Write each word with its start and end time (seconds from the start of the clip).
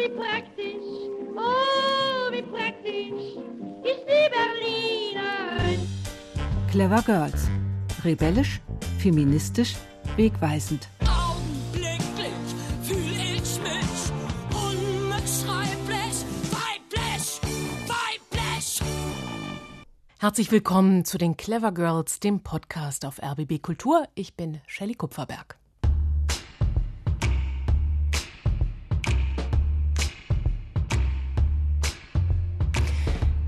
wie 0.00 0.08
praktisch, 0.08 1.10
oh, 1.36 2.32
wie 2.32 2.42
praktisch 2.42 3.36
ist 3.84 4.04
die 4.08 4.28
Berlinerin. 4.34 5.88
Clever 6.70 7.02
Girls. 7.02 7.48
Rebellisch, 8.02 8.60
feministisch, 8.98 9.76
wegweisend. 10.16 10.88
Augenblicklich 11.00 12.32
fühl 12.82 13.12
ich 13.12 13.60
mich 13.60 14.00
unbeschreiblich 14.54 16.24
weiblich, 16.50 17.40
weiblich. 17.86 18.80
Herzlich 20.18 20.50
willkommen 20.50 21.04
zu 21.04 21.18
den 21.18 21.36
Clever 21.36 21.72
Girls, 21.72 22.20
dem 22.20 22.42
Podcast 22.42 23.04
auf 23.04 23.20
RBB 23.22 23.60
Kultur. 23.60 24.04
Ich 24.14 24.34
bin 24.34 24.62
Shelley 24.66 24.94
Kupferberg. 24.94 25.59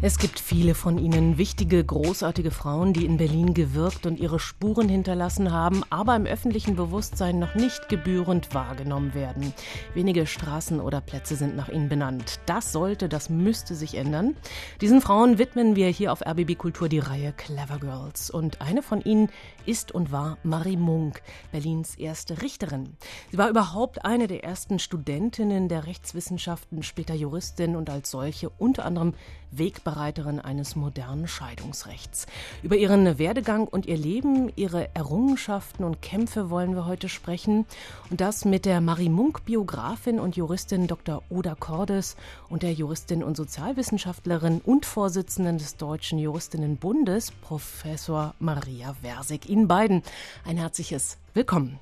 Es 0.04 0.18
gibt 0.18 0.40
viele 0.40 0.74
von 0.74 0.98
ihnen, 0.98 1.38
wichtige, 1.38 1.84
großartige 1.84 2.50
Frauen, 2.50 2.92
die 2.92 3.06
in 3.06 3.18
Berlin 3.18 3.54
gewirkt 3.54 4.04
und 4.04 4.18
ihre 4.18 4.40
Spuren 4.40 4.88
hinterlassen 4.88 5.52
haben, 5.52 5.84
aber 5.90 6.16
im 6.16 6.26
öffentlichen 6.26 6.74
Bewusstsein 6.74 7.38
noch 7.38 7.54
nicht 7.54 7.88
gebührend 7.88 8.52
wahrgenommen 8.52 9.14
werden. 9.14 9.54
Wenige 9.94 10.26
Straßen 10.26 10.80
oder 10.80 11.00
Plätze 11.00 11.36
sind 11.36 11.54
nach 11.54 11.68
ihnen 11.68 11.88
benannt. 11.88 12.40
Das 12.46 12.72
sollte, 12.72 13.08
das 13.08 13.30
müsste 13.30 13.76
sich 13.76 13.94
ändern. 13.94 14.34
Diesen 14.80 15.00
Frauen 15.00 15.38
widmen 15.38 15.76
wir 15.76 15.86
hier 15.86 16.10
auf 16.12 16.26
RBB 16.26 16.58
Kultur 16.58 16.88
die 16.88 16.98
Reihe 16.98 17.32
Clever 17.32 17.78
Girls. 17.78 18.28
Und 18.28 18.60
eine 18.60 18.82
von 18.82 19.02
ihnen 19.02 19.30
ist 19.66 19.92
und 19.92 20.10
war 20.10 20.36
Marie 20.42 20.76
Munk, 20.76 21.22
Berlins 21.52 21.94
erste 21.94 22.42
Richterin. 22.42 22.96
Sie 23.30 23.38
war 23.38 23.48
überhaupt 23.48 24.04
eine 24.04 24.26
der 24.26 24.42
ersten 24.42 24.80
Studentinnen 24.80 25.68
der 25.68 25.86
Rechtswissenschaften, 25.86 26.82
später 26.82 27.14
Juristin 27.14 27.76
und 27.76 27.88
als 27.88 28.10
solche 28.10 28.50
unter 28.50 28.84
anderem 28.84 29.14
Wegbereiterin 29.52 30.40
eines 30.40 30.76
modernen 30.76 31.28
Scheidungsrechts. 31.28 32.26
Über 32.62 32.76
ihren 32.76 33.18
Werdegang 33.18 33.68
und 33.68 33.86
ihr 33.86 33.96
Leben, 33.96 34.50
ihre 34.56 34.94
Errungenschaften 34.94 35.84
und 35.84 36.02
Kämpfe 36.02 36.50
wollen 36.50 36.74
wir 36.74 36.86
heute 36.86 37.08
sprechen. 37.08 37.66
Und 38.10 38.20
das 38.20 38.44
mit 38.44 38.64
der 38.64 38.80
Marie 38.80 39.08
Munk, 39.08 39.44
Biografin 39.44 40.18
und 40.18 40.36
Juristin 40.36 40.86
Dr. 40.86 41.22
Oda 41.28 41.54
Cordes 41.54 42.16
und 42.48 42.62
der 42.62 42.72
Juristin 42.72 43.22
und 43.22 43.36
Sozialwissenschaftlerin 43.36 44.60
und 44.64 44.86
Vorsitzenden 44.86 45.58
des 45.58 45.76
Deutschen 45.76 46.18
Juristinnenbundes, 46.18 47.30
Professor 47.30 48.34
Maria 48.38 48.94
Versig. 49.02 49.48
Ihnen 49.48 49.68
beiden 49.68 50.02
ein 50.44 50.56
herzliches 50.56 51.18
Willkommen. 51.34 51.78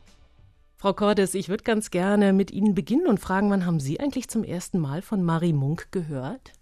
Frau 0.80 0.94
Cordes, 0.94 1.34
ich 1.34 1.50
würde 1.50 1.62
ganz 1.62 1.90
gerne 1.90 2.32
mit 2.32 2.50
Ihnen 2.50 2.74
beginnen 2.74 3.06
und 3.06 3.20
fragen, 3.20 3.50
wann 3.50 3.66
haben 3.66 3.80
Sie 3.80 4.00
eigentlich 4.00 4.28
zum 4.28 4.44
ersten 4.44 4.78
Mal 4.78 5.02
von 5.02 5.22
Marie 5.22 5.52
Munk 5.52 5.88
gehört? 5.90 6.52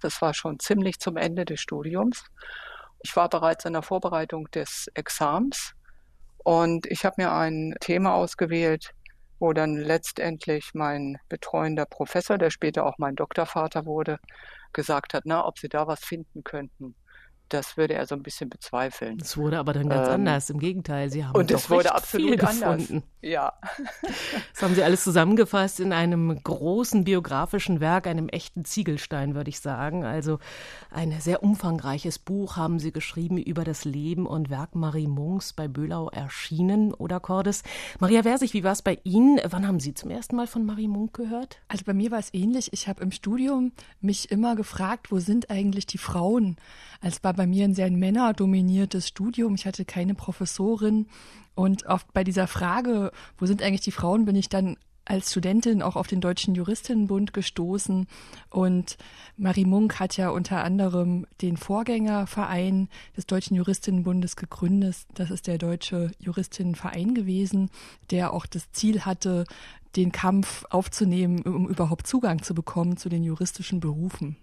Das 0.00 0.20
war 0.22 0.34
schon 0.34 0.58
ziemlich 0.58 0.98
zum 0.98 1.16
Ende 1.16 1.44
des 1.44 1.60
Studiums. 1.60 2.24
Ich 3.02 3.14
war 3.16 3.28
bereits 3.28 3.64
in 3.64 3.72
der 3.72 3.82
Vorbereitung 3.82 4.50
des 4.50 4.90
Exams 4.94 5.74
und 6.38 6.86
ich 6.86 7.04
habe 7.04 7.16
mir 7.18 7.32
ein 7.32 7.74
Thema 7.80 8.14
ausgewählt, 8.14 8.94
wo 9.38 9.52
dann 9.52 9.76
letztendlich 9.76 10.70
mein 10.74 11.18
betreuender 11.28 11.84
Professor, 11.86 12.38
der 12.38 12.50
später 12.50 12.86
auch 12.86 12.98
mein 12.98 13.16
Doktorvater 13.16 13.84
wurde, 13.84 14.18
gesagt 14.72 15.14
hat, 15.14 15.24
na, 15.26 15.46
ob 15.46 15.58
Sie 15.58 15.68
da 15.68 15.86
was 15.86 16.00
finden 16.00 16.42
könnten 16.42 16.96
das 17.48 17.76
würde 17.76 17.94
er 17.94 18.06
so 18.06 18.14
ein 18.14 18.22
bisschen 18.22 18.50
bezweifeln. 18.50 19.18
Es 19.20 19.36
wurde 19.36 19.58
aber 19.58 19.72
dann 19.72 19.88
ganz 19.88 20.08
ähm, 20.08 20.14
anders. 20.14 20.50
Im 20.50 20.58
Gegenteil, 20.58 21.10
Sie 21.10 21.24
haben 21.24 21.36
und 21.36 21.50
es 21.50 21.70
wurde 21.70 21.94
absolut 21.94 22.40
anders. 22.40 22.78
gefunden. 22.78 23.02
Ja. 23.22 23.52
Das 24.52 24.62
haben 24.62 24.74
Sie 24.74 24.82
alles 24.82 25.04
zusammengefasst 25.04 25.80
in 25.80 25.92
einem 25.92 26.42
großen 26.42 27.04
biografischen 27.04 27.80
Werk, 27.80 28.06
einem 28.06 28.28
echten 28.30 28.64
Ziegelstein, 28.64 29.34
würde 29.34 29.50
ich 29.50 29.60
sagen. 29.60 30.02
Also 30.02 30.38
ein 30.90 31.12
sehr 31.20 31.42
umfangreiches 31.42 32.18
Buch 32.18 32.56
haben 32.56 32.78
Sie 32.78 32.90
geschrieben 32.90 33.36
über 33.36 33.64
das 33.64 33.84
Leben 33.84 34.26
und 34.26 34.48
Werk 34.48 34.74
Marie 34.74 35.08
Munks 35.08 35.52
bei 35.52 35.68
Böhlau 35.68 36.08
erschienen 36.08 36.94
oder 36.94 37.20
Cordes. 37.20 37.64
Maria 37.98 38.22
Versich, 38.22 38.54
wie 38.54 38.64
war 38.64 38.72
es 38.72 38.80
bei 38.80 38.98
Ihnen? 39.04 39.38
Wann 39.50 39.66
haben 39.66 39.80
Sie 39.80 39.92
zum 39.92 40.10
ersten 40.10 40.36
Mal 40.36 40.46
von 40.46 40.64
Marie 40.64 40.88
Munk 40.88 41.12
gehört? 41.12 41.58
Also 41.68 41.84
bei 41.84 41.92
mir 41.92 42.10
war 42.10 42.18
es 42.18 42.32
ähnlich. 42.32 42.72
Ich 42.72 42.88
habe 42.88 43.02
im 43.02 43.12
Studium 43.12 43.72
mich 44.00 44.30
immer 44.30 44.56
gefragt, 44.56 45.10
wo 45.10 45.18
sind 45.18 45.50
eigentlich 45.50 45.86
die 45.86 45.98
Frauen? 45.98 46.56
Es 47.02 47.22
war 47.22 47.35
bei 47.36 47.46
mir 47.46 47.64
ein 47.64 47.74
sehr 47.74 47.90
männerdominiertes 47.90 49.08
Studium. 49.08 49.54
Ich 49.54 49.66
hatte 49.66 49.84
keine 49.84 50.14
Professorin. 50.14 51.06
Und 51.54 51.86
oft 51.86 52.12
bei 52.12 52.24
dieser 52.24 52.46
Frage, 52.46 53.12
wo 53.38 53.46
sind 53.46 53.62
eigentlich 53.62 53.80
die 53.80 53.92
Frauen, 53.92 54.24
bin 54.24 54.36
ich 54.36 54.48
dann 54.48 54.76
als 55.06 55.30
Studentin 55.30 55.82
auch 55.82 55.96
auf 55.96 56.08
den 56.08 56.20
Deutschen 56.20 56.54
Juristinnenbund 56.54 57.32
gestoßen. 57.32 58.06
Und 58.50 58.98
Marie 59.36 59.64
Munk 59.64 60.00
hat 60.00 60.16
ja 60.16 60.30
unter 60.30 60.64
anderem 60.64 61.26
den 61.40 61.56
Vorgängerverein 61.56 62.88
des 63.16 63.26
Deutschen 63.26 63.56
Juristinnenbundes 63.56 64.36
gegründet. 64.36 64.96
Das 65.14 65.30
ist 65.30 65.46
der 65.46 65.58
Deutsche 65.58 66.10
Juristinnenverein 66.18 67.14
gewesen, 67.14 67.70
der 68.10 68.32
auch 68.32 68.46
das 68.46 68.70
Ziel 68.72 69.02
hatte, 69.02 69.44
den 69.94 70.12
Kampf 70.12 70.64
aufzunehmen, 70.70 71.42
um 71.42 71.68
überhaupt 71.68 72.06
Zugang 72.06 72.42
zu 72.42 72.54
bekommen 72.54 72.96
zu 72.96 73.08
den 73.08 73.22
juristischen 73.22 73.80
Berufen. 73.80 74.36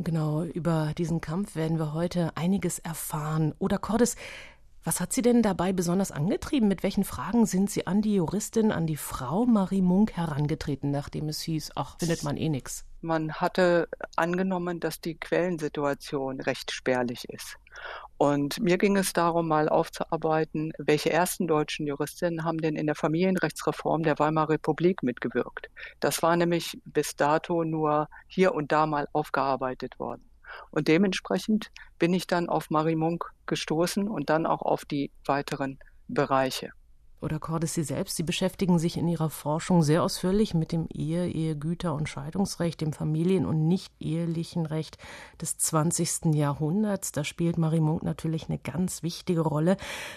Genau, 0.00 0.44
über 0.44 0.92
diesen 0.96 1.20
Kampf 1.20 1.56
werden 1.56 1.78
wir 1.78 1.92
heute 1.92 2.36
einiges 2.36 2.78
erfahren. 2.78 3.52
Oder 3.58 3.78
Cordes, 3.78 4.14
was 4.84 5.00
hat 5.00 5.12
Sie 5.12 5.22
denn 5.22 5.42
dabei 5.42 5.72
besonders 5.72 6.12
angetrieben? 6.12 6.68
Mit 6.68 6.84
welchen 6.84 7.02
Fragen 7.02 7.46
sind 7.46 7.68
Sie 7.68 7.86
an 7.88 8.00
die 8.00 8.14
Juristin, 8.14 8.70
an 8.70 8.86
die 8.86 8.96
Frau 8.96 9.44
Marie 9.44 9.82
Munk 9.82 10.12
herangetreten, 10.12 10.92
nachdem 10.92 11.28
es 11.28 11.40
hieß, 11.40 11.72
ach, 11.74 11.98
findet 11.98 12.22
man 12.22 12.36
eh 12.36 12.48
nichts? 12.48 12.84
Man 13.00 13.32
hatte 13.32 13.88
angenommen, 14.14 14.78
dass 14.78 15.00
die 15.00 15.16
Quellensituation 15.16 16.40
recht 16.40 16.70
spärlich 16.70 17.28
ist. 17.28 17.56
Und 18.18 18.58
mir 18.58 18.78
ging 18.78 18.96
es 18.96 19.12
darum, 19.12 19.46
mal 19.46 19.68
aufzuarbeiten, 19.68 20.72
welche 20.78 21.10
ersten 21.10 21.46
deutschen 21.46 21.86
Juristinnen 21.86 22.44
haben 22.44 22.58
denn 22.58 22.74
in 22.74 22.86
der 22.86 22.96
Familienrechtsreform 22.96 24.02
der 24.02 24.18
Weimarer 24.18 24.50
Republik 24.50 25.04
mitgewirkt. 25.04 25.70
Das 26.00 26.20
war 26.20 26.36
nämlich 26.36 26.80
bis 26.84 27.14
dato 27.14 27.62
nur 27.62 28.08
hier 28.26 28.54
und 28.54 28.72
da 28.72 28.86
mal 28.86 29.06
aufgearbeitet 29.12 30.00
worden. 30.00 30.28
Und 30.70 30.88
dementsprechend 30.88 31.70
bin 32.00 32.12
ich 32.12 32.26
dann 32.26 32.48
auf 32.48 32.70
Marie 32.70 32.96
Munk 32.96 33.24
gestoßen 33.46 34.08
und 34.08 34.30
dann 34.30 34.46
auch 34.46 34.62
auf 34.62 34.84
die 34.84 35.12
weiteren 35.24 35.78
Bereiche 36.08 36.72
oder 37.20 37.38
Cordes 37.38 37.74
selbst, 37.74 38.16
Sie 38.16 38.22
beschäftigen 38.22 38.78
sich 38.78 38.96
in 38.96 39.08
Ihrer 39.08 39.30
Forschung 39.30 39.82
sehr 39.82 40.02
ausführlich 40.02 40.54
mit 40.54 40.72
dem 40.72 40.86
Ehe, 40.92 41.28
Ehegüter- 41.28 41.94
und 41.94 42.08
Scheidungsrecht, 42.08 42.80
dem 42.80 42.92
Familien- 42.92 43.46
und 43.46 43.66
nicht-ehelichen 43.66 44.66
Recht 44.66 44.98
des 45.40 45.58
20. 45.58 46.34
Jahrhunderts. 46.34 47.12
Da 47.12 47.24
spielt 47.24 47.58
Marie 47.58 47.80
Munk 47.80 48.02
natürlich 48.02 48.48
eine 48.48 48.58
ganz 48.58 49.02
wichtige 49.02 49.40
Rolle. 49.40 49.76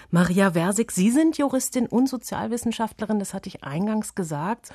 Maria 0.09 0.51
Versig, 0.51 0.91
Sie 0.91 1.11
sind 1.11 1.37
Juristin 1.37 1.87
und 1.87 2.07
Sozialwissenschaftlerin, 2.07 3.19
das 3.19 3.33
hatte 3.33 3.49
ich 3.49 3.63
eingangs 3.63 4.15
gesagt 4.15 4.71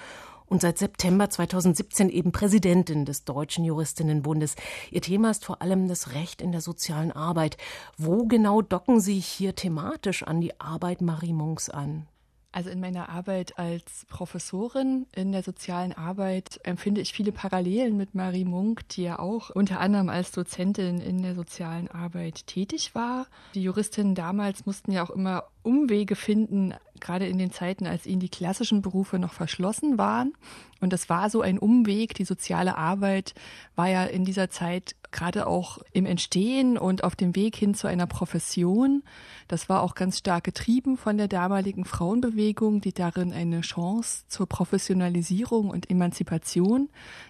und 0.47 0.61
seit 0.61 0.79
September 0.79 1.29
2017 1.29 2.09
eben 2.09 2.33
Präsidentin 2.33 3.05
des 3.05 3.25
Deutschen 3.25 3.65
Juristinnenbundes. 3.65 4.55
Ihr 4.91 5.03
Thema 5.03 5.31
ist 5.31 5.45
vor 5.45 5.61
allem 5.63 5.89
das 5.89 6.13
Recht 6.13 6.41
in 6.41 6.53
der 6.53 6.61
sozialen 6.61 7.13
Arbeit. 7.13 7.57
Wo 7.99 8.27
genau 8.27 8.63
docken 8.63 9.01
Sie 9.01 9.19
hier 9.19 9.55
thematisch 9.55 10.23
an 10.23 10.41
die 10.41 10.59
Arbeit 10.61 11.01
Marie 11.01 11.33
Munks 11.33 11.69
an? 11.69 12.07
Also 12.53 12.71
in 12.71 12.81
meiner 12.81 13.11
Arbeit 13.11 13.59
als 13.59 14.07
Professorin 14.09 15.07
in 15.15 15.33
der 15.33 15.43
sozialen 15.43 15.93
Arbeit 15.93 16.59
empfinde 16.65 17.03
ich 17.03 17.12
viele 17.12 17.33
Parallelen 17.33 17.97
mit 17.97 18.15
Marie 18.15 18.47
Munk, 18.47 18.89
die 18.91 19.03
ja 19.03 19.19
auch 19.19 19.51
unter 19.51 19.81
anderem 19.81 20.09
als 20.09 20.33
Dozentin 20.33 21.01
in 21.01 21.23
der 21.23 21.34
sozialen 21.34 21.89
Arbeit 21.89 22.47
tätig 22.47 22.95
war. 22.95 23.27
Die 23.55 23.62
Juristinnen 23.62 24.15
damals 24.15 24.65
mussten 24.65 24.93
ja 24.93 25.03
auch 25.03 25.11
immer 25.11 25.45
Umwege 25.66 26.16
finden, 26.16 26.75
gerade 27.00 27.27
in 27.27 27.38
den 27.38 27.50
Zeiten, 27.50 27.87
als 27.87 28.06
ihnen 28.06 28.21
die 28.21 28.28
klassischen 28.28 28.82
Berufe 28.82 29.19
noch 29.19 29.32
verschlossen 29.32 29.99
waren. 29.99 30.32
Und 30.81 30.93
das 30.93 31.09
war 31.09 31.28
so 31.28 31.43
ein 31.43 31.59
Umweg. 31.59 32.15
Die 32.15 32.24
soziale 32.24 32.77
Arbeit 32.77 33.34
war 33.74 33.89
ja 33.89 34.04
in 34.04 34.24
dieser 34.24 34.48
Zeit 34.48 34.95
gerade 35.10 35.47
auch 35.47 35.78
im 35.92 36.07
Entstehen 36.07 36.78
und 36.78 37.04
auf 37.04 37.16
dem 37.16 37.34
Weg 37.34 37.57
hin 37.57 37.74
zu 37.74 37.86
einer 37.86 38.07
Profession. 38.07 39.03
Das 39.48 39.68
war 39.68 39.83
auch 39.83 39.95
ganz 39.95 40.18
stark 40.18 40.45
getrieben 40.45 40.97
von 40.97 41.16
der 41.16 41.28
damaligen 41.28 41.84
Frauenbewegung, 41.84 42.80
die 42.80 42.92
darin 42.92 43.33
eine 43.33 43.62
Chance 43.62 44.24
zur 44.28 44.47
Professionalisierung 44.47 45.71
und 45.71 45.91
Emanzipation 45.91 46.89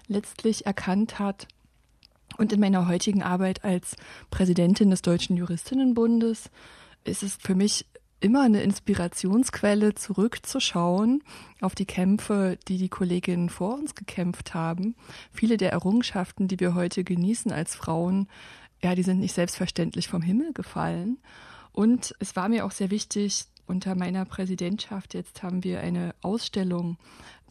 letztlich 0.09 0.67
erkannt 0.67 1.19
hat. 1.19 1.49
Und 2.39 2.53
in 2.53 2.61
meiner 2.61 2.87
heutigen 2.87 3.23
Arbeit 3.23 3.65
als 3.65 3.97
Präsidentin 4.31 4.91
des 4.91 5.03
Deutschen 5.03 5.37
Juristinnenbundes 5.37 6.51
ist 7.05 7.23
es 7.23 7.37
für 7.37 7.55
mich 7.55 7.87
immer 8.27 8.43
eine 8.43 8.61
Inspirationsquelle, 8.63 9.95
zurückzuschauen 9.95 11.23
auf 11.61 11.77
die 11.77 11.87
Kämpfe, 11.87 12.59
die 12.67 12.77
die 12.77 12.89
Kolleginnen 12.89 13.49
vor 13.49 13.75
uns 13.75 13.95
gekämpft 13.95 14.53
haben. 14.53 14.97
Viele 15.31 15.57
der 15.57 15.71
Errungenschaften, 15.71 16.49
die 16.49 16.59
wir 16.59 16.75
heute 16.75 17.05
genießen 17.05 17.53
als 17.53 17.77
Frauen, 17.77 18.29
ja, 18.83 18.97
die 18.97 19.05
sind 19.05 19.21
nicht 19.21 19.33
selbstverständlich 19.33 20.09
vom 20.09 20.23
Himmel 20.23 20.53
gefallen. 20.53 21.19
Und 21.71 22.17
es 22.19 22.35
war 22.35 22.49
mir 22.49 22.65
auch 22.67 22.73
sehr 22.73 22.91
wichtig, 22.91 23.45
unter 23.69 23.95
meiner 23.95 24.25
Präsidentschaft, 24.25 25.15
jetzt 25.15 25.43
haben 25.45 25.63
wir 25.63 25.81
eine 25.81 26.15
Ausstellung, 26.21 26.99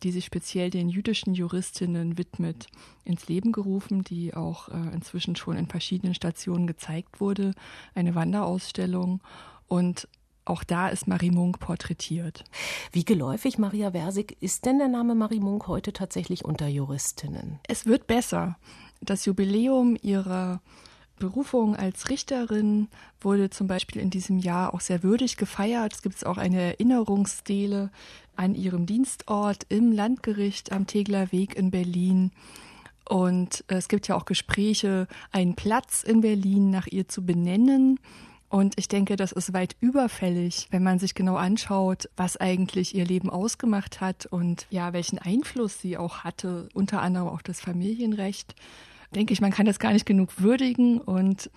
die 0.03 0.11
sich 0.11 0.25
speziell 0.25 0.69
den 0.69 0.89
jüdischen 0.89 1.33
Juristinnen 1.33 2.17
widmet, 2.17 2.67
ins 3.05 3.29
Leben 3.29 3.53
gerufen, 3.53 4.03
die 4.03 4.33
auch 4.33 4.67
äh, 4.67 4.93
inzwischen 4.93 5.37
schon 5.37 5.55
in 5.55 5.67
verschiedenen 5.67 6.15
Stationen 6.15 6.67
gezeigt 6.67 7.21
wurde. 7.21 7.53
Eine 7.93 8.13
Wanderausstellung. 8.13 9.21
Und 9.67 10.07
auch 10.45 10.63
da 10.63 10.89
ist 10.89 11.07
Marie 11.07 11.31
Munk 11.31 11.59
porträtiert. 11.59 12.43
Wie 12.91 13.03
geläufig, 13.03 13.57
Maria 13.57 13.91
Versig, 13.91 14.37
ist 14.39 14.65
denn 14.65 14.77
der 14.77 14.87
Name 14.87 15.15
Marie 15.15 15.39
Munk 15.39 15.67
heute 15.67 15.91
tatsächlich 15.91 16.45
unter 16.45 16.67
Juristinnen? 16.67 17.59
Es 17.67 17.85
wird 17.85 18.07
besser. 18.07 18.57
Das 19.01 19.25
Jubiläum 19.25 19.97
ihrer 20.01 20.61
Berufung 21.17 21.75
als 21.75 22.09
Richterin 22.09 22.89
wurde 23.21 23.49
zum 23.49 23.67
Beispiel 23.67 24.01
in 24.01 24.09
diesem 24.09 24.37
Jahr 24.37 24.73
auch 24.73 24.81
sehr 24.81 25.01
würdig 25.01 25.37
gefeiert. 25.37 25.93
Es 25.93 26.01
gibt 26.01 26.25
auch 26.25 26.37
eine 26.37 26.61
Erinnerungsstele 26.61 27.89
an 28.35 28.53
ihrem 28.53 28.85
Dienstort 28.85 29.65
im 29.69 29.91
Landgericht 29.91 30.71
am 30.71 30.87
Tegler 30.87 31.31
Weg 31.31 31.55
in 31.55 31.71
Berlin. 31.71 32.31
Und 33.07 33.63
es 33.67 33.87
gibt 33.87 34.07
ja 34.07 34.15
auch 34.15 34.25
Gespräche, 34.25 35.07
einen 35.31 35.55
Platz 35.55 36.03
in 36.03 36.21
Berlin 36.21 36.69
nach 36.69 36.87
ihr 36.87 37.07
zu 37.07 37.25
benennen. 37.25 37.99
Und 38.49 38.75
ich 38.77 38.87
denke, 38.87 39.15
das 39.15 39.31
ist 39.31 39.53
weit 39.53 39.75
überfällig, 39.79 40.67
wenn 40.71 40.83
man 40.83 40.99
sich 40.99 41.15
genau 41.15 41.35
anschaut, 41.35 42.09
was 42.15 42.37
eigentlich 42.37 42.95
ihr 42.95 43.05
Leben 43.05 43.29
ausgemacht 43.29 44.01
hat 44.01 44.27
und 44.27 44.67
ja, 44.69 44.93
welchen 44.93 45.19
Einfluss 45.19 45.79
sie 45.79 45.97
auch 45.97 46.19
hatte, 46.19 46.69
unter 46.73 47.01
anderem 47.01 47.27
auch 47.27 47.41
das 47.41 47.59
Familienrecht. 47.59 48.55
Denke 49.13 49.33
ich, 49.33 49.41
man 49.41 49.51
kann 49.51 49.65
das 49.65 49.79
gar 49.79 49.93
nicht 49.93 50.05
genug 50.05 50.41
würdigen 50.41 50.99
und 50.99 51.49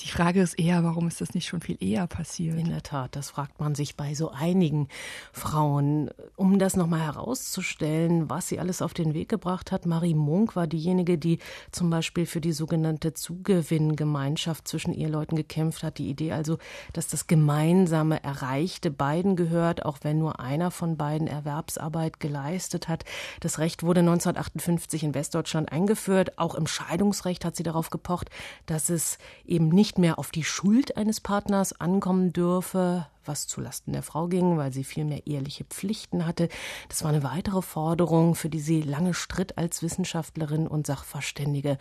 die 0.00 0.08
Frage 0.08 0.42
ist 0.42 0.58
eher, 0.58 0.82
warum 0.82 1.06
ist 1.06 1.20
das 1.20 1.34
nicht 1.34 1.46
schon 1.46 1.60
viel 1.60 1.76
eher 1.80 2.08
passiert? 2.08 2.58
In 2.58 2.68
der 2.68 2.82
Tat, 2.82 3.14
das 3.14 3.30
fragt 3.30 3.60
man 3.60 3.76
sich 3.76 3.96
bei 3.96 4.14
so 4.14 4.32
einigen 4.32 4.88
Frauen. 5.32 6.10
Um 6.34 6.58
das 6.58 6.74
nochmal 6.74 7.00
herauszustellen, 7.00 8.28
was 8.28 8.48
sie 8.48 8.58
alles 8.58 8.82
auf 8.82 8.92
den 8.92 9.14
Weg 9.14 9.28
gebracht 9.28 9.70
hat, 9.70 9.86
Marie 9.86 10.14
Munk 10.14 10.56
war 10.56 10.66
diejenige, 10.66 11.16
die 11.16 11.38
zum 11.70 11.90
Beispiel 11.90 12.26
für 12.26 12.40
die 12.40 12.50
sogenannte 12.50 13.14
Zugewinngemeinschaft 13.14 14.66
zwischen 14.66 14.92
Eheleuten 14.92 15.36
gekämpft 15.36 15.84
hat. 15.84 15.98
Die 15.98 16.10
Idee 16.10 16.32
also, 16.32 16.58
dass 16.92 17.06
das 17.06 17.28
gemeinsame 17.28 18.22
Erreichte 18.24 18.90
beiden 18.90 19.36
gehört, 19.36 19.84
auch 19.84 19.98
wenn 20.02 20.18
nur 20.18 20.40
einer 20.40 20.72
von 20.72 20.96
beiden 20.96 21.28
Erwerbsarbeit 21.28 22.18
geleistet 22.18 22.88
hat. 22.88 23.04
Das 23.38 23.60
Recht 23.60 23.84
wurde 23.84 24.00
1958 24.00 25.04
in 25.04 25.14
Westdeutschland 25.14 25.70
eingeführt. 25.70 26.36
Auch 26.36 26.56
im 26.56 26.66
Scheidungsrecht 26.66 27.44
hat 27.44 27.54
sie 27.54 27.62
darauf 27.62 27.90
gepocht, 27.90 28.28
dass 28.66 28.90
es 28.90 29.18
eben 29.46 29.68
nicht 29.68 29.83
nicht 29.84 29.98
mehr 29.98 30.18
auf 30.18 30.30
die 30.30 30.44
Schuld 30.44 30.96
eines 30.96 31.20
Partners 31.20 31.78
ankommen 31.78 32.32
dürfe, 32.32 33.06
was 33.26 33.46
zulasten 33.46 33.92
der 33.92 34.02
Frau 34.02 34.28
ging, 34.28 34.56
weil 34.56 34.72
sie 34.72 34.84
viel 34.84 35.04
mehr 35.04 35.26
ehrliche 35.26 35.64
Pflichten 35.64 36.26
hatte. 36.26 36.48
Das 36.88 37.04
war 37.04 37.10
eine 37.10 37.22
weitere 37.22 37.60
Forderung, 37.60 38.34
für 38.34 38.48
die 38.48 38.60
sie 38.60 38.80
lange 38.80 39.12
stritt 39.12 39.58
als 39.58 39.82
Wissenschaftlerin 39.82 40.66
und 40.66 40.86
Sachverständige. 40.86 41.76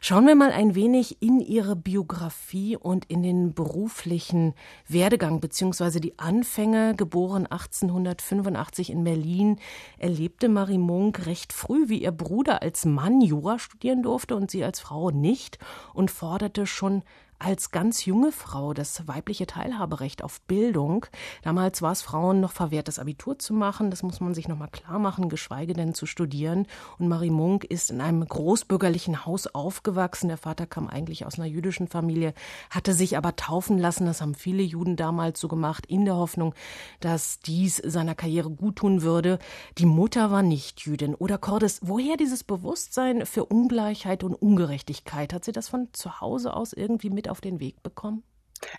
Schauen 0.00 0.26
wir 0.26 0.36
mal 0.36 0.52
ein 0.52 0.76
wenig 0.76 1.20
in 1.20 1.40
ihre 1.40 1.74
Biografie 1.74 2.76
und 2.76 3.06
in 3.06 3.22
den 3.22 3.54
beruflichen 3.54 4.54
Werdegang 4.86 5.40
beziehungsweise 5.40 6.00
die 6.00 6.16
Anfänge. 6.18 6.94
Geboren 6.96 7.46
1885 7.46 8.90
in 8.90 9.02
Berlin, 9.02 9.58
erlebte 9.98 10.48
Marie 10.48 10.78
Munk 10.78 11.26
recht 11.26 11.52
früh, 11.52 11.88
wie 11.88 12.02
ihr 12.02 12.12
Bruder 12.12 12.62
als 12.62 12.84
Mann 12.84 13.20
Jura 13.20 13.58
studieren 13.58 14.04
durfte 14.04 14.36
und 14.36 14.48
sie 14.48 14.62
als 14.62 14.78
Frau 14.78 15.10
nicht 15.10 15.58
und 15.92 16.12
forderte 16.12 16.66
schon 16.66 17.02
als 17.38 17.70
ganz 17.70 18.04
junge 18.04 18.32
Frau 18.32 18.74
das 18.74 19.06
weibliche 19.06 19.46
Teilhaberecht 19.46 20.24
auf 20.24 20.40
Bildung. 20.42 21.06
Damals 21.42 21.82
war 21.82 21.92
es 21.92 22.02
Frauen 22.02 22.40
noch 22.40 22.52
verwehrt, 22.52 22.88
das 22.88 22.98
Abitur 22.98 23.38
zu 23.38 23.54
machen. 23.54 23.90
Das 23.90 24.02
muss 24.02 24.20
man 24.20 24.34
sich 24.34 24.48
nochmal 24.48 24.70
klar 24.70 24.98
machen, 24.98 25.28
geschweige 25.28 25.72
denn 25.72 25.94
zu 25.94 26.06
studieren. 26.06 26.66
Und 26.98 27.08
Marie 27.08 27.30
Munk 27.30 27.64
ist 27.64 27.90
in 27.90 28.00
einem 28.00 28.26
großbürgerlichen 28.26 29.24
Haus 29.24 29.46
aufgewachsen. 29.46 30.28
Der 30.28 30.36
Vater 30.36 30.66
kam 30.66 30.88
eigentlich 30.88 31.26
aus 31.26 31.38
einer 31.38 31.46
jüdischen 31.46 31.86
Familie, 31.86 32.34
hatte 32.70 32.92
sich 32.92 33.16
aber 33.16 33.36
taufen 33.36 33.78
lassen. 33.78 34.06
Das 34.06 34.20
haben 34.20 34.34
viele 34.34 34.62
Juden 34.62 34.96
damals 34.96 35.38
so 35.38 35.46
gemacht, 35.46 35.86
in 35.86 36.04
der 36.04 36.16
Hoffnung, 36.16 36.54
dass 36.98 37.38
dies 37.38 37.76
seiner 37.76 38.16
Karriere 38.16 38.50
guttun 38.50 39.02
würde. 39.02 39.38
Die 39.78 39.86
Mutter 39.86 40.32
war 40.32 40.42
nicht 40.42 40.80
Jüdin. 40.80 41.14
Oder 41.14 41.38
Cordes, 41.38 41.80
woher 41.82 42.16
dieses 42.16 42.42
Bewusstsein 42.42 43.26
für 43.26 43.44
Ungleichheit 43.44 44.24
und 44.24 44.34
Ungerechtigkeit? 44.34 45.32
Hat 45.32 45.44
sie 45.44 45.52
das 45.52 45.68
von 45.68 45.88
zu 45.92 46.20
Hause 46.20 46.54
aus 46.54 46.72
irgendwie 46.72 47.10
mit 47.10 47.27
auf 47.30 47.40
den 47.40 47.60
Weg 47.60 47.82
bekommen? 47.82 48.22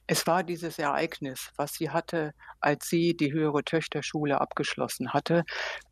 Es 0.08 0.28
war 0.28 0.44
dieses 0.44 0.80
Ereignis, 0.80 1.52
was 1.56 1.74
sie 1.74 1.90
hatte, 1.90 2.34
als 2.60 2.90
sie 2.90 3.16
die 3.16 3.32
höhere 3.32 3.64
Töchterschule 3.64 4.42
abgeschlossen 4.42 5.14
hatte. 5.14 5.44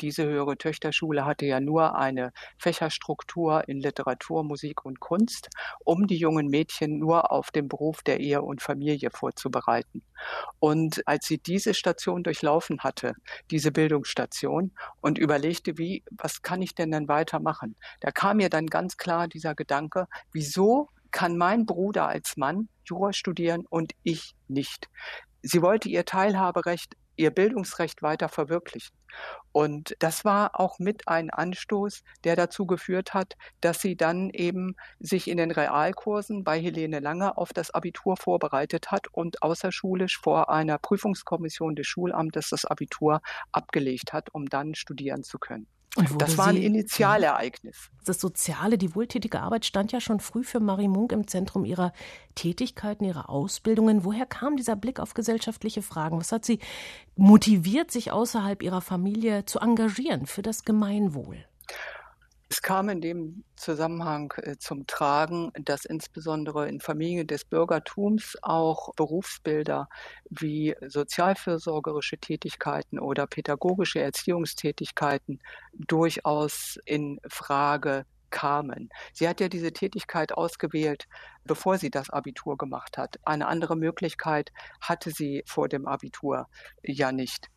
Diese 0.02 0.26
höhere 0.26 0.58
Töchterschule 0.58 1.26
hatte 1.26 1.46
ja 1.46 1.60
nur 1.60 1.96
eine 1.96 2.32
Fächerstruktur 2.58 3.68
in 3.68 3.80
Literatur, 3.80 4.44
Musik 4.44 4.84
und 4.86 5.00
Kunst, 5.00 5.50
um 5.86 6.08
die 6.08 6.18
jungen 6.18 6.48
Mädchen 6.48 7.00
nur 7.00 7.32
auf 7.32 7.52
den 7.52 7.68
Beruf 7.68 8.04
der 8.04 8.20
Ehe 8.20 8.42
und 8.42 8.62
Familie 8.62 9.10
vorzubereiten. 9.12 10.04
Und 10.60 11.08
als 11.08 11.28
sie 11.28 11.38
diese 11.38 11.74
Station 11.74 12.24
durchlaufen 12.24 12.80
hatte, 12.82 13.14
diese 13.52 13.72
Bildungsstation, 13.72 14.72
und 15.02 15.18
überlegte, 15.18 15.78
wie, 15.78 16.04
was 16.12 16.42
kann 16.42 16.62
ich 16.62 16.76
denn 16.76 16.92
dann 16.92 17.08
weitermachen? 17.08 17.76
Da 18.02 18.12
kam 18.12 18.38
mir 18.38 18.50
dann 18.50 18.68
ganz 18.68 18.98
klar 18.98 19.28
dieser 19.28 19.56
Gedanke, 19.56 20.08
wieso 20.32 20.90
kann 21.12 21.38
mein 21.38 21.66
Bruder 21.66 22.08
als 22.08 22.38
Mann 22.38 22.70
Jura 22.86 23.14
studieren 23.14 23.66
und 23.70 23.94
ich 24.04 24.36
nicht. 24.48 24.90
Sie 25.42 25.62
wollte 25.62 25.90
ihr 25.90 26.06
Teilhaberecht, 26.06 26.96
ihr 27.16 27.32
Bildungsrecht 27.32 28.02
weiter 28.02 28.30
verwirklichen. 28.30 28.96
Und 29.52 29.96
das 30.00 30.26
war 30.26 30.60
auch 30.60 30.78
mit 30.78 31.08
ein 31.08 31.30
Anstoß, 31.30 32.04
der 32.24 32.36
dazu 32.36 32.68
geführt 32.68 33.14
hat, 33.14 33.36
dass 33.62 33.82
sie 33.82 33.96
dann 33.96 34.30
eben 34.30 34.76
sich 35.00 35.28
in 35.28 35.38
den 35.38 35.52
Realkursen 35.52 36.44
bei 36.44 36.60
Helene 36.60 37.00
Lange 37.00 37.38
auf 37.38 37.54
das 37.54 37.72
Abitur 37.72 38.18
vorbereitet 38.18 38.92
hat 38.92 39.08
und 39.12 39.42
außerschulisch 39.42 40.20
vor 40.20 40.50
einer 40.50 40.78
Prüfungskommission 40.78 41.76
des 41.76 41.88
Schulamtes 41.88 42.50
das 42.50 42.66
Abitur 42.66 43.22
abgelegt 43.52 44.14
hat, 44.14 44.34
um 44.34 44.46
dann 44.46 44.76
studieren 44.76 45.24
zu 45.24 45.40
können 45.40 45.68
das 46.18 46.38
war 46.38 46.48
ein 46.48 46.58
Initialereignis. 46.58 47.90
Das 48.06 48.20
Soziale, 48.20 48.78
die 48.78 48.96
wohltätige 48.96 49.42
Arbeit 49.42 49.66
stand 49.66 49.92
ja 49.92 50.00
schon 50.00 50.20
früh 50.20 50.44
für 50.44 50.60
Marie 50.60 50.88
Munk 50.88 51.12
im 51.12 51.28
Zentrum 51.28 51.66
ihrer 51.66 51.94
Tätigkeiten, 52.36 53.04
ihrer 53.04 53.30
Ausbildungen. 53.30 54.06
Woher 54.06 54.26
kam 54.26 54.58
dieser 54.58 54.76
Blick 54.76 55.00
auf 55.00 55.14
gesellschaftliche 55.14 55.82
Fragen? 55.82 56.20
Was 56.20 56.32
hat 56.32 56.46
sie 56.46 56.60
motiviert, 57.16 57.92
sich 57.92 58.12
außerhalb 58.12 58.62
ihrer 58.64 58.82
Familie 58.82 59.46
zu 59.46 59.60
engagieren 59.60 60.26
für 60.26 60.42
das 60.42 60.64
Gemeinwohl? 60.64 61.46
Es 62.50 62.62
kam 62.62 62.88
in 62.88 63.02
dem 63.02 63.44
Zusammenhang 63.58 64.34
äh, 64.38 64.56
zum 64.58 64.88
Tragen, 64.88 65.52
dass 65.56 65.84
insbesondere 65.84 66.70
in 66.70 66.80
Familien 66.80 67.28
des 67.28 67.44
Bürgertums 67.44 68.38
auch 68.42 68.94
Berufsbilder 68.96 69.90
wie 70.30 70.74
sozialfürsorgerische 70.88 72.18
Tätigkeiten 72.18 73.00
oder 73.00 73.28
pädagogische 73.28 74.00
Erziehungstätigkeiten 74.00 75.42
durchaus 75.74 76.80
in 76.86 77.20
Frage 77.28 78.06
kamen. 78.30 78.90
Sie 79.14 79.28
hat 79.28 79.40
ja 79.40 79.50
diese 79.50 79.74
Tätigkeit 79.74 80.32
ausgewählt, 80.32 81.08
bevor 81.46 81.78
sie 81.78 81.90
das 81.90 82.10
Abitur 82.10 82.58
gemacht 82.58 82.98
hat. 82.98 83.20
Eine 83.24 83.48
andere 83.48 83.76
Möglichkeit 83.76 84.52
hatte 84.82 85.12
sie 85.12 85.44
vor 85.46 85.70
dem 85.70 85.88
Abitur 85.88 86.48
ja 86.84 87.12
nicht. 87.12 87.50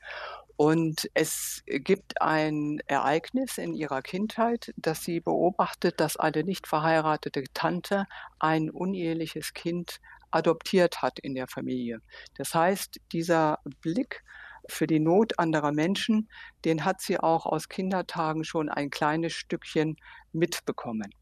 Und 0.56 1.10
es 1.14 1.62
gibt 1.66 2.20
ein 2.20 2.80
Ereignis 2.86 3.56
in 3.56 3.72
ihrer 3.72 4.02
Kindheit, 4.02 4.74
dass 4.76 5.02
sie 5.02 5.20
beobachtet, 5.20 6.00
dass 6.00 6.18
eine 6.18 6.44
nicht 6.44 6.66
verheiratete 6.66 7.44
Tante 7.54 8.06
ein 8.38 8.68
uneheliches 8.68 9.54
Kind 9.54 10.00
adoptiert 10.30 11.00
hat 11.00 11.18
in 11.18 11.34
der 11.34 11.48
Familie. 11.48 12.02
Das 12.36 12.54
heißt, 12.54 13.00
dieser 13.12 13.60
Blick 13.80 14.22
für 14.68 14.86
die 14.86 15.00
Not 15.00 15.38
anderer 15.38 15.72
Menschen, 15.72 16.28
den 16.64 16.84
hat 16.84 17.00
sie 17.00 17.18
auch 17.18 17.46
aus 17.46 17.68
Kindertagen 17.68 18.44
schon 18.44 18.68
ein 18.68 18.90
kleines 18.90 19.32
Stückchen 19.32 19.96
mitbekommen. 20.32 21.14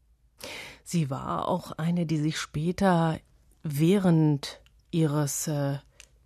Sie 0.83 1.09
war 1.09 1.47
auch 1.47 1.73
eine, 1.73 2.05
die 2.05 2.17
sich 2.17 2.37
später 2.37 3.19
während 3.63 4.61
ihres 4.91 5.47
äh, 5.47 5.79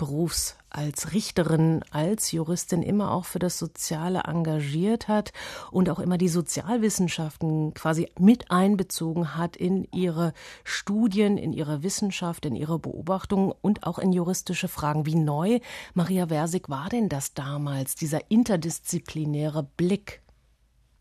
Berufs 0.03 0.57
als 0.69 1.13
Richterin, 1.13 1.81
als 1.91 2.33
Juristin 2.33 2.81
immer 2.81 3.12
auch 3.12 3.24
für 3.24 3.39
das 3.39 3.57
Soziale 3.57 4.24
engagiert 4.25 5.07
hat 5.07 5.31
und 5.72 5.89
auch 5.89 6.00
immer 6.00 6.17
die 6.17 6.27
Sozialwissenschaften 6.27 7.74
quasi 7.74 8.10
mit 8.19 8.51
einbezogen 8.51 9.38
hat 9.38 9.55
in 9.55 9.88
ihre 9.93 10.33
Studien, 10.65 11.38
in 11.38 11.53
ihre 11.53 11.83
Wissenschaft, 11.83 12.45
in 12.45 12.57
ihre 12.57 12.79
Beobachtungen 12.79 13.53
und 13.62 13.88
auch 13.88 13.98
in 13.98 14.12
juristische 14.12 14.67
Fragen. 14.67 15.05
Wie 15.05 15.15
neu, 15.15 15.60
Maria 15.93 16.27
Versig, 16.27 16.67
war 16.67 16.89
denn 16.89 17.07
das 17.07 17.33
damals, 17.33 17.95
dieser 17.95 18.29
interdisziplinäre 18.29 19.63
Blick? 19.77 20.23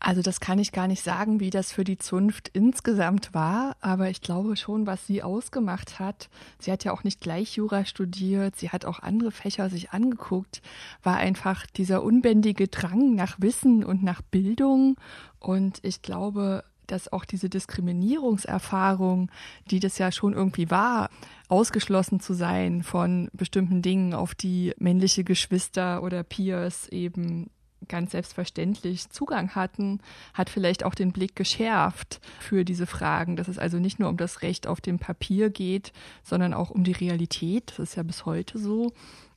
Also 0.05 0.21
das 0.21 0.41
kann 0.41 0.59
ich 0.59 0.73
gar 0.73 0.89
nicht 0.89 1.01
sagen, 1.01 1.39
wie 1.39 1.49
das 1.49 1.71
für 1.71 1.85
die 1.85 1.97
Zunft 1.97 2.49
insgesamt 2.49 3.33
war, 3.33 3.77
aber 3.79 4.09
ich 4.09 4.19
glaube 4.19 4.57
schon, 4.57 4.85
was 4.85 5.07
sie 5.07 5.23
ausgemacht 5.23 5.97
hat. 5.97 6.29
Sie 6.59 6.73
hat 6.73 6.83
ja 6.83 6.91
auch 6.91 7.05
nicht 7.05 7.21
gleich 7.21 7.55
Jura 7.55 7.85
studiert, 7.85 8.57
sie 8.57 8.69
hat 8.69 8.83
auch 8.83 8.99
andere 8.99 9.31
Fächer 9.31 9.69
sich 9.69 9.91
angeguckt, 9.91 10.61
war 11.03 11.15
einfach 11.15 11.65
dieser 11.65 12.03
unbändige 12.03 12.67
Drang 12.67 13.15
nach 13.15 13.37
Wissen 13.39 13.85
und 13.85 14.03
nach 14.03 14.21
Bildung. 14.21 14.97
Und 15.39 15.79
ich 15.83 16.01
glaube, 16.01 16.65
dass 16.85 17.13
auch 17.13 17.23
diese 17.23 17.47
Diskriminierungserfahrung, 17.47 19.31
die 19.71 19.79
das 19.79 19.97
ja 19.99 20.11
schon 20.11 20.33
irgendwie 20.33 20.69
war, 20.69 21.11
ausgeschlossen 21.47 22.19
zu 22.19 22.33
sein 22.33 22.83
von 22.83 23.29
bestimmten 23.31 23.81
Dingen, 23.81 24.13
auf 24.13 24.35
die 24.35 24.73
männliche 24.77 25.23
Geschwister 25.23 26.03
oder 26.03 26.23
Peers 26.23 26.89
eben 26.89 27.49
ganz 27.87 28.11
selbstverständlich 28.11 29.09
Zugang 29.09 29.55
hatten, 29.55 29.99
hat 30.33 30.49
vielleicht 30.49 30.83
auch 30.83 30.95
den 30.95 31.11
Blick 31.11 31.35
geschärft 31.35 32.21
für 32.39 32.65
diese 32.65 32.85
Fragen, 32.85 33.35
dass 33.35 33.47
es 33.47 33.59
also 33.59 33.79
nicht 33.79 33.99
nur 33.99 34.09
um 34.09 34.17
das 34.17 34.41
Recht 34.41 34.67
auf 34.67 34.81
dem 34.81 34.99
Papier 34.99 35.49
geht, 35.49 35.93
sondern 36.23 36.53
auch 36.53 36.69
um 36.69 36.83
die 36.83 36.91
Realität. 36.91 37.73
Das 37.77 37.89
ist 37.89 37.95
ja 37.95 38.03
bis 38.03 38.25
heute 38.25 38.57
so. 38.57 38.91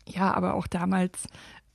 Ja, 0.08 0.32
aber 0.34 0.54
auch 0.54 0.66
damals 0.66 1.26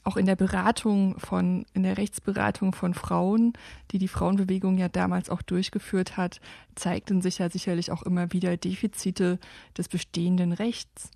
auch 0.04 0.18
in 0.18 0.26
der 0.26 0.36
Beratung 0.36 1.20
von, 1.20 1.66
in 1.74 1.84
der 1.84 1.98
Rechtsberatung 1.98 2.74
von 2.74 2.94
Frauen, 2.94 3.54
die 3.92 4.00
die 4.00 4.08
Frauenbewegung 4.08 4.78
ja 4.78 4.90
damals 4.90 5.30
auch 5.30 5.42
durchgeführt 5.42 6.18
hat, 6.18 6.42
zeigten 6.76 7.22
sich 7.22 7.38
ja 7.38 7.50
sicherlich 7.50 7.92
auch 7.92 8.02
immer 8.04 8.34
wieder 8.34 8.58
Defizite 8.58 9.40
des 9.78 9.90
bestehenden 9.90 10.54
Rechts. 10.54 11.12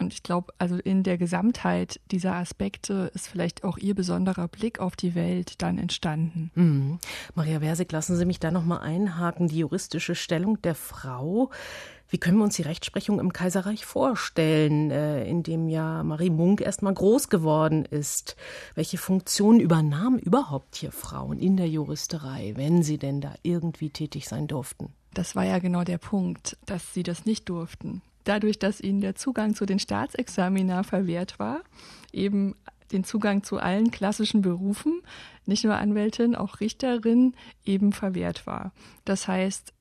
Und 0.00 0.14
ich 0.14 0.22
glaube, 0.22 0.52
also 0.58 0.76
in 0.76 1.02
der 1.02 1.18
Gesamtheit 1.18 2.00
dieser 2.10 2.34
Aspekte 2.34 3.10
ist 3.14 3.28
vielleicht 3.28 3.64
auch 3.64 3.76
Ihr 3.76 3.94
besonderer 3.94 4.48
Blick 4.48 4.80
auf 4.80 4.96
die 4.96 5.14
Welt 5.14 5.60
dann 5.60 5.78
entstanden. 5.78 6.50
Mhm. 6.54 6.98
Maria 7.34 7.60
Versig, 7.60 7.92
lassen 7.92 8.16
Sie 8.16 8.24
mich 8.24 8.40
da 8.40 8.50
nochmal 8.50 8.80
einhaken. 8.80 9.48
Die 9.48 9.58
juristische 9.58 10.14
Stellung 10.14 10.60
der 10.62 10.74
Frau. 10.74 11.50
Wie 12.08 12.18
können 12.18 12.38
wir 12.38 12.44
uns 12.44 12.56
die 12.56 12.62
Rechtsprechung 12.62 13.20
im 13.20 13.32
Kaiserreich 13.32 13.84
vorstellen, 13.84 14.90
äh, 14.90 15.24
in 15.28 15.42
dem 15.44 15.68
ja 15.68 16.02
Marie 16.02 16.30
Munk 16.30 16.60
erstmal 16.60 16.94
groß 16.94 17.28
geworden 17.28 17.84
ist? 17.84 18.36
Welche 18.74 18.98
Funktion 18.98 19.60
übernahmen 19.60 20.18
überhaupt 20.18 20.76
hier 20.76 20.92
Frauen 20.92 21.38
in 21.38 21.56
der 21.56 21.68
Juristerei, 21.68 22.54
wenn 22.56 22.82
sie 22.82 22.98
denn 22.98 23.20
da 23.20 23.34
irgendwie 23.42 23.90
tätig 23.90 24.26
sein 24.26 24.48
durften? 24.48 24.92
Das 25.14 25.36
war 25.36 25.44
ja 25.44 25.58
genau 25.58 25.84
der 25.84 25.98
Punkt, 25.98 26.56
dass 26.66 26.94
sie 26.94 27.02
das 27.02 27.26
nicht 27.26 27.48
durften 27.48 28.02
dadurch, 28.24 28.58
dass 28.58 28.80
ihnen 28.80 29.00
der 29.00 29.14
Zugang 29.14 29.54
zu 29.54 29.66
den 29.66 29.78
Staatsexamina 29.78 30.82
verwehrt 30.82 31.38
war, 31.38 31.60
eben 32.12 32.54
den 32.92 33.04
Zugang 33.04 33.42
zu 33.42 33.58
allen 33.58 33.90
klassischen 33.90 34.42
Berufen, 34.42 35.02
nicht 35.46 35.64
nur 35.64 35.76
Anwältin, 35.76 36.34
auch 36.34 36.60
Richterin, 36.60 37.34
eben 37.64 37.92
verwehrt 37.92 38.46
war. 38.46 38.72
Das 39.04 39.28
heißt, 39.28 39.72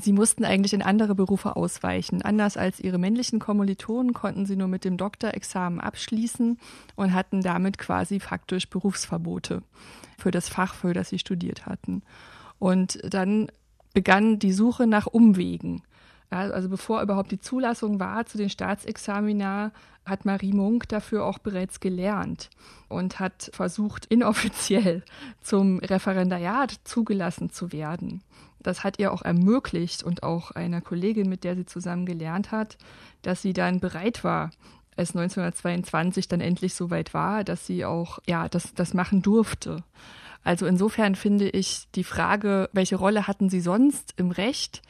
sie 0.00 0.12
mussten 0.12 0.44
eigentlich 0.44 0.72
in 0.72 0.82
andere 0.82 1.14
Berufe 1.14 1.56
ausweichen. 1.56 2.22
Anders 2.22 2.56
als 2.56 2.80
ihre 2.80 2.98
männlichen 2.98 3.38
Kommilitonen 3.38 4.12
konnten 4.12 4.46
sie 4.46 4.56
nur 4.56 4.68
mit 4.68 4.84
dem 4.84 4.96
Doktorexamen 4.96 5.80
abschließen 5.80 6.58
und 6.96 7.14
hatten 7.14 7.42
damit 7.42 7.78
quasi 7.78 8.20
faktisch 8.20 8.68
Berufsverbote 8.68 9.62
für 10.18 10.30
das 10.30 10.48
Fach, 10.48 10.74
für 10.74 10.92
das 10.92 11.10
sie 11.10 11.18
studiert 11.18 11.66
hatten. 11.66 12.02
Und 12.58 12.98
dann 13.02 13.48
begann 13.92 14.38
die 14.38 14.52
Suche 14.52 14.86
nach 14.86 15.06
Umwegen. 15.06 15.82
Also 16.30 16.68
bevor 16.68 17.02
überhaupt 17.02 17.30
die 17.30 17.40
Zulassung 17.40 18.00
war 18.00 18.26
zu 18.26 18.36
den 18.38 18.50
Staatsexamina, 18.50 19.72
hat 20.04 20.24
Marie 20.24 20.52
Munk 20.52 20.88
dafür 20.88 21.24
auch 21.24 21.38
bereits 21.38 21.80
gelernt 21.80 22.50
und 22.88 23.20
hat 23.20 23.50
versucht, 23.52 24.06
inoffiziell 24.08 25.02
zum 25.40 25.78
Referendariat 25.78 26.72
zugelassen 26.84 27.50
zu 27.50 27.72
werden. 27.72 28.22
Das 28.60 28.82
hat 28.82 28.98
ihr 28.98 29.12
auch 29.12 29.22
ermöglicht 29.22 30.02
und 30.02 30.22
auch 30.22 30.50
einer 30.50 30.80
Kollegin, 30.80 31.28
mit 31.28 31.44
der 31.44 31.54
sie 31.54 31.66
zusammen 31.66 32.06
gelernt 32.06 32.50
hat, 32.50 32.78
dass 33.22 33.42
sie 33.42 33.52
dann 33.52 33.78
bereit 33.78 34.24
war, 34.24 34.50
es 34.96 35.10
1922 35.10 36.26
dann 36.26 36.40
endlich 36.40 36.74
so 36.74 36.90
weit 36.90 37.14
war, 37.14 37.44
dass 37.44 37.66
sie 37.66 37.84
auch 37.84 38.18
ja 38.26 38.48
das, 38.48 38.74
das 38.74 38.94
machen 38.94 39.22
durfte. 39.22 39.84
Also 40.42 40.66
insofern 40.66 41.14
finde 41.16 41.48
ich 41.48 41.88
die 41.94 42.04
Frage, 42.04 42.70
welche 42.72 42.96
Rolle 42.96 43.26
hatten 43.26 43.50
sie 43.50 43.60
sonst 43.60 44.14
im 44.16 44.30
Recht, 44.30 44.82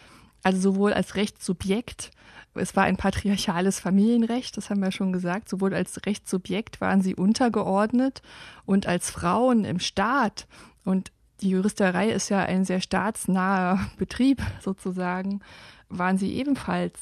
also 0.46 0.60
sowohl 0.60 0.92
als 0.92 1.16
Rechtssubjekt, 1.16 2.12
es 2.54 2.76
war 2.76 2.84
ein 2.84 2.96
patriarchales 2.96 3.80
Familienrecht, 3.80 4.56
das 4.56 4.70
haben 4.70 4.80
wir 4.80 4.92
schon 4.92 5.12
gesagt, 5.12 5.48
sowohl 5.48 5.74
als 5.74 6.06
Rechtssubjekt 6.06 6.80
waren 6.80 7.02
sie 7.02 7.16
untergeordnet 7.16 8.22
und 8.64 8.86
als 8.86 9.10
Frauen 9.10 9.64
im 9.64 9.80
Staat 9.80 10.46
und 10.84 11.10
die 11.40 11.50
Juristerei 11.50 12.10
ist 12.10 12.28
ja 12.28 12.44
ein 12.44 12.64
sehr 12.64 12.80
staatsnaher 12.80 13.90
Betrieb 13.98 14.40
sozusagen, 14.62 15.40
waren 15.88 16.16
sie 16.16 16.32
ebenfalls 16.34 16.96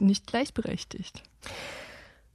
nicht 0.00 0.26
gleichberechtigt. 0.26 1.22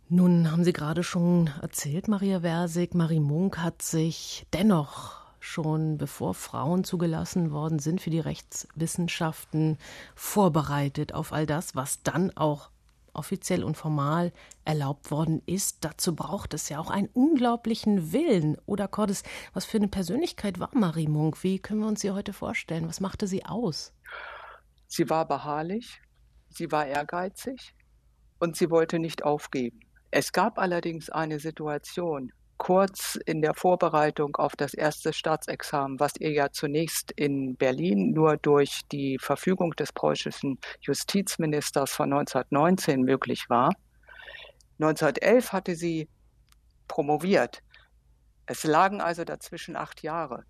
Nun 0.08 0.50
haben 0.50 0.64
Sie 0.64 0.74
gerade 0.74 1.04
schon 1.04 1.50
erzählt, 1.62 2.08
Maria 2.08 2.40
Versig, 2.40 2.96
Marie 2.96 3.20
Munk 3.20 3.58
hat 3.58 3.82
sich 3.82 4.46
dennoch 4.54 5.23
schon 5.44 5.98
bevor 5.98 6.34
Frauen 6.34 6.86
zugelassen 6.86 7.52
worden 7.52 7.80
sind 7.80 8.00
für 8.00 8.10
die 8.10 8.22
Rechtswissenschaften, 8.22 9.78
vorbereitet 10.16 11.14
auf 11.14 11.34
all 11.34 11.46
das, 11.46 11.76
was 11.76 12.02
dann 12.02 12.32
auch 12.38 12.70
offiziell 13.12 13.64
und 13.66 13.76
formal 13.76 14.32
erlaubt 14.64 15.12
worden 15.12 15.42
ist. 15.46 15.84
Dazu 15.84 16.16
braucht 16.16 16.54
es 16.54 16.70
ja 16.70 16.80
auch 16.80 16.90
einen 16.90 17.10
unglaublichen 17.14 18.14
Willen. 18.14 18.58
Oder 18.66 18.88
Cordes, 18.88 19.24
was 19.54 19.66
für 19.66 19.78
eine 19.78 19.90
Persönlichkeit 19.90 20.60
war 20.60 20.70
Marie 20.74 21.10
Munk? 21.10 21.44
Wie 21.44 21.60
können 21.60 21.82
wir 21.82 21.88
uns 21.88 22.00
sie 22.00 22.12
heute 22.12 22.32
vorstellen? 22.32 22.88
Was 22.88 23.02
machte 23.02 23.28
sie 23.28 23.46
aus? 23.46 23.94
Sie 24.88 25.10
war 25.10 25.28
beharrlich, 25.28 26.02
sie 26.50 26.72
war 26.72 26.86
ehrgeizig 26.88 27.76
und 28.40 28.56
sie 28.56 28.70
wollte 28.70 28.98
nicht 28.98 29.24
aufgeben. 29.24 29.82
Es 30.10 30.32
gab 30.32 30.58
allerdings 30.58 31.10
eine 31.10 31.40
Situation, 31.40 32.32
kurz 32.58 33.18
in 33.26 33.42
der 33.42 33.54
Vorbereitung 33.54 34.36
auf 34.36 34.56
das 34.56 34.74
erste 34.74 35.14
Staatsexamen, 35.14 36.00
was 36.00 36.14
ihr 36.20 36.32
ja 36.32 36.52
zunächst 36.52 37.12
in 37.12 37.56
Berlin 37.56 38.12
nur 38.12 38.38
durch 38.38 38.82
die 38.92 39.18
Verfügung 39.20 39.72
des 39.72 39.92
preußischen 39.92 40.60
Justizministers 40.82 41.92
von 41.92 42.14
1919 42.14 43.02
möglich 43.02 43.50
war. 43.50 43.74
1911 44.80 45.52
hatte 45.52 45.76
sie 45.76 46.08
promoviert. 46.88 47.62
Es 48.46 48.64
lagen 48.64 49.02
also 49.02 49.24
dazwischen 49.24 49.76
acht 49.76 50.04
Jahre 50.04 50.46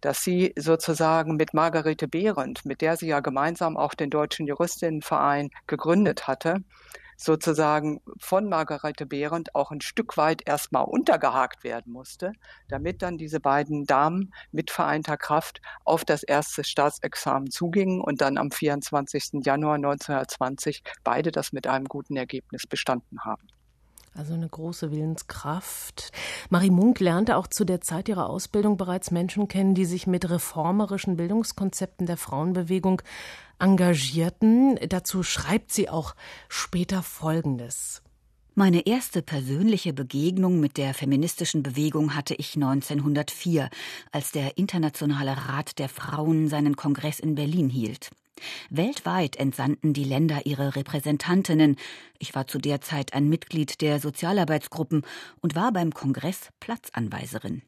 dass 0.00 0.22
sie 0.22 0.52
sozusagen 0.56 1.36
mit 1.36 1.54
Margarete 1.54 2.08
Behrendt, 2.08 2.64
mit 2.64 2.80
der 2.80 2.96
sie 2.96 3.08
ja 3.08 3.20
gemeinsam 3.20 3.76
auch 3.76 3.94
den 3.94 4.10
Deutschen 4.10 4.46
Juristinnenverein 4.46 5.50
gegründet 5.66 6.26
hatte, 6.26 6.56
sozusagen 7.20 8.00
von 8.18 8.48
Margarete 8.48 9.04
Behrendt 9.04 9.54
auch 9.54 9.70
ein 9.70 9.82
Stück 9.82 10.16
weit 10.16 10.48
erstmal 10.48 10.84
untergehakt 10.84 11.64
werden 11.64 11.92
musste, 11.92 12.32
damit 12.68 13.02
dann 13.02 13.18
diese 13.18 13.40
beiden 13.40 13.84
Damen 13.84 14.32
mit 14.52 14.70
vereinter 14.70 15.18
Kraft 15.18 15.60
auf 15.84 16.06
das 16.06 16.22
erste 16.22 16.64
Staatsexamen 16.64 17.50
zugingen 17.50 18.00
und 18.00 18.22
dann 18.22 18.38
am 18.38 18.50
24. 18.50 19.44
Januar 19.44 19.74
1920 19.74 20.82
beide 21.04 21.30
das 21.30 21.52
mit 21.52 21.66
einem 21.66 21.86
guten 21.86 22.16
Ergebnis 22.16 22.66
bestanden 22.66 23.20
haben. 23.22 23.46
Also 24.14 24.34
eine 24.34 24.48
große 24.48 24.90
Willenskraft. 24.90 26.10
Marie 26.48 26.70
Munk 26.70 26.98
lernte 26.98 27.36
auch 27.36 27.46
zu 27.46 27.64
der 27.64 27.80
Zeit 27.80 28.08
ihrer 28.08 28.28
Ausbildung 28.28 28.76
bereits 28.76 29.10
Menschen 29.10 29.46
kennen, 29.46 29.74
die 29.74 29.84
sich 29.84 30.06
mit 30.06 30.28
reformerischen 30.28 31.16
Bildungskonzepten 31.16 32.06
der 32.06 32.16
Frauenbewegung 32.16 33.02
engagierten. 33.60 34.76
Dazu 34.88 35.22
schreibt 35.22 35.72
sie 35.72 35.88
auch 35.88 36.14
später 36.48 37.02
Folgendes. 37.02 38.02
Meine 38.54 38.86
erste 38.86 39.22
persönliche 39.22 39.92
Begegnung 39.92 40.60
mit 40.60 40.76
der 40.76 40.92
feministischen 40.92 41.62
Bewegung 41.62 42.14
hatte 42.14 42.34
ich 42.34 42.56
1904, 42.56 43.70
als 44.10 44.32
der 44.32 44.58
Internationale 44.58 45.48
Rat 45.48 45.78
der 45.78 45.88
Frauen 45.88 46.48
seinen 46.48 46.76
Kongress 46.76 47.20
in 47.20 47.36
Berlin 47.36 47.70
hielt. 47.70 48.10
Weltweit 48.68 49.36
entsandten 49.36 49.92
die 49.92 50.04
Länder 50.04 50.46
ihre 50.46 50.74
Repräsentantinnen. 50.74 51.76
Ich 52.18 52.34
war 52.34 52.46
zu 52.46 52.58
der 52.58 52.80
Zeit 52.80 53.12
ein 53.14 53.28
Mitglied 53.28 53.80
der 53.80 54.00
Sozialarbeitsgruppen 54.00 55.02
und 55.40 55.54
war 55.54 55.72
beim 55.72 55.92
Kongress 55.92 56.48
Platzanweiserin. 56.58 57.62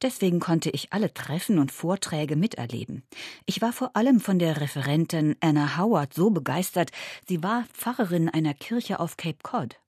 Deswegen 0.00 0.40
konnte 0.40 0.70
ich 0.70 0.92
alle 0.92 1.12
Treffen 1.12 1.58
und 1.58 1.72
Vorträge 1.72 2.36
miterleben. 2.36 3.02
Ich 3.46 3.62
war 3.62 3.72
vor 3.72 3.96
allem 3.96 4.20
von 4.20 4.38
der 4.38 4.60
Referentin 4.60 5.36
Anna 5.40 5.78
Howard 5.78 6.14
so 6.14 6.30
begeistert, 6.30 6.90
sie 7.26 7.42
war 7.42 7.64
Pfarrerin 7.72 8.28
einer 8.28 8.54
Kirche 8.54 9.00
auf 9.00 9.16
Cape 9.16 9.38
Cod. 9.42 9.78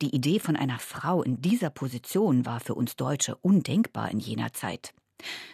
Die 0.00 0.14
Idee 0.14 0.38
von 0.38 0.56
einer 0.56 0.78
Frau 0.78 1.22
in 1.22 1.40
dieser 1.42 1.70
Position 1.70 2.46
war 2.46 2.60
für 2.60 2.74
uns 2.74 2.96
Deutsche 2.96 3.36
undenkbar 3.36 4.10
in 4.10 4.20
jener 4.20 4.52
Zeit. 4.52 4.94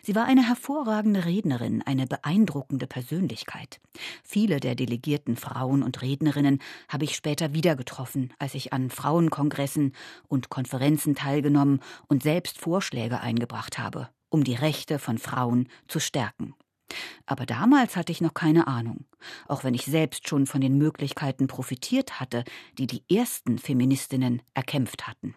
Sie 0.03 0.15
war 0.15 0.25
eine 0.25 0.47
hervorragende 0.47 1.25
Rednerin, 1.25 1.83
eine 1.83 2.07
beeindruckende 2.07 2.87
Persönlichkeit. 2.87 3.81
Viele 4.25 4.59
der 4.59 4.75
delegierten 4.75 5.37
Frauen 5.37 5.83
und 5.83 6.03
Rednerinnen 6.03 6.61
habe 6.89 7.05
ich 7.05 7.15
später 7.15 7.55
wieder 7.55 7.77
getroffen, 7.77 8.33
als 8.39 8.55
ich 8.55 8.73
an 8.73 8.91
Frauenkongressen 8.91 9.95
und 10.29 10.49
Konferenzen 10.51 11.15
teilgenommen 11.15 11.81
und 12.09 12.23
selbst 12.23 12.59
Vorschläge 12.59 13.21
eingebracht 13.21 13.79
habe, 13.79 14.09
um 14.29 14.43
die 14.45 14.55
Rechte 14.55 14.99
von 14.99 15.19
Frauen 15.19 15.69
zu 15.87 16.01
stärken. 16.01 16.55
Aber 17.27 17.47
damals 17.47 17.97
hatte 17.97 18.13
ich 18.13 18.21
noch 18.21 18.35
keine 18.35 18.67
Ahnung, 18.67 19.07
auch 19.49 19.65
wenn 19.65 19.75
ich 19.75 19.85
selbst 19.85 20.29
schon 20.29 20.47
von 20.47 20.61
den 20.61 20.77
Möglichkeiten 20.77 21.47
profitiert 21.47 22.21
hatte, 22.21 22.45
die 22.79 22.87
die 22.87 23.05
ersten 23.09 23.59
Feministinnen 23.59 24.43
erkämpft 24.55 25.07
hatten. 25.07 25.35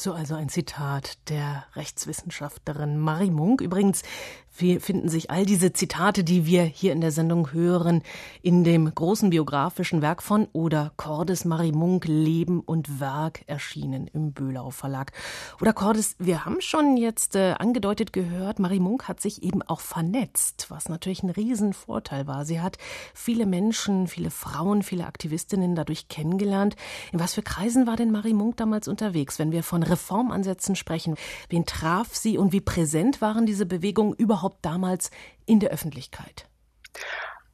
So 0.00 0.14
also 0.14 0.34
ein 0.34 0.48
Zitat 0.48 1.18
der 1.28 1.66
Rechtswissenschaftlerin 1.76 2.98
Marie 2.98 3.30
Munk. 3.30 3.60
Übrigens 3.60 4.02
finden 4.50 5.08
sich 5.08 5.30
all 5.30 5.46
diese 5.46 5.72
Zitate, 5.72 6.22
die 6.22 6.44
wir 6.44 6.64
hier 6.64 6.92
in 6.92 7.00
der 7.00 7.12
Sendung 7.12 7.52
hören, 7.52 8.02
in 8.42 8.62
dem 8.62 8.92
großen 8.92 9.30
biografischen 9.30 10.02
Werk 10.02 10.22
von 10.22 10.48
Oder 10.52 10.92
Cordes 10.96 11.44
Marie 11.44 11.72
Munk 11.72 12.06
Leben 12.06 12.60
und 12.60 13.00
Werk 13.00 13.42
erschienen 13.46 14.06
im 14.12 14.32
Böhlau 14.32 14.70
Verlag. 14.70 15.12
Oder 15.60 15.72
Cordes, 15.72 16.16
wir 16.18 16.44
haben 16.44 16.60
schon 16.60 16.96
jetzt 16.96 17.36
äh, 17.36 17.54
angedeutet 17.58 18.12
gehört, 18.12 18.58
Marie 18.58 18.80
Munk 18.80 19.08
hat 19.08 19.20
sich 19.20 19.42
eben 19.42 19.62
auch 19.62 19.80
vernetzt, 19.80 20.66
was 20.68 20.88
natürlich 20.88 21.22
ein 21.22 21.30
Riesenvorteil 21.30 22.26
war. 22.26 22.44
Sie 22.44 22.60
hat 22.60 22.76
viele 23.14 23.46
Menschen, 23.46 24.08
viele 24.08 24.30
Frauen, 24.30 24.82
viele 24.82 25.06
Aktivistinnen 25.06 25.74
dadurch 25.74 26.08
kennengelernt. 26.08 26.76
In 27.12 27.20
was 27.20 27.34
für 27.34 27.42
Kreisen 27.42 27.86
war 27.86 27.96
denn 27.96 28.10
Marie 28.10 28.34
Munk 28.34 28.58
damals 28.58 28.88
unterwegs, 28.88 29.38
wenn 29.38 29.52
wir 29.52 29.62
von 29.62 29.82
Reformansätzen 29.82 30.76
sprechen? 30.76 31.14
Wen 31.48 31.64
traf 31.64 32.14
sie 32.14 32.36
und 32.36 32.52
wie 32.52 32.60
präsent 32.60 33.22
waren 33.22 33.46
diese 33.46 33.64
Bewegungen 33.64 34.12
überhaupt 34.12 34.39
überhaupt 34.40 34.64
damals 34.64 35.10
in 35.46 35.60
der 35.60 35.70
Öffentlichkeit? 35.70 36.46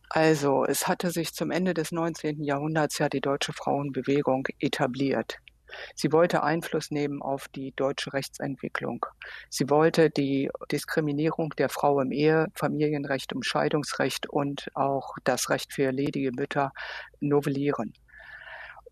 Also, 0.08 0.64
es 0.64 0.86
hatte 0.86 1.10
sich 1.10 1.34
zum 1.34 1.50
Ende 1.50 1.74
des 1.74 1.90
19. 1.92 2.42
Jahrhunderts 2.42 2.98
ja 2.98 3.08
die 3.08 3.20
deutsche 3.20 3.52
Frauenbewegung 3.52 4.46
etabliert. 4.60 5.38
Sie 5.96 6.12
wollte 6.12 6.44
Einfluss 6.44 6.92
nehmen 6.92 7.20
auf 7.20 7.48
die 7.48 7.72
deutsche 7.74 8.12
Rechtsentwicklung. 8.12 9.04
Sie 9.50 9.68
wollte 9.68 10.10
die 10.10 10.48
Diskriminierung 10.70 11.50
der 11.58 11.68
Frau 11.68 12.00
im 12.00 12.12
Ehe, 12.12 12.46
Familienrecht, 12.54 13.34
um 13.34 13.42
Scheidungsrecht 13.42 14.28
und 14.28 14.68
auch 14.74 15.16
das 15.24 15.50
Recht 15.50 15.72
für 15.72 15.90
ledige 15.90 16.30
Mütter 16.30 16.72
novellieren. 17.20 17.92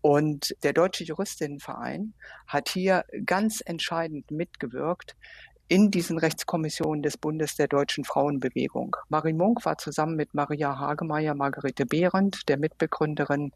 Und 0.01 0.53
der 0.63 0.73
Deutsche 0.73 1.05
Juristinnenverein 1.05 2.13
hat 2.45 2.69
hier 2.69 3.05
ganz 3.25 3.61
entscheidend 3.65 4.29
mitgewirkt, 4.29 5.15
in 5.67 5.89
diesen 5.89 6.19
Rechtskommissionen 6.19 7.01
des 7.01 7.17
Bundes 7.17 7.55
der 7.55 7.67
deutschen 7.67 8.03
Frauenbewegung. 8.03 8.95
Marie 9.09 9.33
Munk 9.33 9.65
war 9.65 9.77
zusammen 9.79 10.15
mit 10.15 10.35
Maria 10.35 10.77
Hagemeyer, 10.77 11.33
Margarete 11.33 11.87
Behrendt, 11.87 12.47
der 12.47 12.57
Mitbegründerin 12.57 13.51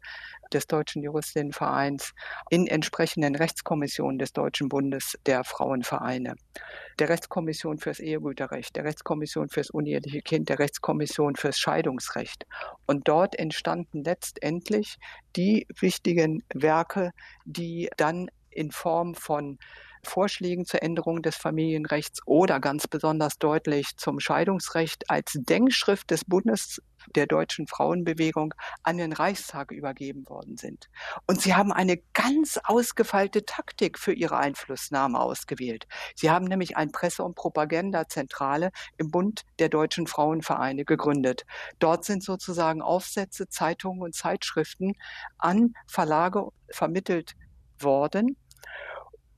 des 0.52 0.66
Deutschen 0.66 1.02
Juristinnenvereins, 1.02 2.12
in 2.50 2.66
entsprechenden 2.66 3.36
Rechtskommissionen 3.36 4.18
des 4.18 4.32
Deutschen 4.32 4.68
Bundes 4.68 5.18
der 5.26 5.44
Frauenvereine. 5.44 6.34
Der 6.98 7.08
Rechtskommission 7.08 7.78
fürs 7.78 8.00
Ehegüterrecht, 8.00 8.74
der 8.74 8.84
Rechtskommission 8.84 9.48
fürs 9.48 9.70
uneheliche 9.70 10.20
Kind, 10.20 10.48
der 10.48 10.58
Rechtskommission 10.58 11.36
fürs 11.36 11.58
Scheidungsrecht. 11.58 12.44
Und 12.86 13.06
dort 13.06 13.38
entstanden 13.38 14.02
letztendlich 14.02 14.98
die 15.36 15.68
wichtigen 15.78 16.42
Werke, 16.52 17.12
die 17.44 17.88
dann 17.96 18.30
in 18.50 18.72
Form 18.72 19.14
von 19.14 19.58
Vorschlägen 20.04 20.64
zur 20.64 20.82
Änderung 20.82 21.22
des 21.22 21.36
Familienrechts 21.36 22.20
oder 22.26 22.60
ganz 22.60 22.86
besonders 22.86 23.38
deutlich 23.38 23.96
zum 23.96 24.20
Scheidungsrecht 24.20 25.10
als 25.10 25.32
Denkschrift 25.34 26.10
des 26.10 26.24
Bundes 26.24 26.80
der 27.14 27.26
deutschen 27.26 27.66
Frauenbewegung 27.66 28.54
an 28.82 28.98
den 28.98 29.12
Reichstag 29.12 29.72
übergeben 29.72 30.28
worden 30.28 30.56
sind. 30.56 30.90
Und 31.26 31.40
sie 31.40 31.54
haben 31.54 31.72
eine 31.72 31.98
ganz 32.12 32.58
ausgefeilte 32.62 33.44
Taktik 33.44 33.98
für 33.98 34.12
ihre 34.12 34.36
Einflussnahme 34.36 35.18
ausgewählt. 35.18 35.86
Sie 36.14 36.30
haben 36.30 36.44
nämlich 36.44 36.76
ein 36.76 36.92
Presse- 36.92 37.24
und 37.24 37.36
Propagandazentrale 37.36 38.70
im 38.98 39.10
Bund 39.10 39.42
der 39.58 39.68
deutschen 39.68 40.06
Frauenvereine 40.06 40.84
gegründet. 40.84 41.44
Dort 41.78 42.04
sind 42.04 42.22
sozusagen 42.22 42.82
Aufsätze, 42.82 43.48
Zeitungen 43.48 44.02
und 44.02 44.14
Zeitschriften 44.14 44.94
an 45.38 45.74
Verlage 45.86 46.48
vermittelt 46.70 47.34
worden 47.78 48.36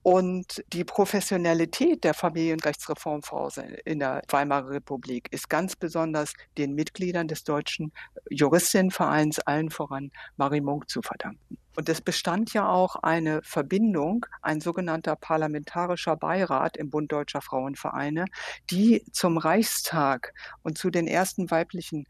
und 0.03 0.65
die 0.73 0.85
Professionalität 0.85 2.03
der 2.03 2.15
Familienrechtsreformphase 2.15 3.63
in 3.85 4.01
der 4.01 4.23
Weimarer 4.29 4.71
Republik 4.71 5.29
ist 5.31 5.49
ganz 5.49 5.77
besonders 5.77 6.33
den 6.59 6.75
Mitgliedern 6.75 7.29
des 7.29 7.45
Deutschen 7.45 7.93
Juristinnenvereins, 8.29 9.39
allen 9.41 9.71
voran 9.71 10.11
Marie 10.37 10.61
Munk, 10.61 10.91
zu 10.91 11.03
verdanken. 11.03 11.59
Und 11.77 11.88
es 11.88 12.01
bestand 12.01 12.53
ja 12.53 12.69
auch 12.69 12.97
eine 12.97 13.41
Verbindung, 13.45 14.27
ein 14.43 14.61
sogenannter 14.61 15.17
parlamentarischer 15.17 16.17
Beirat 16.17 16.77
im 16.77 16.91
Bund 16.91 17.11
Deutscher 17.11 17.41
Frauenvereine, 17.41 18.27
die 18.71 19.05
zum 19.12 19.38
Reichstag 19.38 20.35
und 20.62 20.77
zu 20.77 20.91
den 20.91 21.07
ersten 21.07 21.51
weiblichen 21.51 22.07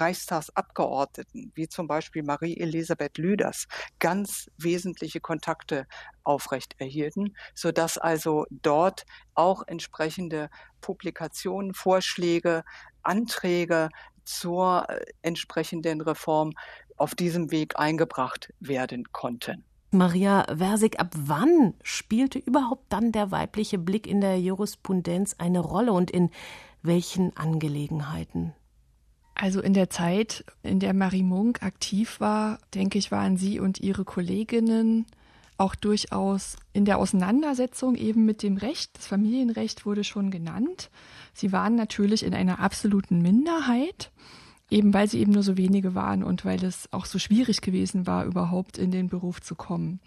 Reichstagsabgeordneten, 0.00 1.52
wie 1.54 1.68
zum 1.68 1.86
Beispiel 1.86 2.22
Marie-Elisabeth 2.22 3.18
Lüders, 3.18 3.66
ganz 3.98 4.50
wesentliche 4.58 5.20
Kontakte 5.20 5.86
aufrecht 6.24 6.74
erhielten, 6.78 7.34
sodass 7.54 7.98
also 7.98 8.46
dort 8.50 9.04
auch 9.34 9.62
entsprechende 9.66 10.50
Publikationen, 10.80 11.74
Vorschläge, 11.74 12.64
Anträge 13.02 13.88
zur 14.24 14.88
äh, 14.88 15.04
entsprechenden 15.22 16.00
Reform 16.00 16.52
auf 16.96 17.14
diesem 17.14 17.50
Weg 17.50 17.78
eingebracht 17.78 18.52
werden 18.60 19.04
konnten. 19.12 19.64
Maria 19.92 20.44
Versig, 20.54 20.98
ab 20.98 21.12
wann 21.16 21.74
spielte 21.82 22.38
überhaupt 22.38 22.92
dann 22.92 23.12
der 23.12 23.30
weibliche 23.30 23.78
Blick 23.78 24.06
in 24.06 24.20
der 24.20 24.38
Jurisprudenz 24.40 25.36
eine 25.38 25.60
Rolle 25.60 25.92
und 25.92 26.10
in 26.10 26.30
welchen 26.82 27.36
Angelegenheiten? 27.36 28.52
Also 29.38 29.60
in 29.60 29.74
der 29.74 29.90
Zeit, 29.90 30.44
in 30.62 30.80
der 30.80 30.94
Marie 30.94 31.22
Munk 31.22 31.62
aktiv 31.62 32.20
war, 32.20 32.58
denke 32.74 32.96
ich, 32.96 33.12
waren 33.12 33.36
sie 33.36 33.60
und 33.60 33.78
ihre 33.80 34.06
Kolleginnen 34.06 35.04
auch 35.58 35.74
durchaus 35.74 36.56
in 36.72 36.86
der 36.86 36.96
Auseinandersetzung 36.96 37.96
eben 37.96 38.24
mit 38.24 38.42
dem 38.42 38.56
Recht. 38.56 38.96
Das 38.96 39.06
Familienrecht 39.06 39.84
wurde 39.84 40.04
schon 40.04 40.30
genannt. 40.30 40.90
Sie 41.34 41.52
waren 41.52 41.74
natürlich 41.74 42.24
in 42.24 42.32
einer 42.32 42.60
absoluten 42.60 43.20
Minderheit, 43.20 44.10
eben 44.70 44.94
weil 44.94 45.06
sie 45.06 45.20
eben 45.20 45.32
nur 45.32 45.42
so 45.42 45.58
wenige 45.58 45.94
waren 45.94 46.22
und 46.22 46.46
weil 46.46 46.64
es 46.64 46.90
auch 46.92 47.04
so 47.04 47.18
schwierig 47.18 47.60
gewesen 47.60 48.06
war, 48.06 48.24
überhaupt 48.24 48.78
in 48.78 48.90
den 48.90 49.10
Beruf 49.10 49.42
zu 49.42 49.54
kommen. 49.54 50.00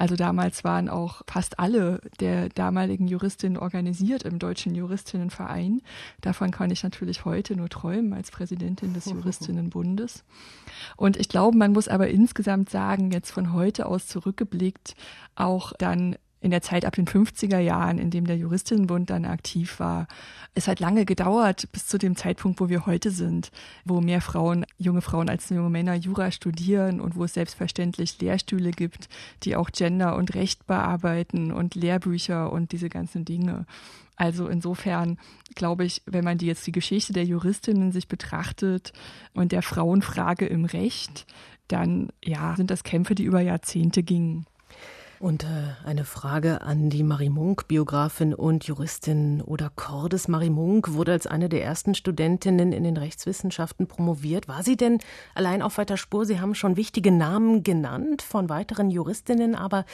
Also 0.00 0.16
damals 0.16 0.64
waren 0.64 0.88
auch 0.88 1.20
fast 1.26 1.58
alle 1.58 2.00
der 2.20 2.48
damaligen 2.48 3.06
Juristinnen 3.06 3.58
organisiert 3.58 4.22
im 4.22 4.38
Deutschen 4.38 4.74
Juristinnenverein. 4.74 5.82
Davon 6.22 6.50
kann 6.50 6.70
ich 6.70 6.82
natürlich 6.82 7.26
heute 7.26 7.54
nur 7.54 7.68
träumen 7.68 8.14
als 8.14 8.30
Präsidentin 8.30 8.94
des 8.94 9.04
Juristinnenbundes. 9.12 10.24
Und 10.96 11.18
ich 11.18 11.28
glaube, 11.28 11.58
man 11.58 11.72
muss 11.72 11.86
aber 11.86 12.08
insgesamt 12.08 12.70
sagen, 12.70 13.10
jetzt 13.10 13.30
von 13.30 13.52
heute 13.52 13.84
aus 13.84 14.06
zurückgeblickt, 14.06 14.96
auch 15.34 15.74
dann 15.78 16.16
in 16.40 16.50
der 16.50 16.62
Zeit 16.62 16.84
ab 16.84 16.94
den 16.94 17.06
50er 17.06 17.58
Jahren, 17.58 17.98
in 17.98 18.10
dem 18.10 18.26
der 18.26 18.36
Juristinnenbund 18.36 19.10
dann 19.10 19.24
aktiv 19.24 19.78
war. 19.78 20.08
Es 20.54 20.68
hat 20.68 20.80
lange 20.80 21.04
gedauert 21.04 21.70
bis 21.72 21.86
zu 21.86 21.98
dem 21.98 22.16
Zeitpunkt, 22.16 22.60
wo 22.60 22.68
wir 22.68 22.86
heute 22.86 23.10
sind, 23.10 23.50
wo 23.84 24.00
mehr 24.00 24.20
Frauen, 24.20 24.64
junge 24.78 25.02
Frauen 25.02 25.28
als 25.28 25.50
junge 25.50 25.70
Männer 25.70 25.94
Jura 25.94 26.30
studieren 26.30 27.00
und 27.00 27.14
wo 27.14 27.24
es 27.24 27.34
selbstverständlich 27.34 28.20
Lehrstühle 28.20 28.70
gibt, 28.70 29.08
die 29.42 29.54
auch 29.54 29.70
Gender 29.70 30.16
und 30.16 30.34
Recht 30.34 30.66
bearbeiten 30.66 31.52
und 31.52 31.74
Lehrbücher 31.74 32.52
und 32.52 32.72
diese 32.72 32.88
ganzen 32.88 33.24
Dinge. 33.24 33.66
Also 34.16 34.48
insofern 34.48 35.18
glaube 35.54 35.84
ich, 35.84 36.02
wenn 36.04 36.24
man 36.24 36.36
die 36.36 36.46
jetzt 36.46 36.66
die 36.66 36.72
Geschichte 36.72 37.12
der 37.12 37.24
Juristinnen 37.24 37.92
sich 37.92 38.08
betrachtet 38.08 38.92
und 39.32 39.52
der 39.52 39.62
Frauenfrage 39.62 40.46
im 40.46 40.64
Recht, 40.66 41.26
dann 41.68 42.10
ja, 42.22 42.54
sind 42.56 42.70
das 42.70 42.82
Kämpfe, 42.84 43.14
die 43.14 43.24
über 43.24 43.40
Jahrzehnte 43.40 44.02
gingen. 44.02 44.46
Und 45.20 45.44
äh, 45.44 45.74
eine 45.84 46.06
Frage 46.06 46.62
an 46.62 46.88
die 46.88 47.02
Marie 47.02 47.28
Munk, 47.28 47.68
Biografin 47.68 48.32
und 48.32 48.64
Juristin 48.64 49.42
oder 49.42 49.68
Cordes. 49.68 50.28
Marie 50.28 50.48
Munk 50.48 50.94
wurde 50.94 51.12
als 51.12 51.26
eine 51.26 51.50
der 51.50 51.62
ersten 51.62 51.94
Studentinnen 51.94 52.72
in 52.72 52.84
den 52.84 52.96
Rechtswissenschaften 52.96 53.86
promoviert. 53.86 54.48
War 54.48 54.62
sie 54.62 54.78
denn 54.78 54.98
allein 55.34 55.60
auf 55.60 55.76
weiter 55.76 55.98
Spur? 55.98 56.24
Sie 56.24 56.40
haben 56.40 56.54
schon 56.54 56.78
wichtige 56.78 57.12
Namen 57.12 57.62
genannt 57.62 58.22
von 58.22 58.48
weiteren 58.48 58.88
Juristinnen, 58.88 59.54
aber 59.54 59.84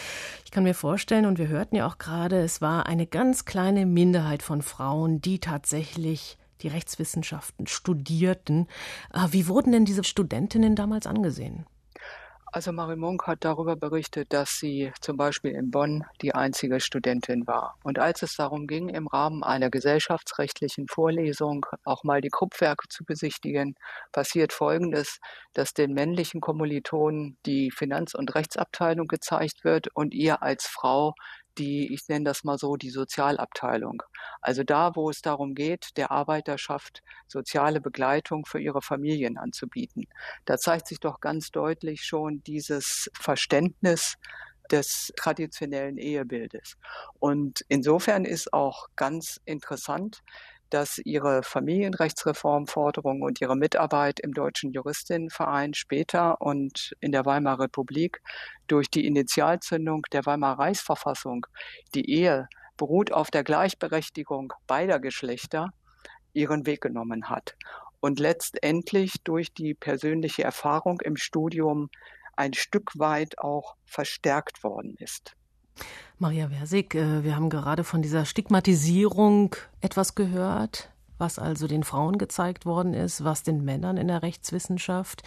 ich 0.45 0.53
kann 0.53 0.62
mir 0.62 0.75
vorstellen, 0.75 1.27
und 1.27 1.41
wir 1.41 1.49
hörten 1.49 1.75
ja 1.75 1.89
auch 1.89 1.99
gerade, 1.99 2.39
es 2.39 2.61
war 2.61 2.87
eine 2.87 3.09
ganz 3.09 3.45
kleine 3.45 3.85
Minderheit 3.85 4.45
von 4.45 4.62
Frauen, 4.62 5.21
die 5.21 5.41
tatsächlich 5.41 6.39
die 6.62 6.69
Rechtswissenschaften 6.69 7.67
studierten. 7.67 8.69
Äh, 9.12 9.27
wie 9.33 9.49
wurden 9.49 9.73
denn 9.73 9.87
diese 9.87 10.05
Studentinnen 10.05 10.77
damals 10.77 11.09
angesehen? 11.09 11.67
Also 12.57 12.73
Marie 12.73 12.97
Munk 12.97 13.27
hat 13.27 13.45
darüber 13.45 13.77
berichtet, 13.77 14.33
dass 14.33 14.59
sie 14.59 14.90
zum 15.03 15.19
Beispiel 15.19 15.51
in 15.51 15.71
Bonn 15.71 16.05
die 16.23 16.35
einzige 16.35 16.81
Studentin 16.81 17.47
war. 17.47 17.77
Und 17.85 17.99
als 17.99 18.23
es 18.23 18.35
darum 18.35 18.66
ging, 18.66 18.88
im 18.88 19.09
Rahmen 19.09 19.45
einer 19.45 19.69
gesellschaftsrechtlichen 19.69 20.87
Vorlesung 20.88 21.66
auch 21.85 22.03
mal 22.03 22.23
die 22.23 22.31
Kruppwerke 22.31 22.88
zu 22.88 23.05
besichtigen, 23.05 23.75
passiert 24.11 24.55
Folgendes, 24.55 25.19
dass 25.53 25.75
den 25.75 25.92
männlichen 25.92 26.40
Kommilitonen 26.40 27.37
die 27.45 27.71
Finanz- 27.71 28.14
und 28.14 28.35
Rechtsabteilung 28.35 29.07
gezeigt 29.07 29.62
wird 29.62 29.88
und 29.92 30.14
ihr 30.14 30.42
als 30.42 30.66
Frau 30.66 31.12
die, 31.59 31.92
ich 31.92 32.09
nenne 32.09 32.25
das 32.25 32.45
mal 32.45 32.59
so, 32.59 32.77
die 32.77 32.90
Sozialabteilung. 32.90 34.03
Also 34.40 34.62
da, 34.62 34.95
wo 34.95 35.11
es 35.11 35.23
darum 35.23 35.55
geht, 35.55 35.97
der 35.97 36.11
Arbeiterschaft 36.11 37.03
soziale 37.27 37.81
Begleitung 37.81 38.47
für 38.47 38.61
ihre 38.61 38.83
Familien 38.83 39.38
anzubieten. 39.38 40.07
Da 40.45 40.59
zeigt 40.59 40.87
sich 40.87 41.01
doch 41.01 41.21
ganz 41.21 41.51
deutlich 41.51 42.05
schon 42.05 42.42
dieses 42.45 43.11
Verständnis 43.14 44.16
des 44.71 45.12
traditionellen 45.16 45.99
Ehebildes. 45.99 46.77
Und 47.19 47.64
insofern 47.69 48.25
ist 48.25 48.53
auch 48.53 48.88
ganz 48.97 49.40
interessant, 49.45 50.23
dass 50.70 50.98
ihre 50.98 51.42
Familienrechtsreformforderung 51.42 53.22
und 53.22 53.40
ihre 53.40 53.57
Mitarbeit 53.57 54.20
im 54.20 54.33
Deutschen 54.33 54.72
Juristinnenverein 54.72 55.74
später 55.74 56.40
und 56.40 56.94
in 57.00 57.12
der 57.12 57.24
Weimarer 57.24 57.64
Republik 57.64 58.20
durch 58.66 58.90
die 58.90 59.07
Initialzündung 59.07 60.02
der 60.12 60.26
Weimarer 60.26 60.59
Reichsverfassung, 60.59 61.46
die 61.94 62.11
Ehe 62.11 62.48
beruht 62.76 63.12
auf 63.12 63.31
der 63.31 63.44
Gleichberechtigung 63.44 64.52
beider 64.66 65.00
Geschlechter, 65.00 65.70
ihren 66.33 66.66
Weg 66.66 66.83
genommen 66.83 67.31
hat 67.31 67.57
und 68.00 68.20
letztendlich 68.20 69.14
durch 69.24 69.52
die 69.52 69.74
persönliche 69.74 70.44
Erfahrung 70.44 71.00
im 71.00 71.16
Studium 71.16 71.88
ein 72.37 72.52
Stück 72.52 72.98
weit 72.98 73.38
auch 73.38 73.76
verstärkt 73.87 74.62
worden 74.62 74.94
ist. 74.98 75.35
Maria 76.19 76.49
Versig, 76.49 76.95
äh, 76.95 77.25
wir 77.25 77.37
haben 77.37 77.51
gerade 77.51 77.85
von 77.85 78.03
dieser 78.03 78.25
Stigmatisierung 78.25 79.55
etwas 79.81 80.15
gehört, 80.15 80.91
was 81.19 81.39
also 81.39 81.67
den 81.67 81.85
Frauen 81.85 82.19
gezeigt 82.19 82.67
worden 82.67 82.95
ist, 82.95 83.25
was 83.25 83.43
den 83.43 83.65
Männern 83.65 83.97
in 83.97 84.09
der 84.09 84.23
Rechtswissenschaft. 84.23 85.23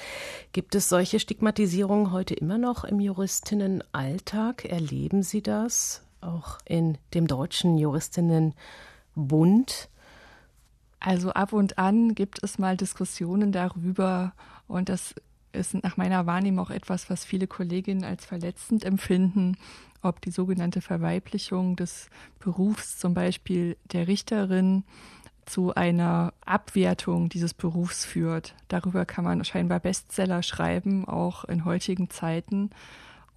Gibt 0.51 0.75
es 0.75 0.89
solche 0.89 1.19
Stigmatisierungen 1.19 2.11
heute 2.11 2.33
immer 2.33 2.57
noch 2.57 2.83
im 2.83 2.99
Juristinnenalltag? 2.99 4.65
Erleben 4.65 5.23
Sie 5.23 5.41
das 5.41 6.01
auch 6.21 6.57
in 6.65 6.97
dem 7.13 7.27
deutschen 7.27 7.77
Juristinnenbund? 7.77 9.89
Also 10.99 11.31
ab 11.31 11.53
und 11.53 11.77
an 11.77 12.15
gibt 12.15 12.43
es 12.43 12.59
mal 12.59 12.75
Diskussionen 12.75 13.51
darüber 13.51 14.33
und 14.67 14.89
das 14.89 15.15
ist 15.51 15.81
nach 15.83 15.97
meiner 15.97 16.25
Wahrnehmung 16.25 16.65
auch 16.65 16.71
etwas, 16.71 17.09
was 17.09 17.25
viele 17.25 17.47
Kolleginnen 17.47 18.03
als 18.03 18.25
verletzend 18.25 18.83
empfinden, 18.83 19.57
ob 20.01 20.21
die 20.21 20.31
sogenannte 20.31 20.81
Verweiblichung 20.81 21.75
des 21.75 22.09
Berufs 22.39 22.97
zum 22.97 23.13
Beispiel 23.13 23.77
der 23.91 24.07
Richterin 24.07 24.83
zu 25.45 25.73
einer 25.73 26.33
Abwertung 26.45 27.29
dieses 27.29 27.53
Berufs 27.53 28.05
führt. 28.05 28.55
Darüber 28.67 29.05
kann 29.05 29.23
man 29.23 29.43
scheinbar 29.43 29.79
Bestseller 29.79 30.43
schreiben, 30.43 31.05
auch 31.05 31.43
in 31.43 31.65
heutigen 31.65 32.09
Zeiten. 32.09 32.69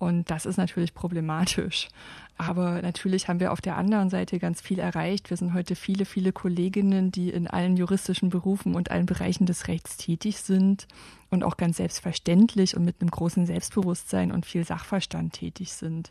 Und 0.03 0.33
das 0.33 0.47
ist 0.47 0.57
natürlich 0.57 0.95
problematisch. 0.95 1.89
Aber 2.37 2.83
natürlich 2.83 3.29
haben 3.29 3.39
wir 3.39 3.53
auf 3.53 3.61
der 3.61 3.77
anderen 3.77 4.11
Seite 4.11 4.41
ganz 4.41 4.61
viel 4.61 4.81
erreicht. 4.81 5.31
Wir 5.31 5.37
sind 5.37 5.55
heute 5.55 5.77
viele, 5.77 6.07
viele 6.07 6.33
Kolleginnen, 6.33 7.13
die 7.13 7.31
in 7.31 7.47
allen 7.47 7.77
juristischen 7.77 8.29
Berufen 8.29 8.75
und 8.75 8.91
allen 8.91 9.07
Bereichen 9.07 9.47
des 9.47 9.69
Rechts 9.69 9.97
tätig 9.99 10.39
sind 10.39 10.89
und 11.31 11.45
auch 11.45 11.57
ganz 11.57 11.77
selbstverständlich 11.77 12.77
und 12.77 12.85
mit 12.85 13.01
einem 13.01 13.13
großen 13.13 13.47
Selbstbewusstsein 13.47 14.33
und 14.33 14.45
viel 14.45 14.65
Sachverstand 14.65 15.35
tätig 15.35 15.73
sind. 15.73 16.11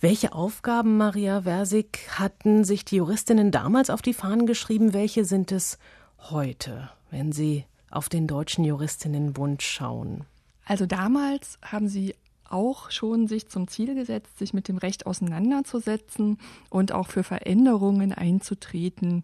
Welche 0.00 0.32
Aufgaben, 0.32 0.96
Maria 0.96 1.42
Versig, 1.42 2.08
hatten 2.18 2.64
sich 2.64 2.84
die 2.84 2.96
Juristinnen 2.96 3.52
damals 3.52 3.88
auf 3.88 4.02
die 4.02 4.14
Fahnen 4.14 4.46
geschrieben? 4.46 4.94
Welche 4.94 5.24
sind 5.24 5.52
es 5.52 5.78
heute, 6.18 6.90
wenn 7.12 7.30
Sie 7.30 7.66
auf 7.88 8.08
den 8.08 8.26
Deutschen 8.26 8.64
Juristinnenbund 8.64 9.62
schauen? 9.62 10.24
Also 10.68 10.84
damals 10.84 11.58
haben 11.62 11.88
sie 11.88 12.14
auch 12.48 12.90
schon 12.90 13.28
sich 13.28 13.48
zum 13.48 13.68
Ziel 13.68 13.94
gesetzt, 13.94 14.38
sich 14.38 14.52
mit 14.52 14.68
dem 14.68 14.78
Recht 14.78 15.06
auseinanderzusetzen 15.06 16.38
und 16.70 16.92
auch 16.92 17.08
für 17.08 17.22
Veränderungen 17.22 18.12
einzutreten 18.12 19.22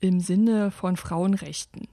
im 0.00 0.20
Sinne 0.20 0.70
von 0.70 0.96
Frauenrechten. 0.96 1.88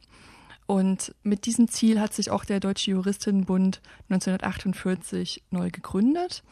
Und 0.65 1.13
mit 1.23 1.45
diesem 1.45 1.67
Ziel 1.67 1.99
hat 1.99 2.13
sich 2.13 2.31
auch 2.31 2.45
der 2.45 2.59
Deutsche 2.59 2.91
Juristinnenbund 2.91 3.81
1948 4.09 5.43
neu 5.51 5.69
gegründet. 5.69 6.43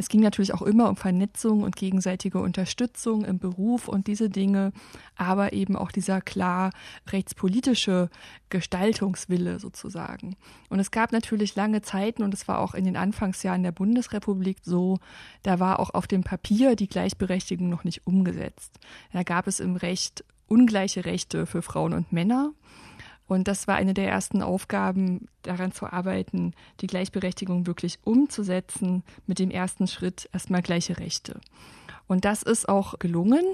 Es 0.00 0.08
ging 0.08 0.22
natürlich 0.22 0.54
auch 0.54 0.62
immer 0.62 0.88
um 0.88 0.96
Vernetzung 0.96 1.62
und 1.62 1.76
gegenseitige 1.76 2.38
Unterstützung 2.38 3.22
im 3.22 3.38
Beruf 3.38 3.86
und 3.86 4.06
diese 4.06 4.30
Dinge, 4.30 4.72
aber 5.14 5.52
eben 5.52 5.76
auch 5.76 5.92
dieser 5.92 6.22
klar 6.22 6.70
rechtspolitische 7.10 8.08
Gestaltungswille 8.48 9.60
sozusagen. 9.60 10.36
Und 10.70 10.80
es 10.80 10.90
gab 10.90 11.12
natürlich 11.12 11.54
lange 11.54 11.82
Zeiten 11.82 12.22
und 12.22 12.32
es 12.32 12.48
war 12.48 12.60
auch 12.60 12.72
in 12.72 12.86
den 12.86 12.96
Anfangsjahren 12.96 13.62
der 13.62 13.72
Bundesrepublik 13.72 14.56
so, 14.62 15.00
da 15.42 15.60
war 15.60 15.78
auch 15.78 15.92
auf 15.92 16.06
dem 16.06 16.24
Papier 16.24 16.76
die 16.76 16.88
Gleichberechtigung 16.88 17.68
noch 17.68 17.84
nicht 17.84 18.06
umgesetzt. 18.06 18.80
Da 19.12 19.22
gab 19.22 19.46
es 19.48 19.60
im 19.60 19.76
Recht 19.76 20.24
ungleiche 20.46 21.04
Rechte 21.04 21.44
für 21.44 21.60
Frauen 21.60 21.92
und 21.92 22.10
Männer. 22.10 22.54
Und 23.30 23.46
das 23.46 23.68
war 23.68 23.76
eine 23.76 23.94
der 23.94 24.08
ersten 24.08 24.42
Aufgaben, 24.42 25.28
daran 25.42 25.70
zu 25.70 25.86
arbeiten, 25.86 26.52
die 26.80 26.88
Gleichberechtigung 26.88 27.64
wirklich 27.64 28.00
umzusetzen, 28.02 29.04
mit 29.28 29.38
dem 29.38 29.52
ersten 29.52 29.86
Schritt 29.86 30.28
erstmal 30.32 30.62
gleiche 30.62 30.98
Rechte. 30.98 31.40
Und 32.08 32.24
das 32.24 32.42
ist 32.42 32.68
auch 32.68 32.98
gelungen. 32.98 33.44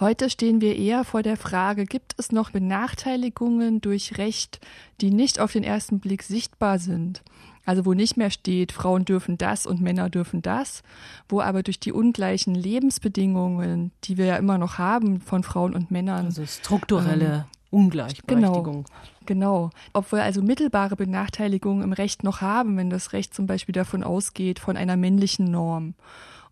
Heute 0.00 0.28
stehen 0.28 0.60
wir 0.60 0.74
eher 0.74 1.04
vor 1.04 1.22
der 1.22 1.36
Frage, 1.36 1.84
gibt 1.84 2.14
es 2.16 2.32
noch 2.32 2.50
Benachteiligungen 2.50 3.80
durch 3.80 4.18
Recht, 4.18 4.58
die 5.00 5.12
nicht 5.12 5.38
auf 5.38 5.52
den 5.52 5.62
ersten 5.62 6.00
Blick 6.00 6.24
sichtbar 6.24 6.80
sind? 6.80 7.22
Also 7.64 7.86
wo 7.86 7.94
nicht 7.94 8.16
mehr 8.16 8.30
steht, 8.30 8.72
Frauen 8.72 9.04
dürfen 9.04 9.38
das 9.38 9.66
und 9.66 9.80
Männer 9.80 10.10
dürfen 10.10 10.42
das, 10.42 10.82
wo 11.28 11.40
aber 11.40 11.62
durch 11.62 11.78
die 11.78 11.92
ungleichen 11.92 12.56
Lebensbedingungen, 12.56 13.92
die 14.02 14.16
wir 14.16 14.24
ja 14.24 14.36
immer 14.36 14.58
noch 14.58 14.78
haben 14.78 15.20
von 15.20 15.44
Frauen 15.44 15.76
und 15.76 15.92
Männern. 15.92 16.24
Also 16.24 16.44
strukturelle 16.44 17.46
ähm, 17.48 17.61
Ungleichberechtigung. 17.72 18.84
Genau, 18.84 18.84
genau. 19.24 19.70
Ob 19.94 20.12
wir 20.12 20.22
also 20.22 20.42
mittelbare 20.42 20.94
Benachteiligungen 20.94 21.82
im 21.82 21.92
Recht 21.92 22.22
noch 22.22 22.40
haben, 22.40 22.76
wenn 22.76 22.90
das 22.90 23.12
Recht 23.12 23.34
zum 23.34 23.46
Beispiel 23.46 23.72
davon 23.72 24.04
ausgeht, 24.04 24.58
von 24.58 24.76
einer 24.76 24.96
männlichen 24.96 25.50
Norm. 25.50 25.94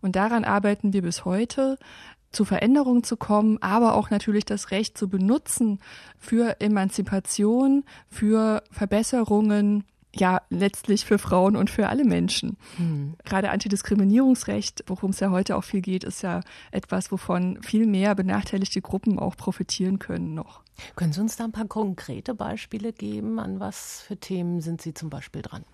Und 0.01 0.15
daran 0.15 0.43
arbeiten 0.43 0.93
wir 0.93 1.03
bis 1.03 1.23
heute, 1.23 1.77
zu 2.31 2.43
Veränderungen 2.43 3.03
zu 3.03 3.17
kommen, 3.17 3.61
aber 3.61 3.93
auch 3.93 4.09
natürlich 4.09 4.45
das 4.45 4.71
Recht 4.71 4.97
zu 4.97 5.09
benutzen 5.09 5.79
für 6.17 6.59
Emanzipation, 6.59 7.83
für 8.09 8.63
Verbesserungen 8.71 9.83
ja 10.15 10.41
letztlich 10.49 11.05
für 11.05 11.17
Frauen 11.17 11.55
und 11.55 11.69
für 11.69 11.87
alle 11.87 12.03
Menschen. 12.03 12.57
Mhm. 12.77 13.15
Gerade 13.23 13.49
Antidiskriminierungsrecht, 13.51 14.83
worum 14.87 15.11
es 15.11 15.19
ja 15.19 15.29
heute 15.31 15.55
auch 15.55 15.63
viel 15.63 15.81
geht, 15.81 16.03
ist 16.03 16.21
ja 16.21 16.41
etwas, 16.71 17.11
wovon 17.11 17.61
viel 17.61 17.85
mehr 17.85 18.15
benachteiligte 18.15 18.81
Gruppen 18.81 19.19
auch 19.19 19.37
profitieren 19.37 19.99
können 19.99 20.33
noch. 20.33 20.61
Können 20.95 21.13
Sie 21.13 21.21
uns 21.21 21.35
da 21.35 21.45
ein 21.45 21.51
paar 21.51 21.67
konkrete 21.67 22.33
Beispiele 22.33 22.93
geben? 22.93 23.39
An 23.39 23.59
was 23.59 24.01
für 24.01 24.17
Themen 24.17 24.61
sind 24.61 24.81
Sie 24.81 24.93
zum 24.93 25.09
Beispiel 25.09 25.41
dran? 25.41 25.65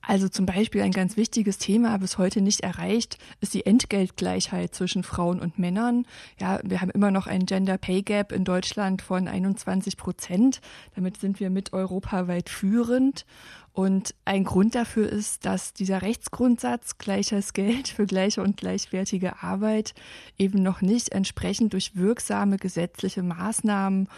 Also 0.00 0.28
zum 0.28 0.46
Beispiel 0.46 0.82
ein 0.82 0.92
ganz 0.92 1.16
wichtiges 1.16 1.58
Thema, 1.58 1.96
bis 1.98 2.18
heute 2.18 2.40
nicht 2.40 2.60
erreicht, 2.60 3.18
ist 3.40 3.54
die 3.54 3.66
Entgeltgleichheit 3.66 4.74
zwischen 4.74 5.02
Frauen 5.02 5.40
und 5.40 5.58
Männern. 5.58 6.06
Ja, 6.40 6.60
wir 6.62 6.80
haben 6.80 6.90
immer 6.90 7.10
noch 7.10 7.26
ein 7.26 7.46
Gender 7.46 7.78
Pay 7.78 8.02
Gap 8.02 8.32
in 8.32 8.44
Deutschland 8.44 9.02
von 9.02 9.28
21 9.28 9.96
Prozent. 9.96 10.60
Damit 10.94 11.18
sind 11.18 11.40
wir 11.40 11.50
mit 11.50 11.72
europaweit 11.72 12.48
führend. 12.48 13.26
Und 13.72 14.14
ein 14.24 14.42
Grund 14.42 14.74
dafür 14.74 15.08
ist, 15.08 15.44
dass 15.44 15.72
dieser 15.72 16.02
Rechtsgrundsatz 16.02 16.98
gleiches 16.98 17.52
Geld 17.52 17.86
für 17.88 18.06
gleiche 18.06 18.42
und 18.42 18.56
gleichwertige 18.56 19.42
Arbeit 19.42 19.94
eben 20.36 20.62
noch 20.62 20.80
nicht 20.80 21.12
entsprechend 21.12 21.74
durch 21.74 21.94
wirksame 21.94 22.56
gesetzliche 22.56 23.22
Maßnahmen 23.22 24.08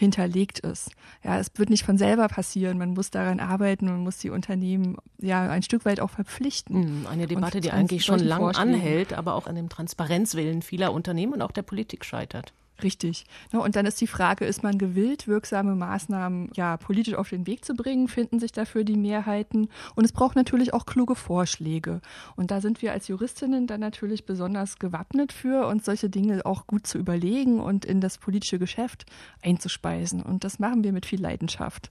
hinterlegt 0.00 0.58
ist. 0.58 0.90
Ja, 1.22 1.38
es 1.38 1.52
wird 1.54 1.70
nicht 1.70 1.84
von 1.84 1.98
selber 1.98 2.26
passieren. 2.26 2.78
Man 2.78 2.94
muss 2.94 3.10
daran 3.10 3.38
arbeiten 3.38 3.88
und 3.88 4.02
muss 4.02 4.18
die 4.18 4.30
Unternehmen 4.30 4.96
ja 5.18 5.48
ein 5.48 5.62
Stück 5.62 5.84
weit 5.84 6.00
auch 6.00 6.10
verpflichten. 6.10 6.82
Hm, 6.82 7.06
eine 7.06 7.26
Debatte, 7.26 7.60
die 7.60 7.70
eigentlich 7.70 8.04
schon 8.04 8.18
lang 8.18 8.42
anhält, 8.56 9.12
aber 9.12 9.34
auch 9.34 9.46
an 9.46 9.54
dem 9.54 9.68
Transparenzwillen 9.68 10.62
vieler 10.62 10.92
Unternehmen 10.92 11.34
und 11.34 11.42
auch 11.42 11.52
der 11.52 11.62
Politik 11.62 12.04
scheitert. 12.04 12.52
Richtig. 12.82 13.24
Und 13.52 13.76
dann 13.76 13.86
ist 13.86 14.00
die 14.00 14.06
Frage, 14.06 14.44
ist 14.44 14.62
man 14.62 14.78
gewillt, 14.78 15.28
wirksame 15.28 15.74
Maßnahmen 15.74 16.50
ja 16.54 16.76
politisch 16.76 17.14
auf 17.14 17.28
den 17.28 17.46
Weg 17.46 17.64
zu 17.64 17.74
bringen? 17.74 18.08
Finden 18.08 18.40
sich 18.40 18.52
dafür 18.52 18.84
die 18.84 18.96
Mehrheiten? 18.96 19.68
Und 19.94 20.04
es 20.04 20.12
braucht 20.12 20.36
natürlich 20.36 20.72
auch 20.72 20.86
kluge 20.86 21.14
Vorschläge. 21.14 22.00
Und 22.36 22.50
da 22.50 22.60
sind 22.60 22.82
wir 22.82 22.92
als 22.92 23.08
Juristinnen 23.08 23.66
dann 23.66 23.80
natürlich 23.80 24.24
besonders 24.24 24.78
gewappnet 24.78 25.32
für, 25.32 25.66
uns 25.66 25.84
solche 25.84 26.10
Dinge 26.10 26.44
auch 26.46 26.66
gut 26.66 26.86
zu 26.86 26.98
überlegen 26.98 27.60
und 27.60 27.84
in 27.84 28.00
das 28.00 28.18
politische 28.18 28.58
Geschäft 28.58 29.06
einzuspeisen. 29.42 30.22
Und 30.22 30.44
das 30.44 30.58
machen 30.58 30.84
wir 30.84 30.92
mit 30.92 31.06
viel 31.06 31.20
Leidenschaft. 31.20 31.90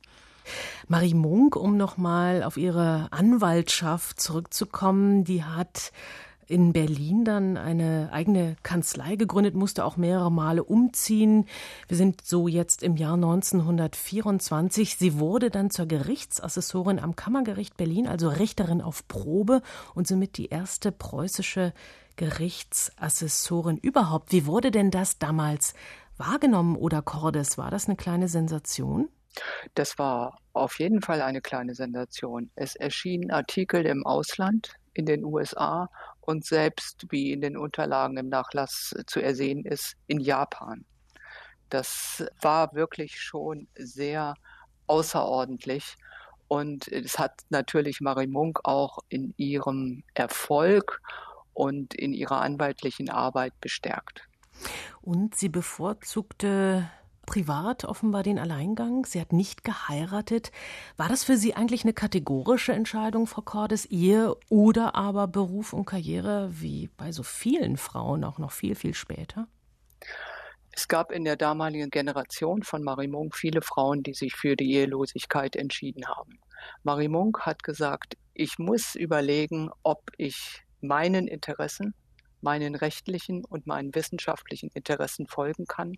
Marie 0.87 1.13
Munk, 1.13 1.55
um 1.55 1.77
nochmal 1.77 2.43
auf 2.43 2.57
ihre 2.57 3.07
Anwaltschaft 3.11 4.19
zurückzukommen, 4.19 5.23
die 5.23 5.43
hat 5.43 5.91
in 6.49 6.73
Berlin 6.73 7.23
dann 7.23 7.57
eine 7.57 8.09
eigene 8.11 8.55
Kanzlei 8.63 9.15
gegründet, 9.15 9.53
musste 9.53 9.85
auch 9.85 9.97
mehrere 9.97 10.31
Male 10.31 10.63
umziehen. 10.63 11.45
Wir 11.87 11.95
sind 11.95 12.25
so 12.25 12.47
jetzt 12.47 12.81
im 12.81 12.97
Jahr 12.97 13.13
1924. 13.13 14.97
Sie 14.97 15.19
wurde 15.19 15.51
dann 15.51 15.69
zur 15.69 15.85
Gerichtsassessorin 15.85 16.99
am 16.99 17.15
Kammergericht 17.15 17.77
Berlin, 17.77 18.07
also 18.07 18.29
Richterin 18.29 18.81
auf 18.81 19.07
Probe 19.07 19.61
und 19.93 20.07
somit 20.07 20.37
die 20.37 20.47
erste 20.47 20.91
preußische 20.91 21.73
Gerichtsassessorin 22.15 23.77
überhaupt. 23.77 24.31
Wie 24.31 24.47
wurde 24.47 24.71
denn 24.71 24.89
das 24.89 25.19
damals 25.19 25.75
wahrgenommen 26.17 26.75
oder 26.75 27.03
Cordes? 27.03 27.57
War 27.59 27.69
das 27.69 27.87
eine 27.87 27.95
kleine 27.95 28.27
Sensation? 28.27 29.07
Das 29.75 29.99
war 29.99 30.39
auf 30.53 30.79
jeden 30.79 31.01
Fall 31.01 31.21
eine 31.21 31.41
kleine 31.41 31.75
Sensation. 31.75 32.49
Es 32.55 32.75
erschienen 32.75 33.29
Artikel 33.29 33.85
im 33.85 34.05
Ausland, 34.05 34.73
in 34.93 35.05
den 35.05 35.23
USA 35.23 35.89
und 36.21 36.45
selbst, 36.45 37.05
wie 37.09 37.31
in 37.31 37.41
den 37.41 37.57
Unterlagen 37.57 38.17
im 38.17 38.29
Nachlass 38.29 38.93
zu 39.07 39.19
ersehen 39.19 39.65
ist, 39.65 39.95
in 40.07 40.19
Japan. 40.19 40.85
Das 41.69 42.25
war 42.41 42.73
wirklich 42.73 43.21
schon 43.21 43.67
sehr 43.75 44.33
außerordentlich. 44.87 45.95
Und 46.47 46.87
es 46.87 47.19
hat 47.19 47.41
natürlich 47.49 48.01
Marie 48.01 48.27
Munk 48.27 48.59
auch 48.63 48.99
in 49.07 49.33
ihrem 49.37 50.03
Erfolg 50.15 51.01
und 51.53 51.93
in 51.93 52.13
ihrer 52.13 52.41
anwaltlichen 52.41 53.09
Arbeit 53.09 53.53
bestärkt. 53.61 54.27
Und 55.01 55.35
sie 55.35 55.49
bevorzugte 55.49 56.89
privat 57.29 57.85
offenbar 57.85 58.23
den 58.23 58.39
Alleingang. 58.39 59.05
Sie 59.05 59.21
hat 59.21 59.33
nicht 59.33 59.63
geheiratet. 59.63 60.51
War 60.97 61.09
das 61.09 61.23
für 61.23 61.37
Sie 61.37 61.53
eigentlich 61.53 61.83
eine 61.83 61.93
kategorische 61.93 62.73
Entscheidung, 62.73 63.27
Frau 63.27 63.43
Cordes, 63.43 63.85
Ehe 63.85 64.35
oder 64.49 64.95
aber 64.95 65.27
Beruf 65.27 65.71
und 65.71 65.85
Karriere, 65.85 66.49
wie 66.51 66.89
bei 66.97 67.11
so 67.11 67.21
vielen 67.21 67.77
Frauen 67.77 68.23
auch 68.23 68.39
noch 68.39 68.51
viel, 68.51 68.73
viel 68.73 68.95
später? 68.95 69.47
Es 70.71 70.87
gab 70.87 71.11
in 71.11 71.23
der 71.23 71.35
damaligen 71.35 71.91
Generation 71.91 72.63
von 72.63 72.81
Marie 72.81 73.07
Munk 73.07 73.35
viele 73.35 73.61
Frauen, 73.61 74.01
die 74.01 74.15
sich 74.15 74.35
für 74.35 74.55
die 74.55 74.73
Ehelosigkeit 74.73 75.55
entschieden 75.55 76.07
haben. 76.07 76.39
Marie 76.81 77.09
Munk 77.09 77.41
hat 77.41 77.61
gesagt, 77.61 78.17
ich 78.33 78.57
muss 78.57 78.95
überlegen, 78.95 79.69
ob 79.83 80.01
ich 80.17 80.63
meinen 80.81 81.27
Interessen 81.27 81.93
meinen 82.41 82.75
rechtlichen 82.75 83.45
und 83.45 83.67
meinen 83.67 83.93
wissenschaftlichen 83.95 84.69
Interessen 84.73 85.27
folgen 85.27 85.65
kann. 85.65 85.97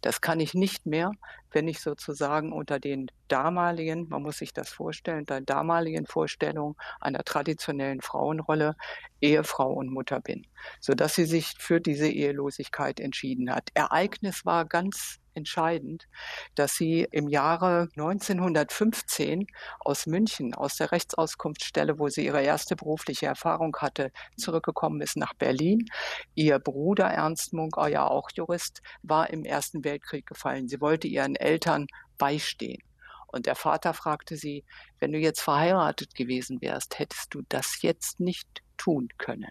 Das 0.00 0.20
kann 0.20 0.40
ich 0.40 0.54
nicht 0.54 0.86
mehr, 0.86 1.12
wenn 1.50 1.68
ich 1.68 1.80
sozusagen 1.80 2.52
unter 2.52 2.80
den 2.80 3.06
damaligen, 3.28 4.08
man 4.08 4.22
muss 4.22 4.38
sich 4.38 4.52
das 4.52 4.70
vorstellen, 4.70 5.24
der 5.24 5.40
damaligen 5.40 6.06
Vorstellung 6.06 6.76
einer 7.00 7.24
traditionellen 7.24 8.00
Frauenrolle 8.00 8.76
Ehefrau 9.20 9.72
und 9.72 9.90
Mutter 9.90 10.20
bin, 10.20 10.46
sodass 10.80 11.14
sie 11.14 11.24
sich 11.24 11.54
für 11.58 11.80
diese 11.80 12.08
Ehelosigkeit 12.08 13.00
entschieden 13.00 13.54
hat. 13.54 13.70
Ereignis 13.74 14.44
war 14.44 14.64
ganz 14.64 15.21
entscheidend, 15.34 16.08
dass 16.54 16.74
sie 16.74 17.06
im 17.10 17.28
Jahre 17.28 17.88
1915 17.96 19.46
aus 19.80 20.06
München, 20.06 20.54
aus 20.54 20.76
der 20.76 20.92
Rechtsauskunftsstelle, 20.92 21.98
wo 21.98 22.08
sie 22.08 22.26
ihre 22.26 22.42
erste 22.42 22.76
berufliche 22.76 23.26
Erfahrung 23.26 23.76
hatte, 23.78 24.12
zurückgekommen 24.36 25.00
ist 25.00 25.16
nach 25.16 25.34
Berlin. 25.34 25.86
Ihr 26.34 26.58
Bruder 26.58 27.06
Ernst 27.06 27.52
Munk, 27.52 27.76
ja 27.88 28.06
auch 28.06 28.30
Jurist, 28.34 28.82
war 29.02 29.30
im 29.30 29.44
Ersten 29.44 29.84
Weltkrieg 29.84 30.26
gefallen. 30.26 30.68
Sie 30.68 30.80
wollte 30.80 31.08
ihren 31.08 31.36
Eltern 31.36 31.86
beistehen. 32.18 32.82
Und 33.26 33.46
der 33.46 33.54
Vater 33.54 33.94
fragte 33.94 34.36
sie, 34.36 34.64
wenn 35.00 35.12
du 35.12 35.18
jetzt 35.18 35.40
verheiratet 35.40 36.14
gewesen 36.14 36.60
wärst, 36.60 36.98
hättest 36.98 37.34
du 37.34 37.42
das 37.48 37.80
jetzt 37.80 38.20
nicht 38.20 38.62
tun 38.76 39.08
können. 39.16 39.50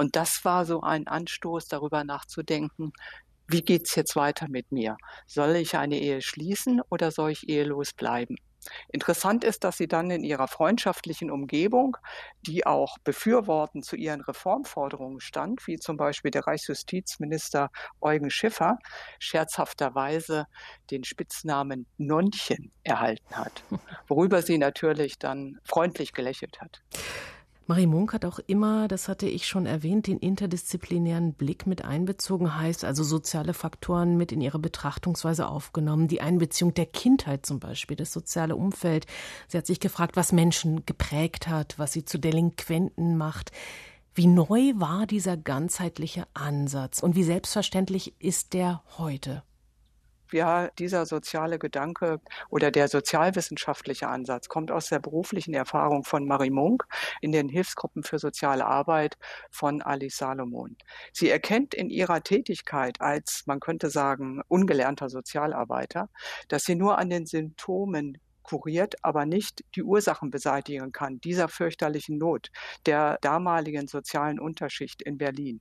Und 0.00 0.16
das 0.16 0.44
war 0.44 0.64
so 0.64 0.80
ein 0.80 1.06
Anstoß, 1.06 1.68
darüber 1.68 2.04
nachzudenken, 2.04 2.92
wie 3.50 3.62
geht's 3.62 3.94
jetzt 3.96 4.16
weiter 4.16 4.46
mit 4.48 4.70
mir? 4.70 4.96
Soll 5.26 5.56
ich 5.56 5.76
eine 5.76 5.98
Ehe 5.98 6.22
schließen 6.22 6.80
oder 6.88 7.10
soll 7.10 7.32
ich 7.32 7.48
ehelos 7.48 7.92
bleiben? 7.92 8.36
Interessant 8.88 9.42
ist, 9.42 9.64
dass 9.64 9.78
sie 9.78 9.88
dann 9.88 10.10
in 10.10 10.22
ihrer 10.22 10.46
freundschaftlichen 10.46 11.30
Umgebung, 11.30 11.96
die 12.42 12.66
auch 12.66 12.98
befürwortend 13.04 13.84
zu 13.84 13.96
ihren 13.96 14.20
Reformforderungen 14.20 15.20
stand, 15.20 15.66
wie 15.66 15.78
zum 15.78 15.96
Beispiel 15.96 16.30
der 16.30 16.46
Reichsjustizminister 16.46 17.70
Eugen 18.00 18.30
Schiffer, 18.30 18.76
scherzhafterweise 19.18 20.46
den 20.90 21.04
Spitznamen 21.04 21.86
Nonnchen 21.96 22.70
erhalten 22.84 23.34
hat, 23.34 23.64
worüber 24.08 24.42
sie 24.42 24.58
natürlich 24.58 25.18
dann 25.18 25.58
freundlich 25.64 26.12
gelächelt 26.12 26.60
hat. 26.60 26.82
Marie 27.70 27.86
Munk 27.86 28.14
hat 28.14 28.24
auch 28.24 28.40
immer, 28.40 28.88
das 28.88 29.06
hatte 29.06 29.28
ich 29.28 29.46
schon 29.46 29.64
erwähnt, 29.64 30.08
den 30.08 30.18
interdisziplinären 30.18 31.34
Blick 31.34 31.68
mit 31.68 31.84
einbezogen, 31.84 32.56
heißt 32.56 32.84
also 32.84 33.04
soziale 33.04 33.54
Faktoren 33.54 34.16
mit 34.16 34.32
in 34.32 34.40
ihre 34.40 34.58
Betrachtungsweise 34.58 35.46
aufgenommen, 35.46 36.08
die 36.08 36.20
Einbeziehung 36.20 36.74
der 36.74 36.86
Kindheit 36.86 37.46
zum 37.46 37.60
Beispiel, 37.60 37.96
das 37.96 38.12
soziale 38.12 38.56
Umfeld. 38.56 39.06
Sie 39.46 39.56
hat 39.56 39.68
sich 39.68 39.78
gefragt, 39.78 40.16
was 40.16 40.32
Menschen 40.32 40.84
geprägt 40.84 41.46
hat, 41.46 41.78
was 41.78 41.92
sie 41.92 42.04
zu 42.04 42.18
Delinquenten 42.18 43.16
macht. 43.16 43.52
Wie 44.14 44.26
neu 44.26 44.72
war 44.74 45.06
dieser 45.06 45.36
ganzheitliche 45.36 46.26
Ansatz 46.34 47.00
und 47.00 47.14
wie 47.14 47.22
selbstverständlich 47.22 48.14
ist 48.18 48.52
der 48.52 48.82
heute? 48.98 49.44
Ja, 50.32 50.68
dieser 50.78 51.06
soziale 51.06 51.58
Gedanke 51.58 52.20
oder 52.50 52.70
der 52.70 52.88
sozialwissenschaftliche 52.88 54.08
Ansatz 54.08 54.48
kommt 54.48 54.70
aus 54.70 54.88
der 54.88 55.00
beruflichen 55.00 55.54
Erfahrung 55.54 56.04
von 56.04 56.26
Marie 56.26 56.50
Munk 56.50 56.84
in 57.20 57.32
den 57.32 57.48
Hilfsgruppen 57.48 58.04
für 58.04 58.18
soziale 58.18 58.64
Arbeit 58.64 59.18
von 59.50 59.82
Alice 59.82 60.16
Salomon. 60.16 60.76
Sie 61.12 61.28
erkennt 61.28 61.74
in 61.74 61.90
ihrer 61.90 62.22
Tätigkeit 62.22 63.00
als, 63.00 63.42
man 63.46 63.58
könnte 63.58 63.90
sagen, 63.90 64.40
ungelernter 64.46 65.08
Sozialarbeiter, 65.08 66.08
dass 66.48 66.62
sie 66.62 66.76
nur 66.76 66.98
an 66.98 67.10
den 67.10 67.26
Symptomen 67.26 68.18
kuriert, 68.42 68.94
aber 69.04 69.26
nicht 69.26 69.64
die 69.74 69.82
Ursachen 69.82 70.30
beseitigen 70.30 70.92
kann, 70.92 71.20
dieser 71.20 71.48
fürchterlichen 71.48 72.18
Not 72.18 72.50
der 72.86 73.18
damaligen 73.20 73.86
sozialen 73.86 74.40
Unterschicht 74.40 75.02
in 75.02 75.18
Berlin. 75.18 75.60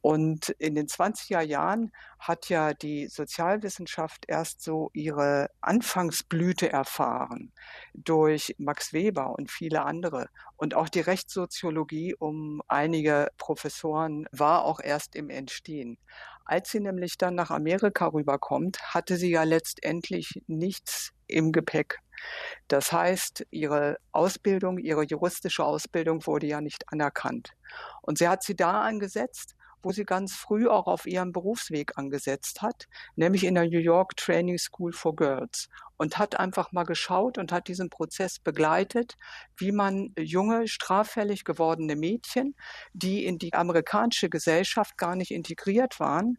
Und 0.00 0.50
in 0.50 0.74
den 0.74 0.86
20er 0.86 1.40
Jahren 1.40 1.90
hat 2.18 2.48
ja 2.48 2.74
die 2.74 3.08
Sozialwissenschaft 3.08 4.24
erst 4.28 4.62
so 4.62 4.90
ihre 4.92 5.50
Anfangsblüte 5.60 6.70
erfahren 6.70 7.52
durch 7.94 8.54
Max 8.58 8.92
Weber 8.92 9.34
und 9.36 9.50
viele 9.50 9.82
andere. 9.82 10.28
Und 10.56 10.74
auch 10.74 10.88
die 10.88 11.00
Rechtssoziologie 11.00 12.14
um 12.14 12.62
einige 12.68 13.28
Professoren 13.36 14.26
war 14.30 14.64
auch 14.64 14.80
erst 14.80 15.16
im 15.16 15.28
Entstehen. 15.30 15.98
Als 16.44 16.70
sie 16.70 16.80
nämlich 16.80 17.18
dann 17.18 17.34
nach 17.34 17.50
Amerika 17.50 18.06
rüberkommt, 18.06 18.78
hatte 18.94 19.16
sie 19.16 19.30
ja 19.30 19.42
letztendlich 19.42 20.40
nichts 20.46 21.12
im 21.26 21.50
Gepäck. 21.50 21.98
Das 22.68 22.92
heißt, 22.92 23.46
ihre 23.50 23.98
Ausbildung, 24.12 24.78
ihre 24.78 25.04
juristische 25.04 25.64
Ausbildung 25.64 26.26
wurde 26.26 26.46
ja 26.46 26.60
nicht 26.60 26.90
anerkannt. 26.92 27.52
Und 28.02 28.18
sie 28.18 28.28
hat 28.28 28.42
sie 28.42 28.56
da 28.56 28.82
angesetzt, 28.82 29.55
wo 29.86 29.92
sie 29.92 30.04
ganz 30.04 30.34
früh 30.34 30.66
auch 30.66 30.88
auf 30.88 31.06
ihrem 31.06 31.30
Berufsweg 31.30 31.96
angesetzt 31.96 32.60
hat, 32.60 32.88
nämlich 33.14 33.44
in 33.44 33.54
der 33.54 33.68
New 33.68 33.78
York 33.78 34.16
Training 34.16 34.58
School 34.58 34.92
for 34.92 35.14
Girls 35.14 35.68
und 35.96 36.18
hat 36.18 36.40
einfach 36.40 36.72
mal 36.72 36.82
geschaut 36.82 37.38
und 37.38 37.52
hat 37.52 37.68
diesen 37.68 37.88
Prozess 37.88 38.40
begleitet, 38.40 39.16
wie 39.56 39.70
man 39.70 40.12
junge, 40.18 40.66
straffällig 40.66 41.44
gewordene 41.44 41.94
Mädchen, 41.94 42.56
die 42.94 43.24
in 43.24 43.38
die 43.38 43.54
amerikanische 43.54 44.28
Gesellschaft 44.28 44.98
gar 44.98 45.14
nicht 45.14 45.30
integriert 45.30 46.00
waren, 46.00 46.36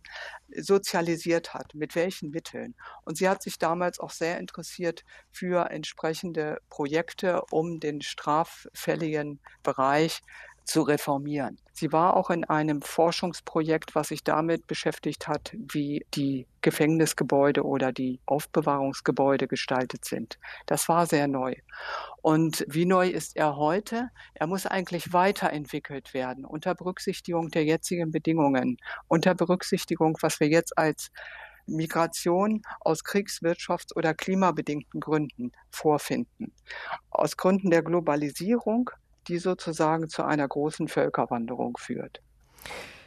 sozialisiert 0.53 1.53
hat, 1.53 1.73
mit 1.73 1.95
welchen 1.95 2.31
Mitteln. 2.31 2.75
Und 3.05 3.17
sie 3.17 3.29
hat 3.29 3.41
sich 3.41 3.57
damals 3.59 4.01
auch 4.01 4.11
sehr 4.11 4.39
interessiert 4.39 5.05
für 5.31 5.71
entsprechende 5.71 6.59
Projekte, 6.69 7.43
um 7.49 7.79
den 7.79 8.01
straffälligen 8.01 9.39
Bereich 9.63 10.21
zu 10.67 10.81
reformieren. 10.81 11.57
Sie 11.71 11.93
war 11.93 12.15
auch 12.15 12.29
in 12.29 12.43
einem 12.43 12.81
Forschungsprojekt, 12.81 13.95
was 13.95 14.09
sich 14.09 14.23
damit 14.23 14.67
beschäftigt 14.67 15.27
hat, 15.27 15.53
wie 15.53 16.05
die 16.13 16.45
Gefängnisgebäude 16.61 17.63
oder 17.63 17.93
die 17.93 18.19
Aufbewahrungsgebäude 18.25 19.47
gestaltet 19.47 20.03
sind. 20.03 20.37
Das 20.65 20.89
war 20.89 21.05
sehr 21.05 21.27
neu. 21.27 21.55
Und 22.21 22.65
wie 22.67 22.85
neu 22.85 23.07
ist 23.07 23.37
er 23.37 23.55
heute? 23.55 24.09
Er 24.33 24.47
muss 24.47 24.65
eigentlich 24.65 25.13
weiterentwickelt 25.13 26.13
werden 26.13 26.43
unter 26.43 26.75
Berücksichtigung 26.75 27.49
der 27.49 27.63
jetzigen 27.63 28.11
Bedingungen, 28.11 28.77
unter 29.07 29.35
Berücksichtigung, 29.35 30.17
was 30.21 30.41
wir 30.41 30.49
jetzt 30.49 30.77
als 30.77 31.11
Migration 31.65 32.61
aus 32.81 33.03
Kriegswirtschafts- 33.03 33.95
oder 33.95 34.13
klimabedingten 34.13 34.99
Gründen 34.99 35.51
vorfinden. 35.69 36.53
Aus 37.09 37.37
Gründen 37.37 37.69
der 37.69 37.83
Globalisierung, 37.83 38.89
die 39.27 39.37
sozusagen 39.37 40.09
zu 40.09 40.23
einer 40.23 40.47
großen 40.47 40.87
Völkerwanderung 40.87 41.77
führt. 41.77 42.21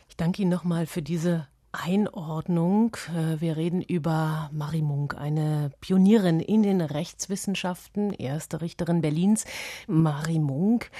Ich 0.08 0.16
danke 0.16 0.42
Ihnen 0.42 0.50
nochmal 0.50 0.86
für 0.86 1.02
diese 1.02 1.46
Einordnung. 1.72 2.96
Äh, 3.14 3.40
wir 3.40 3.56
reden 3.56 3.80
über 3.80 4.50
Marie 4.52 4.82
Munk, 4.82 5.16
eine 5.16 5.70
Pionierin 5.80 6.40
in 6.40 6.62
den 6.62 6.80
Rechtswissenschaften, 6.80 8.12
erste 8.12 8.60
Richterin 8.60 9.00
Berlins. 9.00 9.44
Marie 9.86 10.40
Munk, 10.40 10.90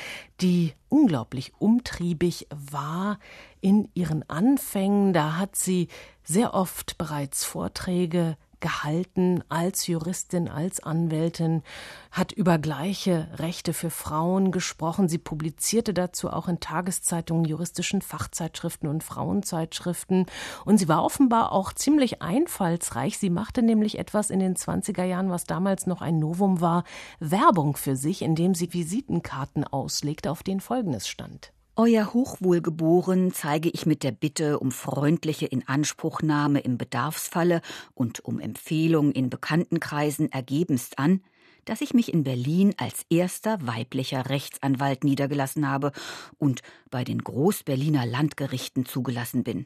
die 0.41 0.75
unglaublich 0.89 1.53
umtriebig 1.59 2.47
war 2.51 3.19
in 3.61 3.89
ihren 3.95 4.29
Anfängen. 4.29 5.13
Da 5.13 5.39
hat 5.39 5.57
sie 5.57 5.89
sehr 6.23 6.55
oft 6.55 6.99
bereits 6.99 7.45
Vorträge 7.45 8.37
gehalten 8.61 9.43
als 9.49 9.87
Juristin, 9.87 10.49
als 10.49 10.81
Anwältin, 10.81 11.63
hat 12.11 12.33
über 12.33 12.59
gleiche 12.59 13.29
Rechte 13.39 13.73
für 13.73 13.91
Frauen 13.91 14.53
gesprochen. 14.53 15.09
Sie 15.09 15.19
publizierte 15.19 15.95
dazu 15.95 16.31
auch 16.31 16.49
in 16.49 16.61
Tageszeitungen, 16.61 17.45
juristischen 17.45 18.03
Fachzeitschriften 18.03 18.89
und 18.89 19.05
Frauenzeitschriften. 19.05 20.27
Und 20.65 20.79
sie 20.79 20.89
war 20.89 21.05
offenbar 21.05 21.53
auch 21.53 21.73
ziemlich 21.73 22.23
einfallsreich. 22.23 23.19
Sie 23.19 23.31
machte 23.31 23.63
nämlich 23.63 23.99
etwas 23.99 24.31
in 24.31 24.41
den 24.41 24.57
20er 24.57 25.05
Jahren, 25.05 25.31
was 25.31 25.45
damals 25.45 25.87
noch 25.87 26.03
ein 26.03 26.19
Novum 26.19 26.61
war, 26.61 26.85
Werbung 27.19 27.77
für 27.77 27.97
sich, 27.97 28.23
indem 28.23 28.55
sie 28.55 28.73
Visitenkarten 28.73 29.65
auslegte, 29.65 30.31
auf 30.31 30.43
denen 30.43 30.61
Folgendes 30.61 31.09
stand. 31.09 31.53
Euer 31.83 32.13
Hochwohlgeboren 32.13 33.33
zeige 33.33 33.71
ich 33.71 33.87
mit 33.87 34.03
der 34.03 34.13
Bitte 34.13 34.59
um 34.59 34.71
freundliche 34.71 35.47
Inanspruchnahme 35.47 36.61
im 36.61 36.77
Bedarfsfalle 36.77 37.63
und 37.95 38.23
um 38.23 38.39
Empfehlung 38.39 39.13
in 39.13 39.31
Bekanntenkreisen 39.31 40.31
ergebenst 40.31 40.99
an, 40.99 41.23
dass 41.65 41.81
ich 41.81 41.95
mich 41.95 42.13
in 42.13 42.23
Berlin 42.23 42.75
als 42.77 43.07
erster 43.09 43.67
weiblicher 43.67 44.29
Rechtsanwalt 44.29 45.05
niedergelassen 45.05 45.67
habe 45.67 45.93
und 46.37 46.61
bei 46.91 47.03
den 47.03 47.25
Großberliner 47.25 48.05
Landgerichten 48.05 48.85
zugelassen 48.85 49.43
bin. 49.43 49.65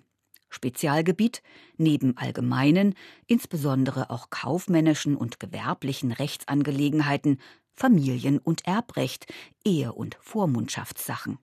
Spezialgebiet 0.50 1.42
neben 1.78 2.16
allgemeinen, 2.16 2.94
insbesondere 3.26 4.10
auch 4.10 4.30
kaufmännischen 4.30 5.16
und 5.16 5.40
gewerblichen 5.40 6.12
Rechtsangelegenheiten, 6.12 7.40
Familien- 7.72 8.38
und 8.38 8.68
Erbrecht, 8.68 9.26
Ehe- 9.64 9.92
und 9.92 10.16
Vormundschaftssachen 10.20 11.40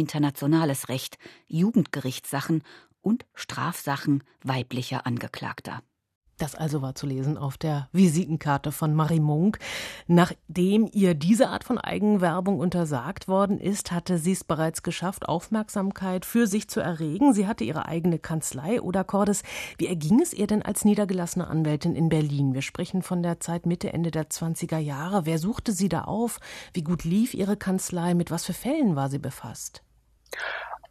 internationales 0.00 0.88
Recht, 0.88 1.18
Jugendgerichtssachen 1.46 2.62
und 3.00 3.26
Strafsachen 3.34 4.24
weiblicher 4.42 5.06
Angeklagter. 5.06 5.82
Das 6.40 6.54
also 6.54 6.80
war 6.80 6.94
zu 6.94 7.06
lesen 7.06 7.36
auf 7.36 7.58
der 7.58 7.90
Visitenkarte 7.92 8.72
von 8.72 8.94
Marie 8.94 9.20
Munk. 9.20 9.58
Nachdem 10.06 10.88
ihr 10.90 11.12
diese 11.12 11.50
Art 11.50 11.64
von 11.64 11.76
Eigenwerbung 11.76 12.60
untersagt 12.60 13.28
worden 13.28 13.58
ist, 13.58 13.92
hatte 13.92 14.16
sie 14.16 14.32
es 14.32 14.42
bereits 14.42 14.82
geschafft, 14.82 15.28
Aufmerksamkeit 15.28 16.24
für 16.24 16.46
sich 16.46 16.66
zu 16.68 16.80
erregen. 16.80 17.34
Sie 17.34 17.46
hatte 17.46 17.64
ihre 17.64 17.84
eigene 17.84 18.18
Kanzlei. 18.18 18.80
Oder 18.80 19.04
Cordes, 19.04 19.42
wie 19.76 19.86
erging 19.86 20.22
es 20.22 20.32
ihr 20.32 20.46
denn 20.46 20.62
als 20.62 20.86
niedergelassene 20.86 21.46
Anwältin 21.46 21.94
in 21.94 22.08
Berlin? 22.08 22.54
Wir 22.54 22.62
sprechen 22.62 23.02
von 23.02 23.22
der 23.22 23.40
Zeit 23.40 23.66
Mitte, 23.66 23.92
Ende 23.92 24.10
der 24.10 24.30
20er 24.30 24.78
Jahre. 24.78 25.26
Wer 25.26 25.38
suchte 25.38 25.72
sie 25.72 25.90
da 25.90 26.04
auf? 26.04 26.40
Wie 26.72 26.84
gut 26.84 27.04
lief 27.04 27.34
ihre 27.34 27.58
Kanzlei? 27.58 28.14
Mit 28.14 28.30
was 28.30 28.46
für 28.46 28.54
Fällen 28.54 28.96
war 28.96 29.10
sie 29.10 29.18
befasst? 29.18 29.82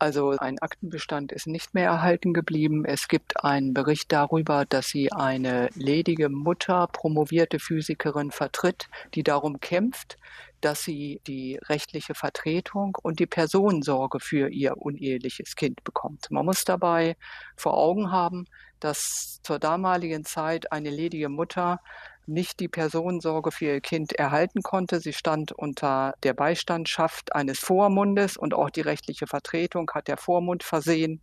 Also 0.02 0.30
ein 0.38 0.60
Aktenbestand 0.60 1.34
ist 1.34 1.46
nicht 1.46 1.74
mehr 1.74 1.88
erhalten 1.88 2.34
geblieben. 2.34 2.86
Es 2.86 3.10
gibt 3.10 3.44
einen 3.44 3.74
Bericht 3.74 4.14
darüber, 4.14 4.64
dass 4.66 4.88
sie 4.88 5.12
eine 5.12 5.70
ledige 5.76 6.30
Mutter, 6.30 6.88
promovierte 6.88 7.60
Physikerin 7.60 8.32
vertritt, 8.32 8.88
die 9.14 9.24
darum 9.24 9.60
kämpft, 9.60 10.18
dass 10.62 10.84
sie 10.84 11.20
die 11.28 11.60
rechtliche 11.68 12.16
Vertretung 12.16 12.98
und 13.02 13.20
die 13.20 13.26
Personensorge 13.26 14.22
für 14.22 14.50
ihr 14.50 14.78
uneheliches 14.78 15.56
Kind 15.56 15.84
bekommt. 15.84 16.32
Man 16.32 16.46
muss 16.46 16.64
dabei 16.64 17.18
vor 17.58 17.78
Augen 17.78 18.10
haben, 18.10 18.46
dass 18.80 19.40
zur 19.44 19.60
damaligen 19.60 20.24
Zeit 20.24 20.72
eine 20.72 20.90
ledige 20.90 21.28
Mutter 21.28 21.82
nicht 22.30 22.60
die 22.60 22.68
Personensorge 22.68 23.52
für 23.52 23.66
ihr 23.66 23.82
Kind 23.82 24.14
erhalten 24.14 24.62
konnte. 24.62 25.00
Sie 25.00 25.14
stand 25.14 25.52
unter 25.52 26.14
der 26.24 26.34
Beistandschaft 26.34 27.36
eines 27.36 27.60
Vormundes 27.60 28.38
und 28.38 28.54
auch 28.54 28.70
die 28.70 28.82
rechtliche 28.82 29.28
Vertretung 29.28 29.90
hat 29.94 30.08
der 30.08 30.18
Vormund 30.18 30.64
versehen. 30.64 31.22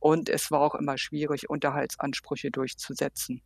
Und 0.00 0.28
es 0.28 0.50
war 0.50 0.60
auch 0.60 0.74
immer 0.74 0.98
schwierig, 0.98 1.48
Unterhaltsansprüche 1.48 2.50
durchzusetzen. 2.50 3.40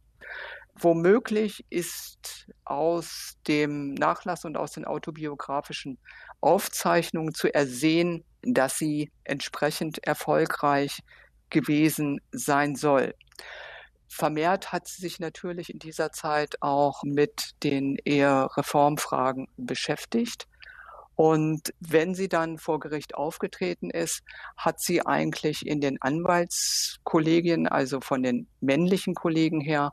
Womöglich 0.74 1.64
ist 1.70 2.48
aus 2.64 3.36
dem 3.46 3.94
Nachlass 3.94 4.44
und 4.44 4.56
aus 4.56 4.72
den 4.72 4.84
autobiografischen 4.84 5.98
Aufzeichnungen 6.40 7.34
zu 7.34 7.52
ersehen, 7.52 8.24
dass 8.42 8.78
sie 8.78 9.10
entsprechend 9.24 10.04
erfolgreich 10.06 11.02
gewesen 11.50 12.20
sein 12.32 12.74
soll. 12.74 13.14
Vermehrt 14.08 14.72
hat 14.72 14.86
sie 14.88 15.02
sich 15.02 15.18
natürlich 15.20 15.70
in 15.70 15.78
dieser 15.78 16.12
Zeit 16.12 16.56
auch 16.60 17.02
mit 17.02 17.50
den 17.62 17.96
eher 18.04 18.48
Reformfragen 18.56 19.48
beschäftigt. 19.56 20.46
Und 21.16 21.72
wenn 21.80 22.14
sie 22.14 22.28
dann 22.28 22.58
vor 22.58 22.78
Gericht 22.78 23.14
aufgetreten 23.14 23.90
ist, 23.90 24.22
hat 24.56 24.80
sie 24.80 25.04
eigentlich 25.06 25.66
in 25.66 25.80
den 25.80 26.00
Anwaltskollegien, 26.00 27.66
also 27.66 28.00
von 28.00 28.22
den 28.22 28.48
männlichen 28.60 29.14
Kollegen 29.14 29.60
her, 29.60 29.92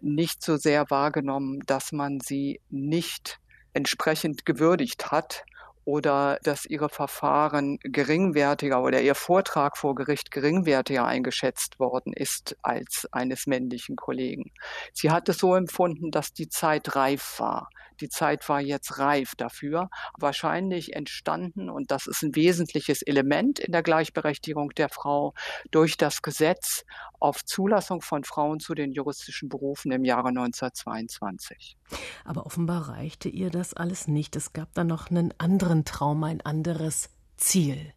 nicht 0.00 0.44
so 0.44 0.56
sehr 0.56 0.90
wahrgenommen, 0.90 1.60
dass 1.66 1.90
man 1.92 2.20
sie 2.20 2.60
nicht 2.68 3.40
entsprechend 3.72 4.44
gewürdigt 4.44 5.10
hat 5.10 5.44
oder 5.88 6.38
dass 6.42 6.66
ihre 6.66 6.90
Verfahren 6.90 7.78
geringwertiger 7.80 8.82
oder 8.82 9.00
ihr 9.00 9.14
Vortrag 9.14 9.78
vor 9.78 9.94
Gericht 9.94 10.30
geringwertiger 10.30 11.06
eingeschätzt 11.06 11.80
worden 11.80 12.12
ist 12.12 12.58
als 12.60 13.08
eines 13.10 13.46
männlichen 13.46 13.96
Kollegen. 13.96 14.52
Sie 14.92 15.10
hat 15.10 15.30
es 15.30 15.38
so 15.38 15.54
empfunden, 15.54 16.10
dass 16.10 16.34
die 16.34 16.50
Zeit 16.50 16.94
reif 16.94 17.40
war. 17.40 17.70
Die 18.00 18.08
Zeit 18.08 18.48
war 18.48 18.60
jetzt 18.60 18.98
reif 18.98 19.34
dafür. 19.36 19.90
Wahrscheinlich 20.18 20.94
entstanden, 20.94 21.70
und 21.70 21.90
das 21.90 22.06
ist 22.06 22.22
ein 22.22 22.34
wesentliches 22.34 23.02
Element 23.02 23.58
in 23.58 23.72
der 23.72 23.82
Gleichberechtigung 23.82 24.70
der 24.70 24.88
Frau, 24.88 25.34
durch 25.70 25.96
das 25.96 26.22
Gesetz 26.22 26.84
auf 27.20 27.44
Zulassung 27.44 28.00
von 28.00 28.24
Frauen 28.24 28.60
zu 28.60 28.74
den 28.74 28.92
juristischen 28.92 29.48
Berufen 29.48 29.92
im 29.92 30.04
Jahre 30.04 30.28
1922. 30.28 31.76
Aber 32.24 32.46
offenbar 32.46 32.88
reichte 32.90 33.28
ihr 33.28 33.50
das 33.50 33.74
alles 33.74 34.08
nicht. 34.08 34.36
Es 34.36 34.52
gab 34.52 34.72
da 34.74 34.84
noch 34.84 35.10
einen 35.10 35.34
anderen 35.38 35.84
Traum, 35.84 36.24
ein 36.24 36.40
anderes 36.40 37.10
Ziel. 37.36 37.92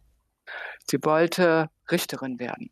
Sie 0.88 0.98
wollte 1.02 1.70
Richterin 1.90 2.38
werden. 2.38 2.70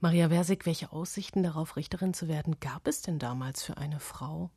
Maria 0.00 0.30
Versig, 0.30 0.66
welche 0.66 0.92
Aussichten 0.92 1.42
darauf, 1.42 1.76
Richterin 1.76 2.14
zu 2.14 2.26
werden, 2.28 2.58
gab 2.60 2.88
es 2.88 3.02
denn 3.02 3.18
damals 3.18 3.62
für 3.62 3.76
eine 3.76 4.00
Frau? 4.00 4.50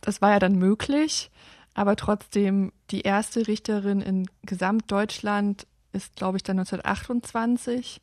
Das 0.00 0.22
war 0.22 0.30
ja 0.30 0.38
dann 0.38 0.56
möglich, 0.56 1.30
aber 1.74 1.96
trotzdem 1.96 2.72
die 2.90 3.02
erste 3.02 3.46
Richterin 3.46 4.00
in 4.00 4.28
Gesamtdeutschland 4.42 5.66
ist, 5.92 6.16
glaube 6.16 6.38
ich, 6.38 6.42
dann 6.42 6.58
1928 6.58 8.00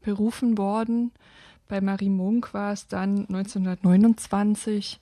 berufen 0.00 0.58
worden. 0.58 1.12
Bei 1.68 1.80
Marie 1.80 2.10
Munk 2.10 2.54
war 2.54 2.72
es 2.72 2.86
dann 2.86 3.26
1929. 3.26 5.00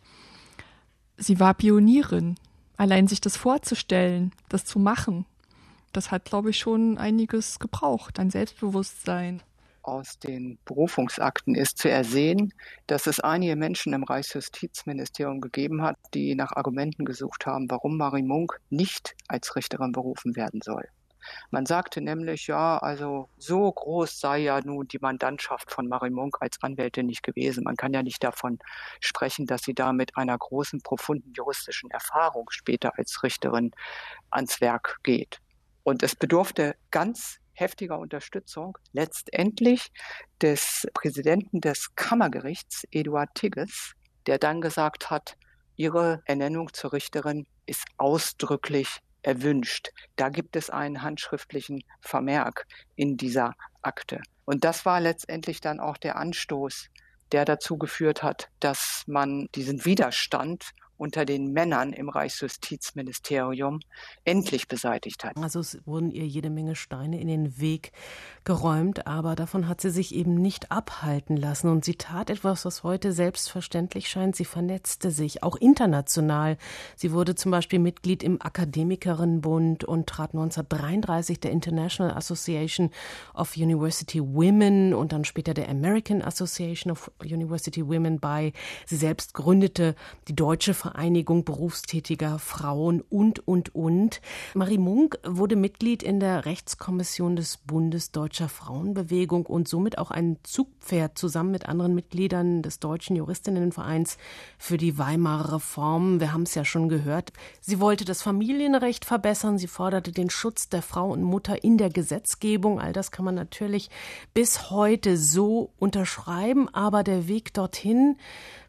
Sie 1.16 1.40
war 1.40 1.54
Pionierin. 1.54 2.36
Allein 2.76 3.08
sich 3.08 3.20
das 3.20 3.36
vorzustellen, 3.36 4.32
das 4.48 4.64
zu 4.64 4.78
machen, 4.78 5.24
das 5.92 6.10
hat, 6.10 6.26
glaube 6.26 6.50
ich, 6.50 6.58
schon 6.58 6.98
einiges 6.98 7.58
gebraucht 7.58 8.18
an 8.20 8.30
Selbstbewusstsein 8.30 9.42
aus 9.86 10.18
den 10.18 10.58
Berufungsakten 10.64 11.54
ist 11.54 11.78
zu 11.78 11.88
ersehen, 11.88 12.52
dass 12.86 13.06
es 13.06 13.20
einige 13.20 13.56
Menschen 13.56 13.92
im 13.92 14.04
Reichsjustizministerium 14.04 15.40
gegeben 15.40 15.82
hat, 15.82 15.96
die 16.14 16.34
nach 16.34 16.52
Argumenten 16.52 17.04
gesucht 17.04 17.46
haben, 17.46 17.70
warum 17.70 17.96
Marie 17.96 18.22
Munk 18.22 18.60
nicht 18.70 19.14
als 19.28 19.56
Richterin 19.56 19.92
berufen 19.92 20.36
werden 20.36 20.60
soll. 20.62 20.88
Man 21.50 21.66
sagte 21.66 22.00
nämlich, 22.00 22.46
ja, 22.46 22.78
also 22.78 23.28
so 23.36 23.70
groß 23.70 24.20
sei 24.20 24.38
ja 24.38 24.60
nun 24.60 24.86
die 24.88 24.98
Mandantschaft 25.00 25.70
von 25.70 25.88
Marie 25.88 26.10
Munk 26.10 26.36
als 26.40 26.62
Anwältin 26.62 27.06
nicht 27.06 27.22
gewesen. 27.22 27.64
Man 27.64 27.76
kann 27.76 27.92
ja 27.92 28.02
nicht 28.02 28.22
davon 28.22 28.58
sprechen, 29.00 29.46
dass 29.46 29.62
sie 29.62 29.74
da 29.74 29.92
mit 29.92 30.16
einer 30.16 30.36
großen, 30.36 30.82
profunden 30.82 31.32
juristischen 31.32 31.90
Erfahrung 31.90 32.50
später 32.50 32.98
als 32.98 33.22
Richterin 33.22 33.72
ans 34.30 34.60
Werk 34.60 34.98
geht. 35.02 35.40
Und 35.82 36.02
es 36.02 36.16
bedurfte 36.16 36.76
ganz 36.90 37.38
heftiger 37.56 37.98
Unterstützung 37.98 38.78
letztendlich 38.92 39.90
des 40.40 40.86
Präsidenten 40.94 41.60
des 41.60 41.94
Kammergerichts, 41.96 42.84
Eduard 42.90 43.34
Tigges, 43.34 43.94
der 44.26 44.38
dann 44.38 44.60
gesagt 44.60 45.10
hat, 45.10 45.36
ihre 45.76 46.22
Ernennung 46.24 46.72
zur 46.72 46.92
Richterin 46.92 47.46
ist 47.66 47.84
ausdrücklich 47.96 49.00
erwünscht. 49.22 49.90
Da 50.14 50.28
gibt 50.28 50.56
es 50.56 50.70
einen 50.70 51.02
handschriftlichen 51.02 51.82
Vermerk 52.00 52.66
in 52.94 53.16
dieser 53.16 53.54
Akte. 53.82 54.20
Und 54.44 54.64
das 54.64 54.86
war 54.86 55.00
letztendlich 55.00 55.60
dann 55.60 55.80
auch 55.80 55.96
der 55.96 56.16
Anstoß, 56.16 56.88
der 57.32 57.44
dazu 57.44 57.76
geführt 57.76 58.22
hat, 58.22 58.48
dass 58.60 59.02
man 59.06 59.48
diesen 59.54 59.84
Widerstand 59.84 60.70
unter 60.98 61.24
den 61.24 61.52
Männern 61.52 61.92
im 61.92 62.08
Reichsjustizministerium 62.08 63.80
endlich 64.24 64.68
beseitigt 64.68 65.24
hat. 65.24 65.36
Also 65.36 65.60
es 65.60 65.78
wurden 65.84 66.10
ihr 66.10 66.26
jede 66.26 66.50
Menge 66.50 66.76
Steine 66.76 67.20
in 67.20 67.28
den 67.28 67.58
Weg 67.58 67.92
geräumt, 68.44 69.06
aber 69.06 69.34
davon 69.34 69.68
hat 69.68 69.80
sie 69.80 69.90
sich 69.90 70.14
eben 70.14 70.34
nicht 70.34 70.70
abhalten 70.70 71.36
lassen. 71.36 71.68
Und 71.68 71.84
sie 71.84 71.96
tat 71.96 72.30
etwas, 72.30 72.64
was 72.64 72.82
heute 72.82 73.12
selbstverständlich 73.12 74.08
scheint. 74.08 74.36
Sie 74.36 74.44
vernetzte 74.44 75.10
sich, 75.10 75.42
auch 75.42 75.56
international. 75.56 76.56
Sie 76.94 77.12
wurde 77.12 77.34
zum 77.34 77.50
Beispiel 77.50 77.78
Mitglied 77.78 78.22
im 78.22 78.40
Akademikerinnenbund 78.40 79.84
und 79.84 80.06
trat 80.06 80.30
1933 80.30 81.40
der 81.40 81.50
International 81.50 82.16
Association 82.16 82.90
of 83.34 83.56
University 83.56 84.20
Women 84.22 84.94
und 84.94 85.12
dann 85.12 85.24
später 85.24 85.54
der 85.54 85.68
American 85.68 86.22
Association 86.22 86.92
of 86.92 87.10
University 87.22 87.86
Women 87.86 88.20
bei. 88.20 88.52
Sie 88.86 88.96
selbst 88.96 89.34
gründete 89.34 89.94
die 90.28 90.36
Deutsche 90.36 90.74
Vereinigung 90.86 91.44
berufstätiger 91.44 92.38
Frauen 92.38 93.00
und, 93.00 93.40
und, 93.48 93.74
und. 93.74 94.20
Marie 94.54 94.78
Munk 94.78 95.18
wurde 95.26 95.56
Mitglied 95.56 96.04
in 96.04 96.20
der 96.20 96.46
Rechtskommission 96.46 97.34
des 97.34 97.56
Bundes 97.56 98.12
Deutscher 98.12 98.48
Frauenbewegung 98.48 99.46
und 99.46 99.66
somit 99.66 99.98
auch 99.98 100.12
ein 100.12 100.38
Zugpferd 100.44 101.18
zusammen 101.18 101.50
mit 101.50 101.66
anderen 101.68 101.92
Mitgliedern 101.92 102.62
des 102.62 102.78
Deutschen 102.78 103.16
Juristinnenvereins 103.16 104.16
für 104.58 104.76
die 104.76 104.96
Weimarer 104.96 105.54
Reform. 105.54 106.20
Wir 106.20 106.32
haben 106.32 106.44
es 106.44 106.54
ja 106.54 106.64
schon 106.64 106.88
gehört. 106.88 107.32
Sie 107.60 107.80
wollte 107.80 108.04
das 108.04 108.22
Familienrecht 108.22 109.04
verbessern. 109.04 109.58
Sie 109.58 109.66
forderte 109.66 110.12
den 110.12 110.30
Schutz 110.30 110.68
der 110.68 110.82
Frau 110.82 111.10
und 111.10 111.24
Mutter 111.24 111.64
in 111.64 111.78
der 111.78 111.90
Gesetzgebung. 111.90 112.80
All 112.80 112.92
das 112.92 113.10
kann 113.10 113.24
man 113.24 113.34
natürlich 113.34 113.90
bis 114.34 114.70
heute 114.70 115.16
so 115.16 115.72
unterschreiben. 115.80 116.68
Aber 116.72 117.02
der 117.02 117.26
Weg 117.26 117.54
dorthin 117.54 118.16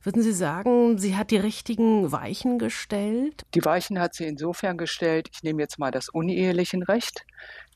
würden 0.08 0.24
Sie 0.24 0.32
sagen, 0.32 0.98
sie 0.98 1.18
hat 1.18 1.32
die 1.32 1.38
richtigen 1.38 2.14
Weichen 2.14 2.60
gestellt? 2.60 3.44
Die 3.54 3.66
Weichen 3.66 4.00
hat 4.00 4.14
sie 4.14 4.24
insofern 4.24 4.78
gestellt, 4.78 5.28
ich 5.34 5.44
nehme 5.44 5.62
jetzt 5.62 5.80
mal 5.80 5.92
das 5.92 6.08
unehelichen 6.08 6.82
Recht, 6.82 7.26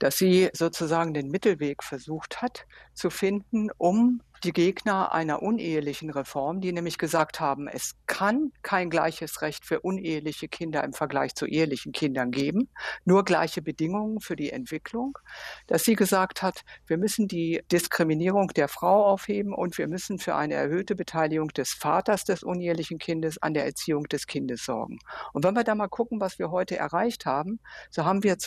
dass 0.02 0.18
sie 0.18 0.50
sozusagen 0.54 1.14
den 1.14 1.30
Mittelweg 1.30 1.84
versucht 1.84 2.42
hat 2.42 2.66
zu 2.96 3.12
finden, 3.12 3.70
um 3.78 4.22
die 4.44 4.52
Gegner 4.52 5.12
einer 5.12 5.44
unehelichen 5.44 6.10
Reform, 6.10 6.62
die 6.62 6.72
nämlich 6.74 6.98
gesagt 6.98 7.40
haben, 7.40 7.68
es 7.68 7.94
kann 8.08 8.52
kein 8.64 8.90
gleiches 8.90 9.44
Recht 9.44 9.64
für 9.64 9.82
uneheliche 9.82 10.48
Kinder 10.48 10.84
im 10.84 10.94
Vergleich 10.94 11.36
zu 11.36 11.46
ehelichen 11.46 11.92
Kindern 11.92 12.32
geben, 12.32 12.70
nur 13.06 13.24
gleiche 13.24 13.62
Bedingungen 13.62 14.20
für 14.20 14.36
die 14.36 14.52
Entwicklung, 14.52 15.20
dass 15.68 15.84
sie 15.84 15.94
gesagt 15.96 16.42
hat, 16.42 16.62
wir 16.88 16.98
müssen 16.98 17.28
die 17.28 17.62
Diskriminierung 17.72 18.48
der 18.48 18.68
Frau 18.68 19.06
aufheben 19.06 19.54
und 19.54 19.78
wir 19.78 19.88
müssen 19.88 20.18
für 20.18 20.34
eine 20.34 20.56
erhöhte 20.56 20.96
Beteiligung 20.96 21.50
des 21.50 21.74
Vaters 21.74 22.24
des 22.24 22.42
unehelichen 22.42 22.98
Kindes 22.98 23.38
an 23.40 23.54
der 23.54 23.66
Erziehung 23.66 24.06
des 24.06 24.26
Kindes 24.26 24.66
sorgen. 24.66 24.98
Und 25.34 25.46
wenn 25.46 25.56
wir 25.56 25.64
da 25.64 25.76
mal 25.76 25.88
gucken, 25.88 26.20
was 26.20 26.40
wir 26.40 26.50
heute 26.50 26.78
erreicht 26.78 27.28
haben, 27.28 27.60
so 27.92 28.06
haben 28.06 28.24
wir 28.24 28.40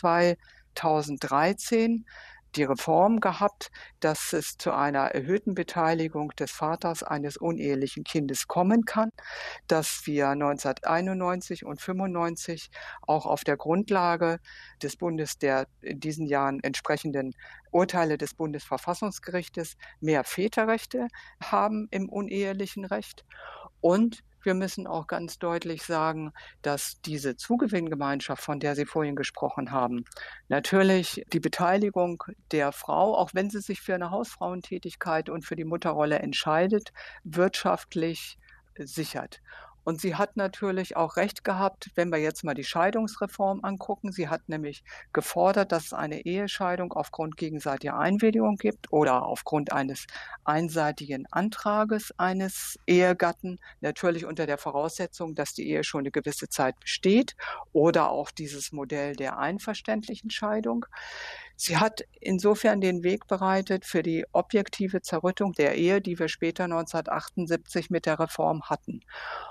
2013 0.74 2.04
die 2.56 2.64
Reform 2.64 3.20
gehabt, 3.20 3.70
dass 4.00 4.32
es 4.32 4.56
zu 4.58 4.72
einer 4.72 5.06
erhöhten 5.06 5.54
Beteiligung 5.54 6.30
des 6.36 6.50
Vaters 6.52 7.02
eines 7.02 7.36
unehelichen 7.36 8.04
Kindes 8.04 8.46
kommen 8.46 8.84
kann, 8.84 9.10
dass 9.66 10.02
wir 10.04 10.28
1991 10.28 11.64
und 11.64 11.80
95 11.80 12.70
auch 13.02 13.26
auf 13.26 13.44
der 13.44 13.56
Grundlage 13.56 14.38
des 14.82 14.96
Bundes 14.96 15.38
der 15.38 15.66
in 15.80 16.00
diesen 16.00 16.26
Jahren 16.26 16.60
entsprechenden 16.62 17.34
Urteile 17.70 18.18
des 18.18 18.34
Bundesverfassungsgerichtes 18.34 19.76
mehr 20.00 20.24
Väterrechte 20.24 21.08
haben 21.42 21.88
im 21.90 22.08
unehelichen 22.08 22.84
Recht 22.84 23.24
und 23.80 24.22
wir 24.44 24.54
müssen 24.54 24.86
auch 24.86 25.06
ganz 25.06 25.38
deutlich 25.38 25.82
sagen, 25.82 26.32
dass 26.62 27.00
diese 27.02 27.36
Zugewinngemeinschaft, 27.36 28.42
von 28.42 28.60
der 28.60 28.74
Sie 28.74 28.86
vorhin 28.86 29.16
gesprochen 29.16 29.70
haben, 29.70 30.04
natürlich 30.48 31.24
die 31.32 31.40
Beteiligung 31.40 32.22
der 32.52 32.72
Frau, 32.72 33.16
auch 33.16 33.30
wenn 33.34 33.50
sie 33.50 33.60
sich 33.60 33.80
für 33.80 33.94
eine 33.94 34.10
Hausfrauentätigkeit 34.10 35.28
und 35.28 35.44
für 35.44 35.56
die 35.56 35.64
Mutterrolle 35.64 36.18
entscheidet, 36.18 36.92
wirtschaftlich 37.24 38.38
sichert. 38.78 39.40
Und 39.84 40.00
sie 40.00 40.14
hat 40.16 40.36
natürlich 40.36 40.96
auch 40.96 41.16
recht 41.16 41.44
gehabt, 41.44 41.90
wenn 41.94 42.10
wir 42.10 42.18
jetzt 42.18 42.42
mal 42.42 42.54
die 42.54 42.64
Scheidungsreform 42.64 43.60
angucken. 43.62 44.12
Sie 44.12 44.28
hat 44.28 44.48
nämlich 44.48 44.82
gefordert, 45.12 45.72
dass 45.72 45.86
es 45.86 45.92
eine 45.92 46.24
Ehescheidung 46.24 46.92
aufgrund 46.92 47.36
gegenseitiger 47.36 47.98
Einwilligung 47.98 48.56
gibt 48.56 48.92
oder 48.92 49.24
aufgrund 49.24 49.72
eines 49.72 50.06
einseitigen 50.44 51.26
Antrages 51.30 52.12
eines 52.18 52.78
Ehegatten. 52.86 53.58
Natürlich 53.80 54.24
unter 54.24 54.46
der 54.46 54.58
Voraussetzung, 54.58 55.34
dass 55.34 55.54
die 55.54 55.68
Ehe 55.68 55.84
schon 55.84 56.00
eine 56.00 56.10
gewisse 56.10 56.48
Zeit 56.48 56.78
besteht 56.80 57.36
oder 57.72 58.10
auch 58.10 58.30
dieses 58.30 58.72
Modell 58.72 59.14
der 59.14 59.38
einverständlichen 59.38 60.30
Scheidung. 60.30 60.86
Sie 61.56 61.76
hat 61.76 62.02
insofern 62.20 62.80
den 62.80 63.04
Weg 63.04 63.26
bereitet 63.26 63.84
für 63.84 64.02
die 64.02 64.26
objektive 64.32 65.02
Zerrüttung 65.02 65.52
der 65.52 65.76
Ehe, 65.76 66.00
die 66.00 66.18
wir 66.18 66.28
später 66.28 66.64
1978 66.64 67.90
mit 67.90 68.06
der 68.06 68.18
Reform 68.18 68.62
hatten. 68.62 69.00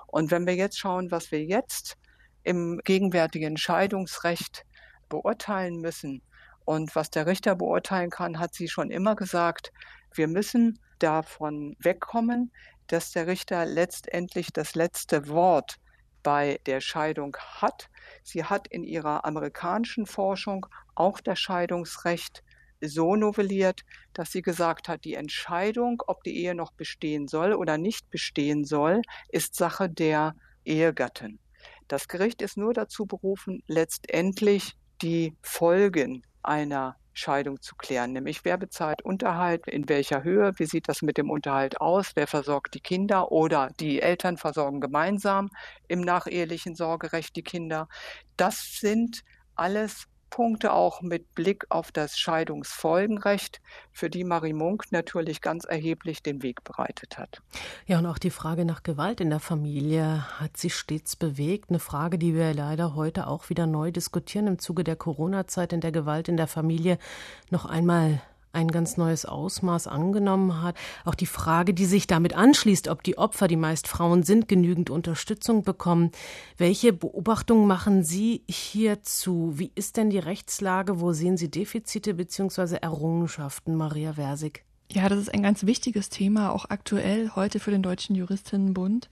Und 0.08 0.32
wenn 0.32 0.46
wir 0.46 0.56
jetzt 0.56 0.78
schauen, 0.78 1.12
was 1.12 1.32
wir 1.32 1.44
jetzt 1.44 1.98
im 2.44 2.82
gegenwärtigen 2.84 3.58
Scheidungsrecht 3.58 4.66
beurteilen 5.08 5.80
müssen 5.80 6.22
und 6.66 6.96
was 6.96 7.10
der 7.10 7.26
Richter 7.26 7.56
beurteilen 7.56 8.10
kann, 8.10 8.40
hat 8.40 8.54
sie 8.54 8.68
schon 8.68 8.92
immer 8.92 9.16
gesagt, 9.16 9.72
wir 10.14 10.28
müssen 10.28 10.80
davon 11.00 11.76
wegkommen, 11.80 12.52
dass 12.88 13.12
der 13.12 13.28
Richter 13.28 13.66
letztendlich 13.66 14.52
das 14.52 14.76
letzte 14.76 15.28
Wort 15.30 15.78
bei 16.24 16.60
der 16.66 16.82
Scheidung 16.82 17.38
hat. 17.38 17.90
Sie 18.24 18.44
hat 18.44 18.68
in 18.68 18.84
ihrer 18.84 19.26
amerikanischen 19.26 20.06
Forschung 20.06 20.66
auch 20.96 21.20
das 21.20 21.40
Scheidungsrecht 21.40 22.44
so 22.82 23.16
novelliert, 23.16 23.82
dass 24.14 24.32
sie 24.32 24.42
gesagt 24.42 24.88
hat, 24.88 25.06
die 25.06 25.14
Entscheidung, 25.14 26.02
ob 26.08 26.24
die 26.24 26.38
Ehe 26.38 26.56
noch 26.56 26.72
bestehen 26.74 27.28
soll 27.28 27.54
oder 27.54 27.78
nicht 27.78 28.10
bestehen 28.10 28.66
soll, 28.66 29.02
ist 29.30 29.56
Sache 29.56 29.90
der 29.90 30.36
Ehegattin. 30.66 31.40
Das 31.88 32.08
Gericht 32.08 32.42
ist 32.42 32.58
nur 32.58 32.74
dazu 32.74 33.06
berufen, 33.06 33.64
letztendlich 33.68 34.76
die 35.02 35.36
Folgen 35.42 36.24
einer 36.42 36.98
Scheidung 37.14 37.62
zu 37.62 37.76
klären, 37.76 38.14
nämlich 38.14 38.44
wer 38.44 38.58
bezahlt 38.58 39.04
Unterhalt, 39.04 39.68
in 39.68 39.88
welcher 39.88 40.24
Höhe, 40.24 40.54
wie 40.58 40.66
sieht 40.66 40.90
das 40.90 41.02
mit 41.02 41.18
dem 41.18 41.30
Unterhalt 41.30 41.80
aus, 41.80 42.12
wer 42.16 42.28
versorgt 42.28 42.74
die 42.74 42.80
Kinder 42.80 43.32
oder 43.32 43.70
die 43.80 44.02
Eltern 44.02 44.38
versorgen 44.38 44.82
gemeinsam 44.82 45.50
im 45.88 46.02
nachehelichen 46.02 46.76
Sorgerecht 46.76 47.36
die 47.36 47.44
Kinder. 47.44 47.88
Das 48.36 48.80
sind 48.80 49.24
alles 49.56 50.08
Punkte 50.34 50.74
auch 50.74 51.04
mit 51.04 51.36
Blick 51.36 51.68
auf 51.70 51.92
das 51.92 52.18
Scheidungsfolgenrecht, 52.18 53.62
für 53.92 54.10
die 54.10 54.24
Marie 54.24 54.54
Munk 54.54 54.86
natürlich 54.90 55.42
ganz 55.42 55.64
erheblich 55.64 56.24
den 56.24 56.42
Weg 56.42 56.64
bereitet 56.64 57.20
hat. 57.20 57.44
Ja, 57.86 58.00
und 58.00 58.08
auch 58.08 58.18
die 58.18 58.32
Frage 58.32 58.66
nach 58.66 58.82
Gewalt 58.82 59.22
in 59.22 59.30
der 59.30 59.40
Familie 59.40 60.26
hat 60.40 60.58
sich 60.58 60.74
stets 60.74 61.16
bewegt. 61.16 61.70
Eine 61.70 61.78
Frage, 61.78 62.18
die 62.18 62.34
wir 62.34 62.52
leider 62.56 62.96
heute 62.96 63.28
auch 63.28 63.52
wieder 63.52 63.68
neu 63.68 63.92
diskutieren 63.92 64.48
im 64.48 64.58
Zuge 64.58 64.84
der 64.84 64.96
Corona-Zeit, 64.96 65.72
in 65.72 65.82
der 65.82 65.92
Gewalt 65.92 66.28
in 66.28 66.38
der 66.38 66.48
Familie 66.48 66.98
noch 67.52 67.66
einmal 67.66 68.20
ein 68.54 68.70
ganz 68.70 68.98
neues 68.98 69.26
Ausmaß 69.26 69.88
angenommen 69.88 70.62
hat. 70.62 70.76
Auch 71.06 71.16
die 71.16 71.26
Frage, 71.26 71.74
die 71.74 71.86
sich 71.86 72.08
damit 72.08 72.36
anschließt, 72.36 72.88
ob 72.88 73.04
die 73.04 73.18
Opfer, 73.18 73.48
die 73.48 73.58
meist 73.58 73.88
Frauen 73.88 74.24
sind, 74.24 74.48
genügend 74.48 74.90
Unterstützung 74.90 75.64
bekommen. 75.64 76.12
Welche 76.58 76.94
Beobachtungen 76.94 77.68
machen 77.68 78.04
Sie 78.04 78.44
hierzu? 78.48 79.54
Wie 79.56 79.72
ist 79.76 79.98
denn 79.98 80.10
die 80.10 80.20
Rechtslage? 80.20 81.02
Wo 81.02 81.12
sehen 81.12 81.36
Sie 81.36 81.50
Defizite 81.50 82.14
bzw. 82.14 82.78
Errungenschaften, 82.82 83.76
Maria 83.76 84.14
Versig? 84.14 84.64
Ja, 84.92 85.10
das 85.10 85.18
ist 85.18 85.34
ein 85.34 85.42
ganz 85.42 85.66
wichtiges 85.66 86.10
Thema, 86.10 86.52
auch 86.52 86.66
aktuell 86.70 87.32
heute 87.36 87.60
für 87.60 87.72
den 87.72 87.82
Deutschen 87.82 88.16
Juristinnenbund. 88.16 89.10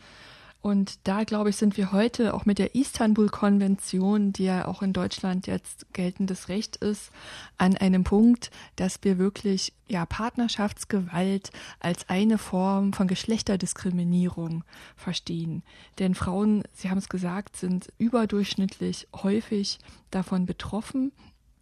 Und 0.62 1.08
da, 1.08 1.24
glaube 1.24 1.50
ich, 1.50 1.56
sind 1.56 1.76
wir 1.76 1.92
heute 1.92 2.36
auch 2.36 2.46
mit 2.46 2.60
der 2.60 2.76
Istanbul-Konvention, 2.76 4.32
die 4.32 4.44
ja 4.44 4.68
auch 4.68 4.84
in 4.84 4.94
Deutschland 4.94 5.48
jetzt 5.48 5.92
geltendes 5.94 6.50
Recht 6.50 6.76
ist, 6.76 7.12
an 7.58 7.76
einem 7.78 8.04
Punkt, 8.04 8.52
dass 8.76 9.00
wir 9.02 9.18
wirklich 9.18 9.74
ja 9.88 10.06
Partnerschaftsgewalt 10.06 11.52
als 11.80 12.08
eine 12.10 12.38
Form 12.38 12.94
von 12.94 13.08
Geschlechterdiskriminierung 13.08 14.64
verstehen. 14.96 15.64
Denn 15.98 16.14
Frauen, 16.14 16.64
Sie 16.74 16.92
haben 16.92 17.00
es 17.00 17.10
gesagt, 17.10 17.58
sind 17.58 17.92
überdurchschnittlich 17.98 19.08
häufig 19.16 19.80
davon 20.12 20.46
betroffen. 20.46 21.12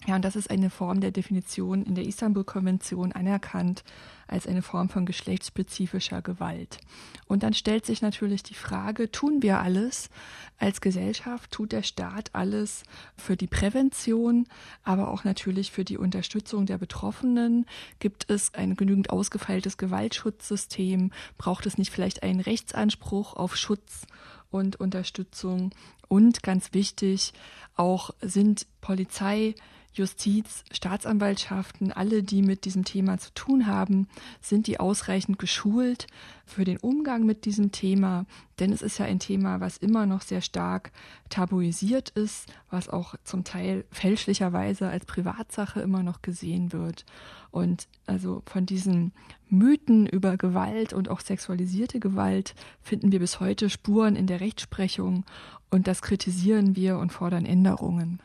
Ja, 0.08 0.16
und 0.16 0.24
das 0.24 0.38
ist 0.38 0.50
eine 0.50 0.70
Form 0.70 1.02
der 1.02 1.12
Definition 1.12 1.84
in 1.84 1.94
der 1.94 2.06
Istanbul-Konvention 2.06 3.12
anerkannt 3.12 3.84
als 4.28 4.48
eine 4.48 4.62
Form 4.62 4.88
von 4.90 5.06
geschlechtsspezifischer 5.06 6.22
Gewalt. 6.22 6.80
Und 7.28 7.44
dann 7.44 7.54
stellt 7.54 7.86
sich 7.86 8.02
natürlich 8.02 8.42
die 8.42 8.54
Frage, 8.54 9.12
tun 9.12 9.42
wir 9.42 9.60
alles 9.60 10.10
als 10.58 10.82
Gesellschaft, 10.82 11.52
tut 11.52 11.74
der 11.74 11.84
Staat 11.84 12.30
alles 12.34 12.84
für 13.18 13.36
die 13.36 13.48
Prävention, 13.48 14.48
aber 14.84 15.10
auch 15.10 15.26
natürlich 15.26 15.72
für 15.72 15.84
die 15.84 15.98
Unterstützung 15.98 16.66
der 16.66 16.78
Betroffenen? 16.78 17.66
Gibt 18.00 18.30
es 18.30 18.54
ein 18.54 18.76
genügend 18.76 19.10
ausgefeiltes 19.10 19.78
Gewaltschutzsystem? 19.78 21.12
Braucht 21.38 21.66
es 21.66 21.78
nicht 21.78 21.92
vielleicht 21.92 22.24
einen 22.24 22.40
Rechtsanspruch 22.40 23.34
auf 23.34 23.58
Schutz 23.58 24.06
und 24.50 24.78
Unterstützung. 24.78 25.72
Und 26.08 26.42
ganz 26.42 26.74
wichtig, 26.74 27.34
auch 27.76 28.12
sind 28.22 28.66
Polizei, 28.82 29.56
Justiz, 29.94 30.64
Staatsanwaltschaften, 30.72 31.92
alle, 31.92 32.24
die 32.24 32.42
mit 32.42 32.66
diesem 32.66 32.86
Thema 32.86 33.18
zu 33.18 33.34
tun 33.34 33.68
haben, 33.68 34.08
sind 34.42 34.68
die 34.68 34.80
ausreichend 34.80 35.40
geschult 35.40 36.08
für 36.46 36.64
den 36.64 36.78
Umgang 36.78 37.26
mit 37.26 37.46
diesem 37.46 37.72
Thema? 37.72 38.26
Denn 38.60 38.72
es 38.72 38.82
ist 38.82 38.98
ja 38.98 39.06
ein 39.06 39.20
Thema, 39.20 39.60
was 39.60 39.78
immer 39.78 40.06
noch 40.06 40.22
sehr 40.22 40.42
stark 40.42 40.92
tabuisiert 41.30 42.10
ist, 42.10 42.52
was 42.70 42.90
auch 42.90 43.16
zum 43.24 43.44
Teil 43.44 43.86
fälschlicherweise 43.92 44.90
als 44.90 45.06
Privatsache 45.06 45.82
immer 45.82 46.04
noch 46.04 46.22
gesehen 46.22 46.72
wird. 46.72 47.06
Und 47.52 47.88
also 48.06 48.44
von 48.46 48.66
diesen 48.66 49.12
Mythen 49.50 50.06
über 50.06 50.38
Gewalt 50.38 50.94
und 50.94 51.10
auch 51.10 51.20
sexualisierte 51.20 52.00
Gewalt 52.00 52.54
finden 52.82 53.12
wir 53.12 53.20
bis 53.20 53.40
heute 53.40 53.70
Spuren 53.70 54.16
in 54.16 54.28
der 54.28 54.40
Rechtsprechung 54.40 55.26
und 55.72 55.88
das 55.88 56.02
kritisieren 56.02 56.76
wir 56.76 56.98
und 57.00 57.12
fordern 57.12 57.46
Änderungen. 57.46 58.20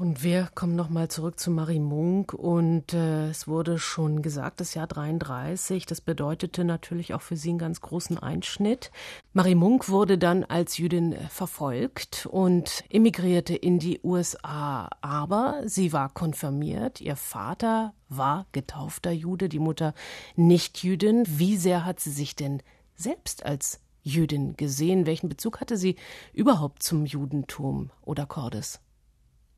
Und 0.00 0.22
wir 0.22 0.48
kommen 0.54 0.76
nochmal 0.76 1.08
zurück 1.08 1.38
zu 1.38 1.50
Marie 1.50 1.78
Munk. 1.78 2.32
Und 2.32 2.94
äh, 2.94 3.28
es 3.28 3.46
wurde 3.46 3.78
schon 3.78 4.22
gesagt, 4.22 4.60
das 4.60 4.72
Jahr 4.72 4.86
33, 4.86 5.84
das 5.84 6.00
bedeutete 6.00 6.64
natürlich 6.64 7.12
auch 7.12 7.20
für 7.20 7.36
sie 7.36 7.50
einen 7.50 7.58
ganz 7.58 7.82
großen 7.82 8.16
Einschnitt. 8.16 8.90
Marie 9.34 9.54
Munk 9.54 9.90
wurde 9.90 10.16
dann 10.16 10.44
als 10.44 10.78
Jüdin 10.78 11.14
verfolgt 11.28 12.24
und 12.24 12.82
emigrierte 12.88 13.54
in 13.54 13.78
die 13.78 14.00
USA. 14.02 14.88
Aber 15.02 15.60
sie 15.66 15.92
war 15.92 16.08
konfirmiert. 16.08 17.02
Ihr 17.02 17.16
Vater 17.16 17.92
war 18.08 18.46
getaufter 18.52 19.10
Jude, 19.10 19.50
die 19.50 19.58
Mutter 19.58 19.92
nicht 20.34 20.82
Jüdin. 20.82 21.24
Wie 21.26 21.58
sehr 21.58 21.84
hat 21.84 22.00
sie 22.00 22.12
sich 22.12 22.34
denn 22.34 22.62
selbst 22.94 23.44
als 23.44 23.80
Jüdin 24.02 24.56
gesehen? 24.56 25.04
Welchen 25.04 25.28
Bezug 25.28 25.60
hatte 25.60 25.76
sie 25.76 25.96
überhaupt 26.32 26.82
zum 26.82 27.04
Judentum 27.04 27.90
oder 28.00 28.24
Cordes? 28.24 28.80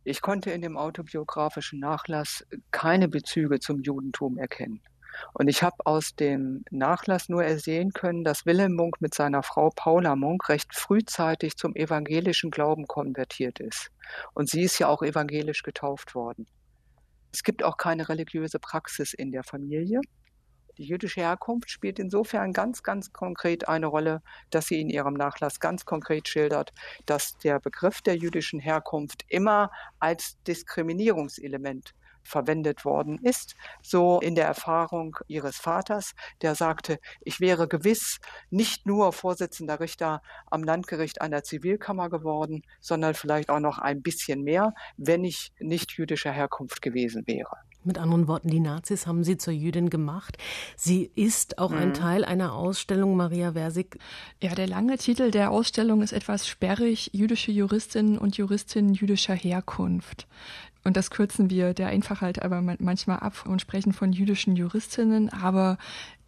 Ich 0.04 0.20
konnte 0.20 0.50
in 0.50 0.62
dem 0.62 0.76
autobiografischen 0.76 1.78
Nachlass 1.78 2.44
keine 2.70 3.08
Bezüge 3.08 3.60
zum 3.60 3.82
Judentum 3.82 4.36
erkennen. 4.36 4.82
Und 5.34 5.48
ich 5.48 5.62
habe 5.62 5.76
aus 5.84 6.14
dem 6.16 6.64
Nachlass 6.70 7.28
nur 7.28 7.44
ersehen 7.44 7.92
können, 7.92 8.24
dass 8.24 8.46
Wilhelm 8.46 8.74
Munk 8.74 9.00
mit 9.00 9.14
seiner 9.14 9.42
Frau 9.42 9.70
Paula 9.74 10.16
Munk 10.16 10.48
recht 10.48 10.74
frühzeitig 10.74 11.56
zum 11.56 11.76
evangelischen 11.76 12.50
Glauben 12.50 12.86
konvertiert 12.86 13.60
ist. 13.60 13.90
Und 14.34 14.48
sie 14.48 14.62
ist 14.62 14.78
ja 14.78 14.88
auch 14.88 15.02
evangelisch 15.02 15.62
getauft 15.62 16.14
worden. 16.14 16.46
Es 17.32 17.42
gibt 17.42 17.62
auch 17.62 17.76
keine 17.76 18.08
religiöse 18.08 18.58
Praxis 18.58 19.14
in 19.14 19.32
der 19.32 19.44
Familie. 19.44 20.00
Die 20.78 20.84
jüdische 20.84 21.20
Herkunft 21.20 21.70
spielt 21.70 21.98
insofern 21.98 22.52
ganz, 22.52 22.82
ganz 22.82 23.12
konkret 23.12 23.68
eine 23.68 23.86
Rolle, 23.86 24.22
dass 24.50 24.66
sie 24.66 24.80
in 24.80 24.88
ihrem 24.88 25.14
Nachlass 25.14 25.60
ganz 25.60 25.84
konkret 25.84 26.28
schildert, 26.28 26.72
dass 27.04 27.36
der 27.38 27.60
Begriff 27.60 28.00
der 28.00 28.16
jüdischen 28.16 28.58
Herkunft 28.58 29.24
immer 29.28 29.70
als 29.98 30.42
Diskriminierungselement 30.44 31.94
verwendet 32.24 32.84
worden 32.84 33.18
ist, 33.22 33.56
so 33.82 34.20
in 34.20 34.34
der 34.34 34.46
Erfahrung 34.46 35.16
ihres 35.26 35.56
Vaters, 35.56 36.14
der 36.40 36.54
sagte, 36.54 36.98
ich 37.20 37.40
wäre 37.40 37.68
gewiss 37.68 38.20
nicht 38.50 38.86
nur 38.86 39.12
Vorsitzender 39.12 39.80
Richter 39.80 40.22
am 40.46 40.62
Landgericht 40.62 41.20
einer 41.20 41.42
Zivilkammer 41.42 42.08
geworden, 42.10 42.62
sondern 42.80 43.14
vielleicht 43.14 43.50
auch 43.50 43.60
noch 43.60 43.78
ein 43.78 44.02
bisschen 44.02 44.42
mehr, 44.42 44.74
wenn 44.96 45.24
ich 45.24 45.52
nicht 45.58 45.92
jüdischer 45.92 46.32
Herkunft 46.32 46.82
gewesen 46.82 47.26
wäre. 47.26 47.56
Mit 47.84 47.98
anderen 47.98 48.28
Worten, 48.28 48.48
die 48.48 48.60
Nazis 48.60 49.06
haben 49.06 49.24
sie 49.24 49.36
zur 49.36 49.52
Jüdin 49.52 49.90
gemacht. 49.90 50.38
Sie 50.76 51.10
ist 51.16 51.58
auch 51.58 51.70
mhm. 51.70 51.78
ein 51.78 51.94
Teil 51.94 52.24
einer 52.24 52.54
Ausstellung, 52.54 53.16
Maria 53.16 53.52
Versig. 53.52 53.98
Ja, 54.40 54.54
der 54.54 54.68
lange 54.68 54.98
Titel 54.98 55.30
der 55.30 55.50
Ausstellung 55.50 56.02
ist 56.02 56.12
etwas 56.12 56.46
sperrig, 56.46 57.10
jüdische 57.12 57.50
Juristinnen 57.50 58.18
und 58.18 58.36
Juristinnen 58.36 58.94
jüdischer 58.94 59.34
Herkunft. 59.34 60.28
Und 60.84 60.96
das 60.96 61.10
kürzen 61.10 61.50
wir 61.50 61.74
der 61.74 61.88
Einfachheit 61.88 62.42
aber 62.42 62.60
manchmal 62.60 63.18
ab 63.18 63.44
und 63.46 63.60
sprechen 63.60 63.92
von 63.92 64.12
jüdischen 64.12 64.56
Juristinnen. 64.56 65.28
Aber 65.30 65.78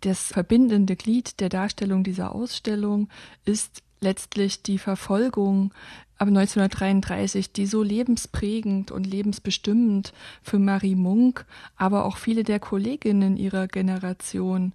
das 0.00 0.28
verbindende 0.28 0.96
Glied 0.96 1.40
der 1.40 1.48
Darstellung 1.48 2.05
dieser 2.05 2.34
Ausstellung 2.34 3.09
ist 3.44 3.82
letztlich 4.00 4.62
die 4.62 4.78
Verfolgung 4.78 5.72
ab 6.19 6.29
1933, 6.29 7.53
die 7.53 7.67
so 7.67 7.83
lebensprägend 7.83 8.91
und 8.91 9.07
lebensbestimmend 9.07 10.12
für 10.43 10.59
Marie 10.59 10.95
Munk, 10.95 11.47
aber 11.77 12.05
auch 12.05 12.17
viele 12.17 12.45
der 12.45 12.61
Kolleginnen 12.61 13.37
ihrer 13.37 13.67
Generation 13.67 14.73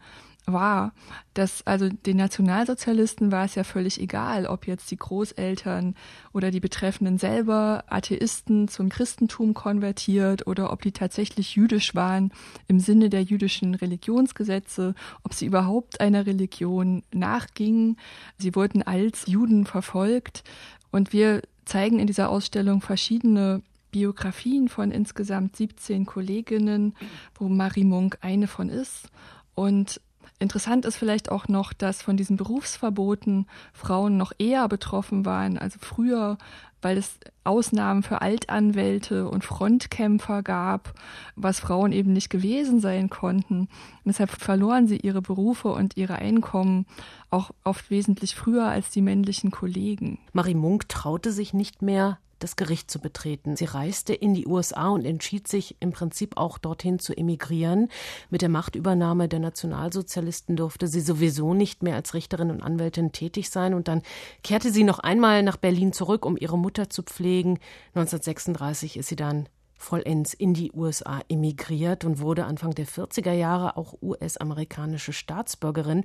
war, 0.51 0.93
dass 1.33 1.65
also 1.65 1.89
den 1.89 2.17
Nationalsozialisten 2.17 3.31
war 3.31 3.45
es 3.45 3.55
ja 3.55 3.63
völlig 3.63 3.99
egal, 3.99 4.45
ob 4.45 4.67
jetzt 4.67 4.91
die 4.91 4.97
Großeltern 4.97 5.95
oder 6.33 6.51
die 6.51 6.59
Betreffenden 6.59 7.17
selber 7.17 7.83
Atheisten 7.87 8.67
zum 8.67 8.89
Christentum 8.89 9.53
konvertiert 9.53 10.47
oder 10.47 10.71
ob 10.71 10.81
die 10.81 10.91
tatsächlich 10.91 11.55
jüdisch 11.55 11.95
waren 11.95 12.31
im 12.67 12.79
Sinne 12.79 13.09
der 13.09 13.23
jüdischen 13.23 13.75
Religionsgesetze, 13.75 14.95
ob 15.23 15.33
sie 15.33 15.45
überhaupt 15.45 16.01
einer 16.01 16.25
Religion 16.25 17.03
nachgingen. 17.13 17.97
Sie 18.37 18.55
wurden 18.55 18.83
als 18.83 19.27
Juden 19.27 19.65
verfolgt 19.65 20.43
und 20.91 21.13
wir 21.13 21.41
zeigen 21.65 21.99
in 21.99 22.07
dieser 22.07 22.29
Ausstellung 22.29 22.81
verschiedene 22.81 23.61
Biografien 23.91 24.69
von 24.69 24.91
insgesamt 24.91 25.55
17 25.55 26.05
Kolleginnen, 26.05 26.95
wo 27.35 27.47
Marie 27.47 27.83
Munk 27.83 28.17
eine 28.21 28.47
von 28.47 28.69
ist. 28.69 29.07
Und 29.55 29.99
Interessant 30.39 30.85
ist 30.85 30.95
vielleicht 30.95 31.29
auch 31.31 31.49
noch, 31.49 31.73
dass 31.73 32.01
von 32.01 32.15
diesen 32.15 32.37
Berufsverboten 32.37 33.45
Frauen 33.73 34.15
noch 34.15 34.31
eher 34.37 34.69
betroffen 34.69 35.25
waren, 35.25 35.57
also 35.57 35.77
früher, 35.81 36.37
weil 36.81 36.97
es 36.97 37.19
Ausnahmen 37.43 38.03
für 38.03 38.21
Altanwälte 38.21 39.27
und 39.27 39.43
Frontkämpfer 39.43 40.41
gab, 40.41 40.93
was 41.35 41.59
Frauen 41.59 41.91
eben 41.91 42.13
nicht 42.13 42.29
gewesen 42.29 42.79
sein 42.79 43.09
konnten. 43.09 43.61
Und 43.61 43.69
deshalb 44.05 44.29
verloren 44.29 44.87
sie 44.87 44.97
ihre 44.97 45.21
Berufe 45.21 45.73
und 45.73 45.97
ihre 45.97 46.15
Einkommen 46.15 46.85
auch 47.29 47.51
oft 47.65 47.89
wesentlich 47.89 48.33
früher 48.35 48.65
als 48.65 48.91
die 48.91 49.01
männlichen 49.01 49.51
Kollegen. 49.51 50.19
Marie 50.31 50.55
Munk 50.55 50.87
traute 50.87 51.33
sich 51.33 51.53
nicht 51.53 51.81
mehr 51.81 52.17
das 52.39 52.55
Gericht 52.55 52.89
zu 52.89 52.99
betreten. 52.99 53.55
Sie 53.55 53.65
reiste 53.65 54.13
in 54.13 54.33
die 54.33 54.47
USA 54.47 54.89
und 54.89 55.05
entschied 55.05 55.47
sich 55.47 55.75
im 55.79 55.91
Prinzip 55.91 56.37
auch 56.37 56.57
dorthin 56.57 56.99
zu 56.99 57.15
emigrieren. 57.15 57.89
Mit 58.29 58.41
der 58.41 58.49
Machtübernahme 58.49 59.27
der 59.27 59.39
Nationalsozialisten 59.39 60.55
durfte 60.55 60.87
sie 60.87 61.01
sowieso 61.01 61.53
nicht 61.53 61.83
mehr 61.83 61.95
als 61.95 62.13
Richterin 62.13 62.51
und 62.51 62.63
Anwältin 62.63 63.11
tätig 63.11 63.49
sein 63.49 63.73
und 63.73 63.87
dann 63.87 64.01
kehrte 64.43 64.71
sie 64.71 64.83
noch 64.83 64.99
einmal 64.99 65.43
nach 65.43 65.57
Berlin 65.57 65.93
zurück, 65.93 66.25
um 66.25 66.37
ihre 66.37 66.57
Mutter 66.57 66.89
zu 66.89 67.03
pflegen. 67.03 67.59
1936 67.93 68.97
ist 68.97 69.09
sie 69.09 69.15
dann 69.15 69.47
vollends 69.79 70.33
in 70.33 70.53
die 70.53 70.71
USA 70.73 71.21
emigriert 71.29 72.05
und 72.05 72.19
wurde 72.19 72.45
Anfang 72.45 72.75
der 72.75 72.85
40er 72.85 73.31
Jahre 73.31 73.77
auch 73.77 73.95
US-amerikanische 74.01 75.13
Staatsbürgerin. 75.13 76.03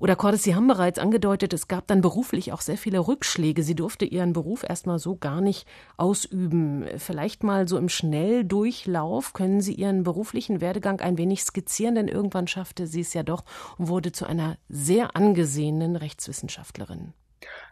Oder 0.00 0.16
Cordes, 0.16 0.42
Sie 0.42 0.54
haben 0.54 0.66
bereits 0.66 0.98
angedeutet, 0.98 1.52
es 1.52 1.68
gab 1.68 1.86
dann 1.86 2.00
beruflich 2.00 2.52
auch 2.52 2.62
sehr 2.62 2.78
viele 2.78 2.98
Rückschläge. 2.98 3.62
Sie 3.62 3.74
durfte 3.74 4.04
ihren 4.04 4.32
Beruf 4.32 4.64
erstmal 4.68 4.98
so 4.98 5.16
gar 5.16 5.40
nicht 5.40 5.66
ausüben. 5.96 6.86
Vielleicht 6.96 7.44
mal 7.44 7.68
so 7.68 7.76
im 7.78 7.88
Schnelldurchlauf 7.88 9.34
können 9.34 9.60
Sie 9.60 9.74
Ihren 9.74 10.02
beruflichen 10.02 10.60
Werdegang 10.60 11.00
ein 11.00 11.18
wenig 11.18 11.44
skizzieren, 11.44 11.94
denn 11.94 12.08
irgendwann 12.08 12.48
schaffte 12.48 12.86
sie 12.86 13.00
es 13.00 13.14
ja 13.14 13.22
doch 13.22 13.44
und 13.78 13.88
wurde 13.88 14.12
zu 14.12 14.26
einer 14.26 14.56
sehr 14.68 15.14
angesehenen 15.16 15.96
Rechtswissenschaftlerin. 15.96 17.12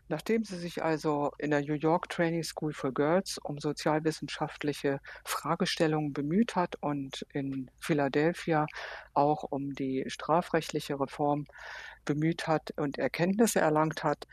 Nachdem 0.08 0.44
sie 0.44 0.56
sich 0.56 0.82
also 0.82 1.32
in 1.38 1.50
der 1.50 1.60
New 1.60 1.74
York 1.74 2.08
Training 2.08 2.42
School 2.42 2.72
for 2.72 2.92
Girls 2.92 3.38
um 3.38 3.58
sozialwissenschaftliche 3.58 5.00
Fragestellungen 5.24 6.12
bemüht 6.12 6.56
hat 6.56 6.76
und 6.80 7.26
in 7.32 7.70
Philadelphia 7.78 8.66
auch 9.14 9.44
um 9.44 9.74
die 9.74 10.04
strafrechtliche 10.08 10.98
Reform 10.98 11.46
bemüht 12.04 12.46
hat 12.46 12.72
und 12.76 12.98
Erkenntnisse 12.98 13.60
erlangt 13.60 14.02
hat, 14.04 14.26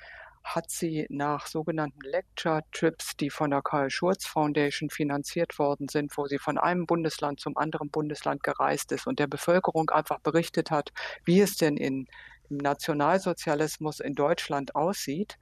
hat 0.46 0.70
sie 0.70 1.08
nach 1.10 1.48
sogenannten 1.48 2.02
Lecture 2.02 2.62
Trips, 2.72 3.18
die 3.18 3.32
von 3.32 3.50
der 3.50 3.64
Karl 3.64 3.90
Schurz 3.90 4.28
Foundation 4.28 4.92
finanziert 4.92 5.58
worden 5.58 5.90
sind, 5.90 6.16
wo 6.18 6.28
sie 6.28 6.38
von 6.38 6.60
einem 6.60 6.86
Bundesland 6.86 7.40
zum 7.40 7.58
anderen 7.58 7.90
Bundesland 7.90 8.44
gereist 8.44 8.92
ist 8.92 9.08
und 9.08 9.20
der 9.20 9.28
Bevölkerung 9.28 9.90
einfach 9.90 10.20
berichtet 10.20 10.70
hat, 10.70 10.94
wie 11.26 11.42
es 11.42 11.58
denn 11.58 11.78
in 11.78 12.08
im 12.50 12.58
Nationalsozialismus 12.58 14.00
in 14.00 14.14
Deutschland 14.16 14.76
aussieht, 14.76 15.38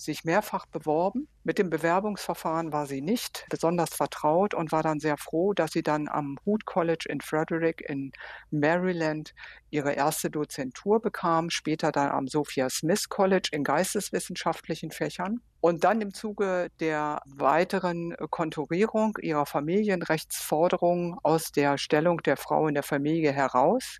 sich 0.00 0.24
mehrfach 0.24 0.66
beworben. 0.66 1.28
Mit 1.44 1.58
dem 1.58 1.70
Bewerbungsverfahren 1.70 2.72
war 2.72 2.86
sie 2.86 3.02
nicht 3.02 3.46
besonders 3.50 3.94
vertraut 3.94 4.54
und 4.54 4.72
war 4.72 4.82
dann 4.82 4.98
sehr 4.98 5.16
froh, 5.16 5.52
dass 5.52 5.72
sie 5.72 5.82
dann 5.82 6.08
am 6.08 6.38
Hood 6.44 6.64
College 6.64 7.06
in 7.08 7.20
Frederick 7.20 7.82
in 7.88 8.12
Maryland 8.50 9.34
ihre 9.68 9.92
erste 9.92 10.30
Dozentur 10.30 11.00
bekam, 11.00 11.50
später 11.50 11.92
dann 11.92 12.10
am 12.10 12.28
Sophia 12.28 12.70
Smith 12.70 13.08
College 13.08 13.50
in 13.52 13.62
geisteswissenschaftlichen 13.62 14.90
Fächern. 14.90 15.40
Und 15.60 15.84
dann 15.84 16.00
im 16.00 16.14
Zuge 16.14 16.68
der 16.80 17.20
weiteren 17.26 18.16
Konturierung 18.30 19.18
ihrer 19.20 19.44
Familienrechtsforderungen 19.44 21.18
aus 21.22 21.52
der 21.52 21.76
Stellung 21.76 22.22
der 22.22 22.38
Frau 22.38 22.66
in 22.66 22.74
der 22.74 22.82
Familie 22.82 23.32
heraus 23.32 23.98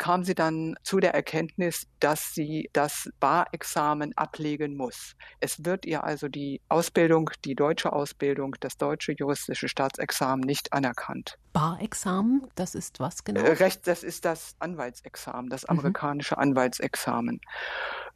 kam 0.00 0.24
sie 0.24 0.34
dann 0.34 0.76
zu 0.82 0.98
der 0.98 1.14
Erkenntnis, 1.14 1.86
dass 2.00 2.34
sie 2.34 2.70
das 2.72 3.10
Barexamen 3.20 4.16
ablegen 4.16 4.74
muss. 4.74 5.14
Es 5.40 5.62
wird 5.66 5.84
ihr 5.84 6.02
also 6.02 6.26
die 6.28 6.62
Ausbildung, 6.70 7.30
die 7.44 7.54
deutsche 7.54 7.92
Ausbildung, 7.92 8.56
das 8.60 8.78
deutsche 8.78 9.12
juristische 9.12 9.68
Staatsexamen 9.68 10.40
nicht 10.40 10.72
anerkannt. 10.72 11.38
Barexamen, 11.52 12.46
das 12.54 12.74
ist 12.74 12.98
was 12.98 13.24
genau? 13.24 13.42
Äh, 13.42 13.52
Recht, 13.52 13.86
das 13.86 14.02
ist 14.02 14.24
das 14.24 14.56
Anwaltsexamen, 14.58 15.50
das 15.50 15.64
mhm. 15.64 15.78
amerikanische 15.78 16.36
mhm. 16.36 16.42
Anwaltsexamen. 16.42 17.42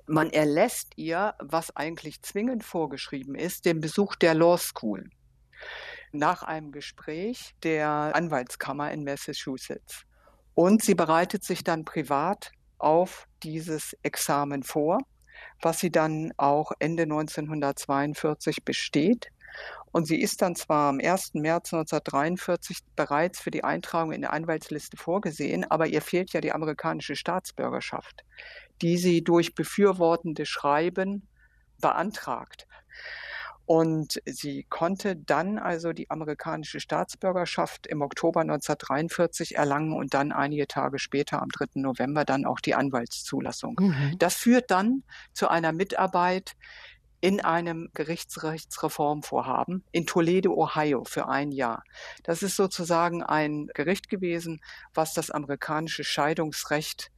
Man 0.06 0.30
erlässt 0.30 0.94
ihr, 0.96 1.34
was 1.38 1.76
eigentlich 1.76 2.22
zwingend 2.22 2.64
vorgeschrieben 2.64 3.34
ist, 3.34 3.66
den 3.66 3.80
Besuch 3.80 4.16
der 4.16 4.32
Law 4.32 4.56
School 4.56 5.10
nach 6.12 6.42
einem 6.42 6.72
Gespräch 6.72 7.54
der 7.62 7.88
Anwaltskammer 8.14 8.90
in 8.90 9.04
Massachusetts. 9.04 10.06
Und 10.54 10.82
sie 10.82 10.94
bereitet 10.94 11.44
sich 11.44 11.64
dann 11.64 11.84
privat 11.84 12.52
auf 12.78 13.26
dieses 13.42 13.96
Examen 14.02 14.62
vor, 14.62 14.98
was 15.60 15.80
sie 15.80 15.90
dann 15.90 16.32
auch 16.36 16.72
Ende 16.78 17.04
1942 17.04 18.64
besteht. 18.64 19.28
Und 19.92 20.06
sie 20.06 20.20
ist 20.20 20.42
dann 20.42 20.56
zwar 20.56 20.88
am 20.88 20.98
1. 20.98 21.34
März 21.34 21.72
1943 21.72 22.78
bereits 22.96 23.40
für 23.40 23.52
die 23.52 23.62
Eintragung 23.62 24.12
in 24.12 24.22
der 24.22 24.32
Anwaltsliste 24.32 24.96
vorgesehen, 24.96 25.64
aber 25.70 25.86
ihr 25.86 26.02
fehlt 26.02 26.32
ja 26.32 26.40
die 26.40 26.52
amerikanische 26.52 27.14
Staatsbürgerschaft, 27.14 28.24
die 28.82 28.98
sie 28.98 29.22
durch 29.22 29.54
befürwortende 29.54 30.46
Schreiben 30.46 31.28
beantragt. 31.80 32.66
Und 33.66 34.20
sie 34.26 34.66
konnte 34.68 35.16
dann 35.16 35.58
also 35.58 35.92
die 35.92 36.10
amerikanische 36.10 36.80
Staatsbürgerschaft 36.80 37.86
im 37.86 38.02
Oktober 38.02 38.40
1943 38.40 39.56
erlangen 39.56 39.92
und 39.94 40.12
dann 40.12 40.32
einige 40.32 40.66
Tage 40.66 40.98
später, 40.98 41.40
am 41.40 41.48
3. 41.48 41.80
November, 41.80 42.24
dann 42.24 42.44
auch 42.44 42.60
die 42.60 42.74
Anwaltszulassung. 42.74 43.76
Mhm. 43.80 44.18
Das 44.18 44.34
führt 44.34 44.70
dann 44.70 45.02
zu 45.32 45.48
einer 45.48 45.72
Mitarbeit 45.72 46.52
in 47.24 47.40
einem 47.40 47.88
Gerichtsrechtsreformvorhaben 47.94 49.82
in 49.92 50.06
Toledo, 50.06 50.52
Ohio 50.52 51.04
für 51.04 51.26
ein 51.26 51.52
Jahr. 51.52 51.82
Das 52.22 52.42
ist 52.42 52.54
sozusagen 52.54 53.22
ein 53.22 53.68
Gericht 53.72 54.10
gewesen, 54.10 54.60
was 54.92 55.14
das 55.14 55.30
amerikanische 55.30 56.04
Scheidungsrecht 56.04 57.10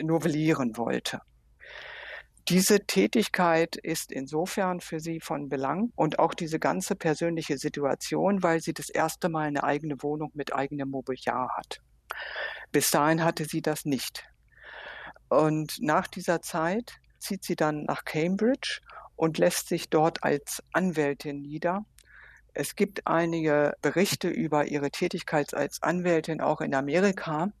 novellieren 0.00 0.76
wollte. 0.76 1.22
Diese 2.48 2.86
Tätigkeit 2.86 3.76
ist 3.76 4.10
insofern 4.10 4.80
für 4.80 5.00
sie 5.00 5.20
von 5.20 5.50
Belang 5.50 5.92
und 5.96 6.18
auch 6.18 6.32
diese 6.32 6.58
ganze 6.58 6.96
persönliche 6.96 7.58
Situation, 7.58 8.42
weil 8.42 8.60
sie 8.62 8.72
das 8.72 8.88
erste 8.88 9.28
Mal 9.28 9.48
eine 9.48 9.64
eigene 9.64 10.02
Wohnung 10.02 10.30
mit 10.32 10.54
eigenem 10.54 10.88
Mobiliar 10.88 11.50
hat. 11.58 11.82
Bis 12.72 12.90
dahin 12.90 13.22
hatte 13.22 13.44
sie 13.44 13.60
das 13.60 13.84
nicht. 13.84 14.24
Und 15.28 15.76
nach 15.82 16.06
dieser 16.06 16.40
Zeit 16.40 16.94
zieht 17.18 17.44
sie 17.44 17.54
dann 17.54 17.84
nach 17.84 18.06
Cambridge 18.06 18.80
und 19.14 19.36
lässt 19.36 19.68
sich 19.68 19.90
dort 19.90 20.24
als 20.24 20.62
Anwältin 20.72 21.42
nieder. 21.42 21.84
Es 22.54 22.76
gibt 22.76 23.06
einige 23.06 23.74
Berichte 23.82 24.28
über 24.28 24.64
ihre 24.64 24.90
Tätigkeit 24.90 25.52
als 25.52 25.82
Anwältin 25.82 26.40
auch 26.40 26.62
in 26.62 26.74
Amerika. 26.74 27.52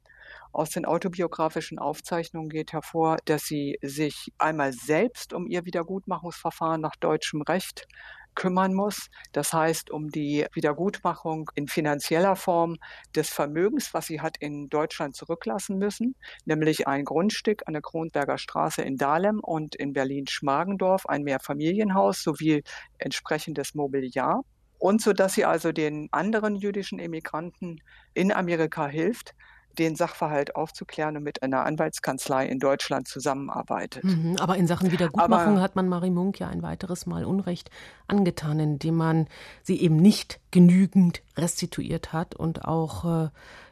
Aus 0.58 0.70
den 0.70 0.86
autobiografischen 0.86 1.78
Aufzeichnungen 1.78 2.48
geht 2.48 2.72
hervor, 2.72 3.18
dass 3.26 3.44
sie 3.44 3.78
sich 3.80 4.32
einmal 4.38 4.72
selbst 4.72 5.32
um 5.32 5.46
ihr 5.46 5.64
Wiedergutmachungsverfahren 5.64 6.80
nach 6.80 6.96
deutschem 6.96 7.42
Recht 7.42 7.86
kümmern 8.34 8.74
muss. 8.74 9.08
Das 9.30 9.52
heißt, 9.52 9.88
um 9.92 10.08
die 10.08 10.46
Wiedergutmachung 10.54 11.48
in 11.54 11.68
finanzieller 11.68 12.34
Form 12.34 12.78
des 13.14 13.28
Vermögens, 13.28 13.94
was 13.94 14.06
sie 14.06 14.20
hat 14.20 14.36
in 14.38 14.68
Deutschland 14.68 15.14
zurücklassen 15.14 15.78
müssen, 15.78 16.16
nämlich 16.44 16.88
ein 16.88 17.04
Grundstück 17.04 17.62
an 17.66 17.74
der 17.74 17.82
Kronberger 17.82 18.36
Straße 18.36 18.82
in 18.82 18.96
Dahlem 18.96 19.38
und 19.38 19.76
in 19.76 19.92
Berlin-Schmargendorf, 19.92 21.06
ein 21.06 21.22
Mehrfamilienhaus 21.22 22.20
sowie 22.20 22.64
entsprechendes 22.98 23.76
Mobiliar. 23.76 24.42
Und 24.80 25.02
so 25.02 25.12
dass 25.12 25.34
sie 25.34 25.44
also 25.44 25.70
den 25.70 26.08
anderen 26.10 26.56
jüdischen 26.56 26.98
Emigranten 26.98 27.80
in 28.14 28.32
Amerika 28.32 28.88
hilft, 28.88 29.36
den 29.78 29.94
Sachverhalt 29.94 30.56
aufzuklären 30.56 31.16
und 31.16 31.22
mit 31.22 31.42
einer 31.42 31.64
Anwaltskanzlei 31.64 32.46
in 32.46 32.58
Deutschland 32.58 33.08
zusammenarbeitet. 33.08 34.04
Mhm, 34.04 34.36
aber 34.38 34.56
in 34.56 34.66
Sachen 34.66 34.92
Wiedergutmachung 34.92 35.54
aber, 35.54 35.60
hat 35.60 35.76
man 35.76 35.88
Marie 35.88 36.10
Munk 36.10 36.40
ja 36.40 36.48
ein 36.48 36.62
weiteres 36.62 37.06
Mal 37.06 37.24
Unrecht 37.24 37.70
angetan, 38.06 38.60
indem 38.60 38.96
man 38.96 39.28
sie 39.62 39.80
eben 39.80 39.96
nicht 39.96 40.40
genügend 40.50 41.22
restituiert 41.36 42.12
hat 42.12 42.34
und 42.34 42.64
auch 42.64 43.24
äh, 43.24 43.28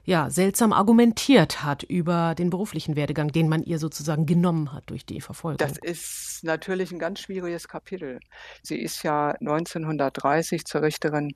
ja, 0.07 0.31
seltsam 0.31 0.73
argumentiert 0.73 1.65
hat 1.65 1.83
über 1.83 2.37
den 2.37 2.49
beruflichen 2.49 2.95
Werdegang, 2.95 3.33
den 3.33 3.49
man 3.49 3.65
ihr 3.65 3.81
sozusagen 3.81 4.25
genommen 4.25 4.73
hat 4.73 4.89
durch 4.89 5.05
die 5.05 5.21
Verfolgung. 5.21 5.59
Das 5.59 5.79
ist 5.79 6.45
natürlich 6.45 6.93
ein 6.93 7.01
ganz 7.01 7.21
schwieriges 7.21 7.67
Kapitel. 7.67 8.21
Sie 8.63 8.77
ist 8.77 9.03
ja 9.03 9.31
1930 9.41 10.65
zur 10.65 10.83
Richterin 10.83 11.33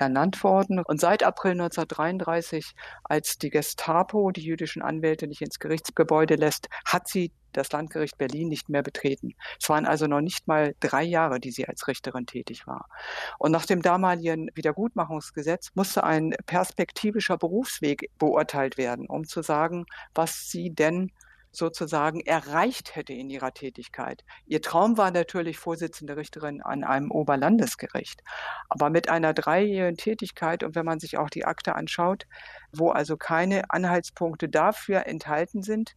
ernannt 0.00 0.42
worden. 0.44 0.80
Und 0.80 1.00
seit 1.00 1.22
April 1.22 1.52
1933, 1.52 2.74
als 3.04 3.38
die 3.38 3.50
Gestapo 3.50 4.30
die 4.30 4.42
jüdischen 4.42 4.82
Anwälte 4.82 5.26
nicht 5.26 5.42
ins 5.42 5.58
Gerichtsgebäude 5.58 6.36
lässt, 6.36 6.68
hat 6.84 7.08
sie 7.08 7.32
das 7.52 7.72
Landgericht 7.72 8.18
Berlin 8.18 8.48
nicht 8.48 8.68
mehr 8.68 8.82
betreten. 8.82 9.34
Es 9.60 9.68
waren 9.68 9.86
also 9.86 10.06
noch 10.06 10.20
nicht 10.20 10.46
mal 10.46 10.74
drei 10.80 11.02
Jahre, 11.02 11.40
die 11.40 11.50
sie 11.50 11.66
als 11.66 11.88
Richterin 11.88 12.26
tätig 12.26 12.66
war. 12.66 12.88
Und 13.38 13.52
nach 13.52 13.66
dem 13.66 13.82
damaligen 13.82 14.50
Wiedergutmachungsgesetz 14.54 15.70
musste 15.74 16.04
ein 16.04 16.34
perspektivischer 16.46 17.38
Berufsweg 17.38 18.10
beurteilt 18.18 18.78
werden, 18.78 19.06
um 19.06 19.26
zu 19.26 19.42
sagen, 19.42 19.86
was 20.14 20.48
sie 20.50 20.70
denn 20.70 21.10
sozusagen 21.50 22.20
erreicht 22.20 22.96
hätte 22.96 23.12
in 23.12 23.30
ihrer 23.30 23.52
Tätigkeit. 23.52 24.24
Ihr 24.46 24.62
Traum 24.62 24.96
war 24.96 25.10
natürlich 25.10 25.58
Vorsitzende 25.58 26.16
Richterin 26.16 26.62
an 26.62 26.84
einem 26.84 27.10
Oberlandesgericht. 27.10 28.22
Aber 28.68 28.90
mit 28.90 29.08
einer 29.08 29.34
dreijährigen 29.34 29.96
Tätigkeit 29.96 30.62
und 30.62 30.74
wenn 30.74 30.84
man 30.84 31.00
sich 31.00 31.18
auch 31.18 31.30
die 31.30 31.44
Akte 31.44 31.74
anschaut, 31.74 32.26
wo 32.72 32.90
also 32.90 33.16
keine 33.16 33.70
Anhaltspunkte 33.70 34.48
dafür 34.48 35.06
enthalten 35.06 35.62
sind, 35.62 35.94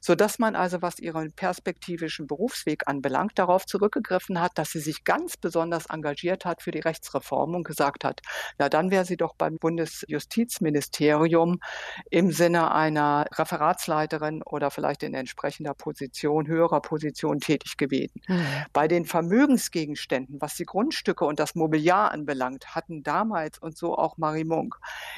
so 0.00 0.14
dass 0.14 0.38
man 0.38 0.56
also, 0.56 0.82
was 0.82 0.98
ihren 0.98 1.32
perspektivischen 1.32 2.26
Berufsweg 2.26 2.86
anbelangt, 2.86 3.38
darauf 3.38 3.66
zurückgegriffen 3.66 4.40
hat, 4.40 4.52
dass 4.56 4.70
sie 4.70 4.80
sich 4.80 5.04
ganz 5.04 5.36
besonders 5.36 5.86
engagiert 5.86 6.44
hat 6.44 6.62
für 6.62 6.70
die 6.70 6.80
Rechtsreform 6.80 7.54
und 7.54 7.64
gesagt 7.64 8.04
hat, 8.04 8.20
ja, 8.58 8.68
dann 8.68 8.90
wäre 8.90 9.04
sie 9.04 9.16
doch 9.16 9.34
beim 9.34 9.58
Bundesjustizministerium 9.58 11.60
im 12.10 12.32
Sinne 12.32 12.72
einer 12.72 13.26
Referatsleiterin 13.32 14.42
oder 14.42 14.70
vielleicht 14.70 15.02
in 15.02 15.14
entsprechender 15.14 15.74
Position, 15.74 16.46
höherer 16.46 16.80
Position 16.80 17.40
tätig 17.40 17.76
gewesen. 17.76 18.20
Mhm. 18.28 18.46
Bei 18.72 18.88
den 18.88 19.04
Vermögensgegenständen, 19.04 20.40
was 20.40 20.54
die 20.54 20.64
Grundstücke 20.64 21.24
und 21.24 21.40
das 21.40 21.54
Mobiliar 21.54 22.12
anbelangt, 22.12 22.74
hatten 22.74 23.02
damals 23.02 23.58
und 23.58 23.76
so 23.76 23.96
auch 23.96 24.16
Marie 24.16 24.44
Munk 24.44 24.76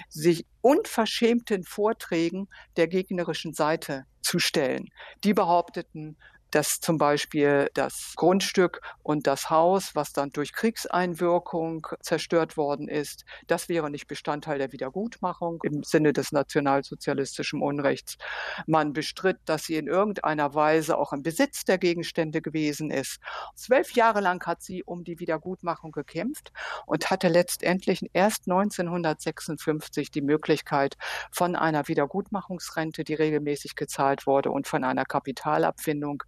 sich 0.08 0.46
unverschämten 0.60 1.64
Vorträgen 1.64 2.48
der 2.76 2.88
gegnerischen 2.88 3.52
Seite 3.52 4.06
zu 4.22 4.38
stellen. 4.38 4.88
Die 5.24 5.34
behaupteten, 5.34 6.16
dass 6.52 6.80
zum 6.80 6.98
Beispiel 6.98 7.70
das 7.74 8.12
Grundstück 8.14 8.80
und 9.02 9.26
das 9.26 9.50
Haus, 9.50 9.94
was 9.94 10.12
dann 10.12 10.30
durch 10.30 10.52
Kriegseinwirkung 10.52 11.86
zerstört 12.00 12.56
worden 12.56 12.88
ist, 12.88 13.24
das 13.46 13.68
wäre 13.68 13.90
nicht 13.90 14.06
Bestandteil 14.06 14.58
der 14.58 14.72
Wiedergutmachung 14.72 15.60
im 15.64 15.82
Sinne 15.82 16.12
des 16.12 16.30
nationalsozialistischen 16.30 17.62
Unrechts. 17.62 18.16
Man 18.66 18.92
bestritt, 18.92 19.38
dass 19.46 19.64
sie 19.64 19.76
in 19.76 19.86
irgendeiner 19.86 20.54
Weise 20.54 20.98
auch 20.98 21.12
im 21.12 21.22
Besitz 21.22 21.64
der 21.64 21.78
Gegenstände 21.78 22.42
gewesen 22.42 22.90
ist. 22.90 23.18
Zwölf 23.56 23.92
Jahre 23.92 24.20
lang 24.20 24.46
hat 24.46 24.62
sie 24.62 24.84
um 24.84 25.04
die 25.04 25.18
Wiedergutmachung 25.18 25.90
gekämpft 25.90 26.52
und 26.86 27.10
hatte 27.10 27.28
letztendlich 27.28 28.02
erst 28.12 28.46
1956 28.46 30.10
die 30.10 30.22
Möglichkeit 30.22 30.96
von 31.30 31.56
einer 31.56 31.88
Wiedergutmachungsrente, 31.88 33.04
die 33.04 33.14
regelmäßig 33.14 33.74
gezahlt 33.74 34.26
wurde, 34.26 34.50
und 34.50 34.66
von 34.66 34.84
einer 34.84 35.04
Kapitalabfindung 35.04 36.22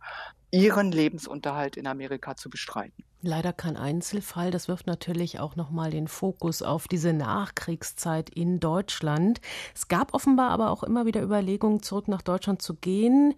ihren 0.55 0.93
Lebensunterhalt 0.93 1.77
in 1.77 1.89
Amerika 1.89 2.37
zu 2.37 2.49
bestreiten. 2.49 3.05
Leider 3.27 3.55
kein 3.55 3.79
Einzelfall. 3.79 4.51
Das 4.51 4.69
wirft 4.69 4.87
natürlich 4.87 5.41
auch 5.41 5.57
nochmal 5.57 5.91
den 5.91 6.09
Fokus 6.09 6.61
auf 6.61 6.89
diese 6.89 7.15
Nachkriegszeit 7.15 8.29
in 8.29 8.61
Deutschland. 8.61 9.41
Es 9.75 9.89
gab 9.89 10.13
offenbar 10.13 10.51
aber 10.51 10.71
auch 10.71 10.83
immer 10.83 11.07
wieder 11.07 11.23
Überlegungen, 11.23 11.83
zurück 11.83 12.07
nach 12.07 12.21
Deutschland 12.21 12.61
zu 12.61 12.75
gehen. 12.75 13.33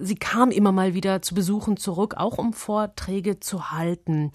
Sie 0.00 0.16
kam 0.16 0.50
immer 0.50 0.72
mal 0.72 0.92
wieder 0.92 1.22
zu 1.22 1.36
Besuchen 1.36 1.76
zurück, 1.76 2.14
auch 2.16 2.36
um 2.36 2.52
Vorträge 2.52 3.38
zu 3.38 3.70
halten. 3.70 4.32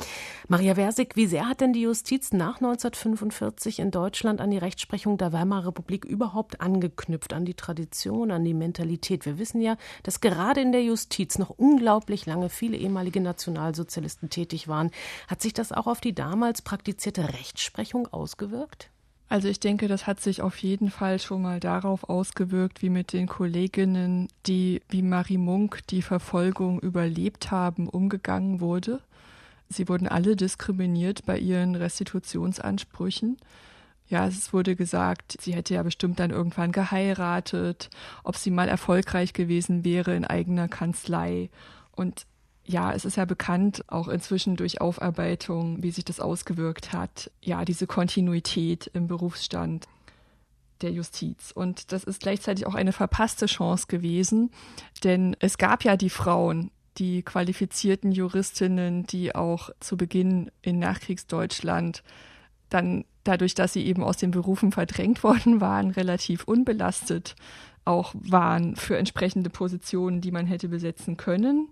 Maria 0.48 0.76
Versig, 0.76 1.18
wie 1.18 1.28
sehr 1.28 1.50
hat 1.50 1.60
denn 1.60 1.74
die 1.74 1.82
Justiz 1.82 2.32
nach 2.32 2.62
1945 2.62 3.80
in 3.80 3.92
Deutschland 3.92 4.40
an 4.40 4.52
die 4.52 4.58
Rechtsprechung 4.58 5.18
der 5.18 5.34
Weimarer 5.34 5.68
Republik 5.68 6.06
überhaupt 6.06 6.62
angeknüpft, 6.62 7.34
an 7.34 7.44
die 7.44 7.56
Tradition, 7.56 8.32
an 8.32 8.46
die 8.46 8.54
Mentalität? 8.54 9.26
Wir 9.26 9.38
wissen 9.38 9.60
ja, 9.60 9.76
dass 10.04 10.22
gerade 10.22 10.62
in 10.62 10.72
der 10.72 10.84
Justiz 10.84 11.38
noch 11.40 11.50
unglaublich 11.50 12.26
lange 12.26 12.48
viele 12.48 12.78
ehemalige 12.78 13.20
Nationalsozialisten 13.20 14.30
tätig 14.30 14.70
waren. 14.70 14.92
Hat 15.28 15.42
sich 15.42 15.54
das 15.54 15.72
auch 15.72 15.88
auf 15.88 16.02
die 16.02 16.14
damals 16.14 16.62
praktizierte 16.62 17.30
Rechtsprechung 17.30 18.08
ausgewirkt? 18.08 18.90
Also 19.30 19.48
ich 19.48 19.60
denke, 19.60 19.88
das 19.88 20.06
hat 20.06 20.20
sich 20.20 20.42
auf 20.42 20.58
jeden 20.58 20.92
Fall 20.92 21.18
schon 21.20 21.42
mal 21.42 21.60
darauf 21.60 22.08
ausgewirkt, 22.08 22.82
wie 22.84 22.90
mit 22.90 23.14
den 23.14 23.28
Kolleginnen, 23.28 24.28
die 24.46 24.82
wie 24.90 25.02
Marie 25.02 25.40
Munk 25.40 25.80
die 25.88 26.04
Verfolgung 26.04 26.80
überlebt 26.80 27.50
haben, 27.50 27.90
umgegangen 27.90 28.60
wurde. 28.60 29.02
Sie 29.70 29.90
wurden 29.90 30.08
alle 30.08 30.36
diskriminiert 30.36 31.26
bei 31.26 31.40
ihren 31.40 31.74
Restitutionsansprüchen. 31.74 33.38
Ja, 34.08 34.28
es 34.28 34.54
wurde 34.54 34.76
gesagt, 34.76 35.38
sie 35.42 35.56
hätte 35.56 35.74
ja 35.74 35.82
bestimmt 35.82 36.20
dann 36.20 36.30
irgendwann 36.30 36.72
geheiratet, 36.72 37.90
ob 38.24 38.36
sie 38.36 38.52
mal 38.52 38.70
erfolgreich 38.70 39.34
gewesen 39.34 39.84
wäre 39.84 40.16
in 40.16 40.26
eigener 40.26 40.68
Kanzlei. 40.68 41.50
Und 41.96 42.28
ja, 42.66 42.94
es 42.94 43.06
ist 43.06 43.18
ja 43.18 43.26
bekannt, 43.26 43.84
auch 43.88 44.08
inzwischen 44.08 44.56
durch 44.56 44.80
Aufarbeitung, 44.80 45.84
wie 45.84 45.92
sich 45.92 46.06
das 46.06 46.20
ausgewirkt 46.20 46.94
hat. 46.94 47.30
Ja, 47.42 47.66
diese 47.66 47.88
Kontinuität 47.88 48.90
im 48.94 49.08
Berufsstand 49.08 49.88
der 50.82 50.92
Justiz. 50.92 51.52
Und 51.52 51.92
das 51.92 52.04
ist 52.04 52.22
gleichzeitig 52.22 52.66
auch 52.66 52.76
eine 52.76 52.94
verpasste 52.94 53.48
Chance 53.48 53.88
gewesen, 53.88 54.52
denn 55.04 55.36
es 55.40 55.58
gab 55.58 55.84
ja 55.84 55.98
die 55.98 56.10
Frauen, 56.10 56.72
die 56.98 57.24
qualifizierten 57.24 58.12
Juristinnen, 58.12 59.06
die 59.08 59.34
auch 59.34 59.72
zu 59.80 59.98
Beginn 59.98 60.52
in 60.62 60.80
Nachkriegsdeutschland 60.80 62.04
dann 62.70 63.06
dadurch, 63.24 63.56
dass 63.56 63.74
sie 63.74 63.86
eben 63.86 64.04
aus 64.04 64.18
den 64.18 64.32
Berufen 64.32 64.72
verdrängt 64.72 65.24
worden 65.24 65.62
waren, 65.62 65.92
relativ 65.92 66.44
unbelastet 66.44 67.36
auch 67.86 68.14
waren 68.16 68.76
für 68.76 68.98
entsprechende 68.98 69.50
Positionen, 69.50 70.22
die 70.22 70.32
man 70.32 70.46
hätte 70.48 70.70
besetzen 70.70 71.18
können. 71.18 71.68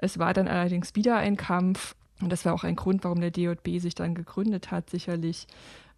Es 0.00 0.18
war 0.18 0.32
dann 0.32 0.48
allerdings 0.48 0.94
wieder 0.94 1.16
ein 1.16 1.36
Kampf 1.36 1.94
und 2.20 2.30
das 2.30 2.44
war 2.44 2.54
auch 2.54 2.64
ein 2.64 2.76
Grund, 2.76 3.04
warum 3.04 3.20
der 3.20 3.30
DJB 3.30 3.80
sich 3.80 3.94
dann 3.94 4.14
gegründet 4.14 4.70
hat, 4.70 4.90
sicherlich 4.90 5.46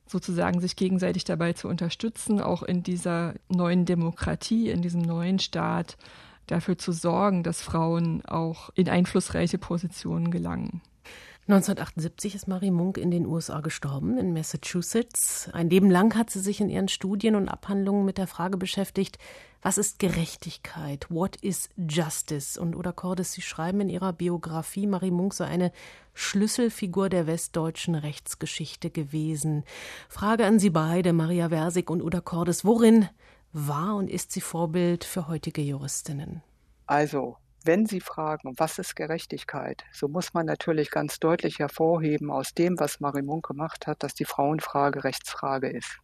sozusagen 0.07 0.61
sich 0.61 0.76
gegenseitig 0.76 1.24
dabei 1.24 1.53
zu 1.53 1.68
unterstützen, 1.68 2.40
auch 2.40 2.62
in 2.62 2.82
dieser 2.82 3.34
neuen 3.48 3.84
Demokratie, 3.84 4.68
in 4.68 4.82
diesem 4.82 5.03
neuen 5.03 5.38
Staat 5.38 5.96
dafür 6.46 6.76
zu 6.76 6.92
sorgen, 6.92 7.42
dass 7.44 7.62
Frauen 7.62 8.24
auch 8.24 8.70
in 8.74 8.88
einflussreiche 8.88 9.59
Positionen 9.59 10.30
gelangen. 10.30 10.82
1978 11.48 12.36
ist 12.36 12.46
Marie 12.46 12.70
Munk 12.70 12.98
in 12.98 13.11
den 13.11 13.26
USA 13.26 13.61
gestorben, 13.61 14.16
in 14.16 14.32
Massachusetts. 14.32 15.50
Ein 15.53 15.70
Leben 15.70 15.90
lang 15.90 16.14
hat 16.16 16.30
sie 16.30 16.38
sich 16.38 16.61
in 16.61 16.68
ihren 16.68 16.88
Studien 16.88 17.34
und 17.34 17.48
Abhandlungen 17.48 18.05
mit 18.05 18.18
der 18.18 18.28
Frage 18.28 18.57
beschäftigt, 18.57 19.18
was 19.62 19.78
ist 19.78 20.00
Gerechtigkeit? 20.00 21.06
What 21.08 21.36
is 21.36 21.70
justice? 21.76 22.58
Und 22.58 22.74
Oda 22.74 22.90
Cordes, 22.90 23.32
Sie 23.32 23.42
schreiben 23.42 23.80
in 23.80 23.88
Ihrer 23.88 24.12
Biografie, 24.12 24.88
Marie 24.88 25.12
Munk 25.12 25.34
sei 25.34 25.46
eine 25.46 25.72
Schlüsselfigur 26.14 27.08
der 27.08 27.28
westdeutschen 27.28 27.94
Rechtsgeschichte 27.94 28.90
gewesen. 28.90 29.64
Frage 30.08 30.46
an 30.46 30.58
Sie 30.58 30.70
beide, 30.70 31.12
Maria 31.12 31.48
Versig 31.50 31.90
und 31.90 32.02
Oda 32.02 32.20
Cordes, 32.20 32.64
worin 32.64 33.08
war 33.52 33.94
und 33.96 34.08
ist 34.10 34.32
sie 34.32 34.40
Vorbild 34.40 35.04
für 35.04 35.28
heutige 35.28 35.62
Juristinnen? 35.62 36.42
Also, 36.86 37.36
wenn 37.64 37.86
Sie 37.86 38.00
fragen, 38.00 38.54
was 38.56 38.78
ist 38.78 38.96
Gerechtigkeit, 38.96 39.84
so 39.92 40.08
muss 40.08 40.34
man 40.34 40.46
natürlich 40.46 40.90
ganz 40.90 41.20
deutlich 41.20 41.60
hervorheben 41.60 42.30
aus 42.30 42.54
dem, 42.54 42.80
was 42.80 42.98
Marie 42.98 43.22
Munk 43.22 43.46
gemacht 43.46 43.86
hat, 43.86 44.02
dass 44.02 44.14
die 44.14 44.24
Frauenfrage 44.24 45.04
Rechtsfrage 45.04 45.68
ist. 45.68 45.98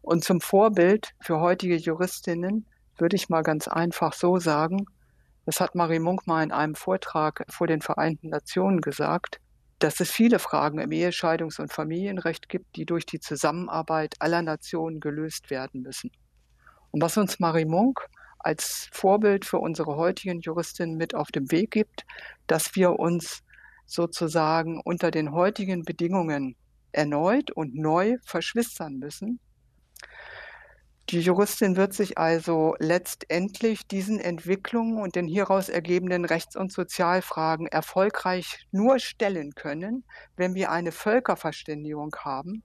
Und 0.00 0.24
zum 0.24 0.40
Vorbild 0.40 1.14
für 1.20 1.40
heutige 1.40 1.76
Juristinnen 1.76 2.64
würde 3.00 3.16
ich 3.16 3.28
mal 3.28 3.42
ganz 3.42 3.68
einfach 3.68 4.12
so 4.12 4.38
sagen, 4.38 4.86
das 5.46 5.60
hat 5.60 5.74
Marie 5.74 5.98
Munk 5.98 6.26
mal 6.26 6.42
in 6.42 6.52
einem 6.52 6.74
Vortrag 6.74 7.44
vor 7.48 7.66
den 7.66 7.80
Vereinten 7.80 8.28
Nationen 8.28 8.80
gesagt, 8.80 9.40
dass 9.78 10.00
es 10.00 10.10
viele 10.10 10.38
Fragen 10.38 10.78
im 10.78 10.90
Ehescheidungs- 10.90 11.60
und 11.60 11.72
Familienrecht 11.72 12.48
gibt, 12.48 12.76
die 12.76 12.84
durch 12.84 13.06
die 13.06 13.20
Zusammenarbeit 13.20 14.16
aller 14.18 14.42
Nationen 14.42 15.00
gelöst 15.00 15.50
werden 15.50 15.82
müssen. 15.82 16.10
Und 16.90 17.02
was 17.02 17.16
uns 17.16 17.38
Marie 17.38 17.64
Munk 17.64 18.06
als 18.38 18.88
Vorbild 18.92 19.44
für 19.44 19.58
unsere 19.58 19.96
heutigen 19.96 20.40
Juristinnen 20.40 20.96
mit 20.96 21.14
auf 21.14 21.28
den 21.30 21.50
Weg 21.50 21.70
gibt, 21.70 22.04
dass 22.46 22.74
wir 22.74 22.98
uns 22.98 23.42
sozusagen 23.86 24.80
unter 24.84 25.10
den 25.10 25.32
heutigen 25.32 25.84
Bedingungen 25.84 26.56
erneut 26.92 27.50
und 27.50 27.74
neu 27.74 28.16
verschwistern 28.24 28.98
müssen. 28.98 29.40
Die 31.10 31.20
Juristin 31.20 31.76
wird 31.76 31.94
sich 31.94 32.18
also 32.18 32.74
letztendlich 32.80 33.86
diesen 33.86 34.20
Entwicklungen 34.20 35.00
und 35.00 35.14
den 35.14 35.26
hieraus 35.26 35.70
ergebenden 35.70 36.26
Rechts- 36.26 36.54
und 36.54 36.70
Sozialfragen 36.70 37.66
erfolgreich 37.66 38.66
nur 38.72 38.98
stellen 38.98 39.54
können, 39.54 40.04
wenn 40.36 40.54
wir 40.54 40.70
eine 40.70 40.92
Völkerverständigung 40.92 42.14
haben, 42.20 42.62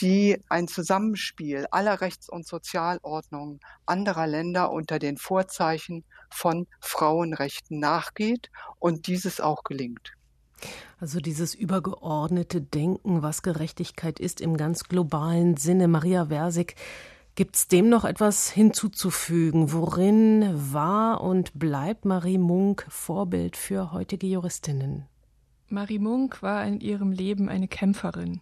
die 0.00 0.38
ein 0.50 0.68
Zusammenspiel 0.68 1.66
aller 1.70 2.02
Rechts- 2.02 2.28
und 2.28 2.46
Sozialordnungen 2.46 3.60
anderer 3.86 4.26
Länder 4.26 4.70
unter 4.70 4.98
den 4.98 5.16
Vorzeichen 5.16 6.04
von 6.30 6.66
Frauenrechten 6.80 7.78
nachgeht 7.78 8.50
und 8.78 9.06
dieses 9.06 9.40
auch 9.40 9.64
gelingt. 9.64 10.12
Also 11.00 11.20
dieses 11.20 11.54
übergeordnete 11.54 12.60
Denken, 12.60 13.22
was 13.22 13.42
Gerechtigkeit 13.42 14.20
ist 14.20 14.42
im 14.42 14.58
ganz 14.58 14.84
globalen 14.84 15.56
Sinne. 15.56 15.88
Maria 15.88 16.26
Versig, 16.26 16.74
gibt 17.36 17.54
es 17.54 17.68
dem 17.68 17.88
noch 17.88 18.04
etwas 18.04 18.50
hinzuzufügen? 18.50 19.72
Worin 19.72 20.72
war 20.72 21.20
und 21.20 21.56
bleibt 21.56 22.04
Marie 22.04 22.38
Munk 22.38 22.86
Vorbild 22.88 23.56
für 23.56 23.92
heutige 23.92 24.26
Juristinnen? 24.26 25.04
Marie 25.68 25.98
Munk 25.98 26.42
war 26.42 26.64
in 26.64 26.80
ihrem 26.80 27.12
Leben 27.12 27.48
eine 27.48 27.68
Kämpferin 27.68 28.40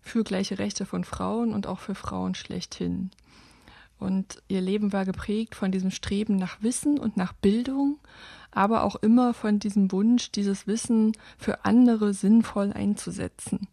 für 0.00 0.22
gleiche 0.22 0.58
Rechte 0.58 0.86
von 0.86 1.04
Frauen 1.04 1.52
und 1.52 1.66
auch 1.66 1.80
für 1.80 1.94
Frauen 1.94 2.34
schlechthin. 2.34 3.10
Und 3.98 4.40
ihr 4.46 4.60
Leben 4.60 4.92
war 4.92 5.04
geprägt 5.04 5.56
von 5.56 5.72
diesem 5.72 5.90
Streben 5.90 6.36
nach 6.36 6.62
Wissen 6.62 6.98
und 6.98 7.16
nach 7.16 7.32
Bildung, 7.32 7.98
aber 8.52 8.84
auch 8.84 8.94
immer 8.96 9.34
von 9.34 9.58
diesem 9.58 9.90
Wunsch, 9.90 10.30
dieses 10.30 10.68
Wissen 10.68 11.12
für 11.36 11.64
andere 11.64 12.14
sinnvoll 12.14 12.72
einzusetzen. 12.72 13.66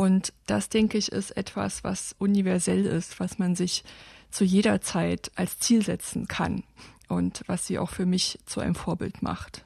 Und 0.00 0.32
das, 0.46 0.70
denke 0.70 0.96
ich, 0.96 1.12
ist 1.12 1.36
etwas, 1.36 1.84
was 1.84 2.16
universell 2.18 2.86
ist, 2.86 3.20
was 3.20 3.38
man 3.38 3.54
sich 3.54 3.84
zu 4.30 4.44
jeder 4.44 4.80
Zeit 4.80 5.30
als 5.34 5.58
Ziel 5.58 5.84
setzen 5.84 6.26
kann 6.26 6.62
und 7.08 7.42
was 7.48 7.66
sie 7.66 7.78
auch 7.78 7.90
für 7.90 8.06
mich 8.06 8.38
zu 8.46 8.60
einem 8.60 8.74
Vorbild 8.74 9.20
macht. 9.20 9.60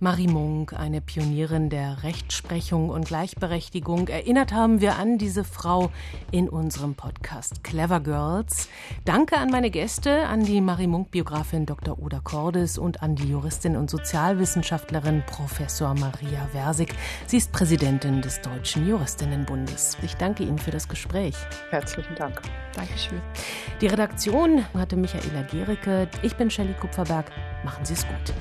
Marie 0.00 0.26
Munk, 0.26 0.72
eine 0.72 1.00
Pionierin 1.00 1.70
der 1.70 2.02
Rechtsprechung 2.02 2.90
und 2.90 3.06
Gleichberechtigung. 3.06 4.08
Erinnert 4.08 4.52
haben 4.52 4.80
wir 4.80 4.96
an 4.96 5.18
diese 5.18 5.44
Frau 5.44 5.90
in 6.30 6.48
unserem 6.48 6.94
Podcast 6.94 7.62
Clever 7.62 8.00
Girls. 8.00 8.68
Danke 9.04 9.38
an 9.38 9.50
meine 9.50 9.70
Gäste, 9.70 10.26
an 10.26 10.44
die 10.44 10.60
Marie 10.60 10.88
Munk-Biografin 10.88 11.66
Dr. 11.66 11.98
Oda 11.98 12.20
Cordes 12.20 12.76
und 12.76 13.02
an 13.02 13.14
die 13.14 13.28
Juristin 13.28 13.76
und 13.76 13.88
Sozialwissenschaftlerin 13.88 15.22
Professor 15.26 15.94
Maria 15.94 16.48
Versig. 16.52 16.94
Sie 17.26 17.36
ist 17.36 17.52
Präsidentin 17.52 18.20
des 18.20 18.40
Deutschen 18.40 18.88
Juristinnenbundes. 18.88 19.96
Ich 20.02 20.16
danke 20.16 20.42
Ihnen 20.42 20.58
für 20.58 20.72
das 20.72 20.88
Gespräch. 20.88 21.36
Herzlichen 21.70 22.14
Dank. 22.16 22.42
Dankeschön. 22.74 23.20
Die 23.80 23.86
Redaktion 23.86 24.64
hatte 24.74 24.96
Michaela 24.96 25.42
Gericke. 25.50 26.08
Ich 26.22 26.34
bin 26.36 26.50
Shelley 26.50 26.74
Kupferberg. 26.74 27.30
Machen 27.64 27.84
Sie 27.84 27.94
es 27.94 28.06
gut. 28.06 28.34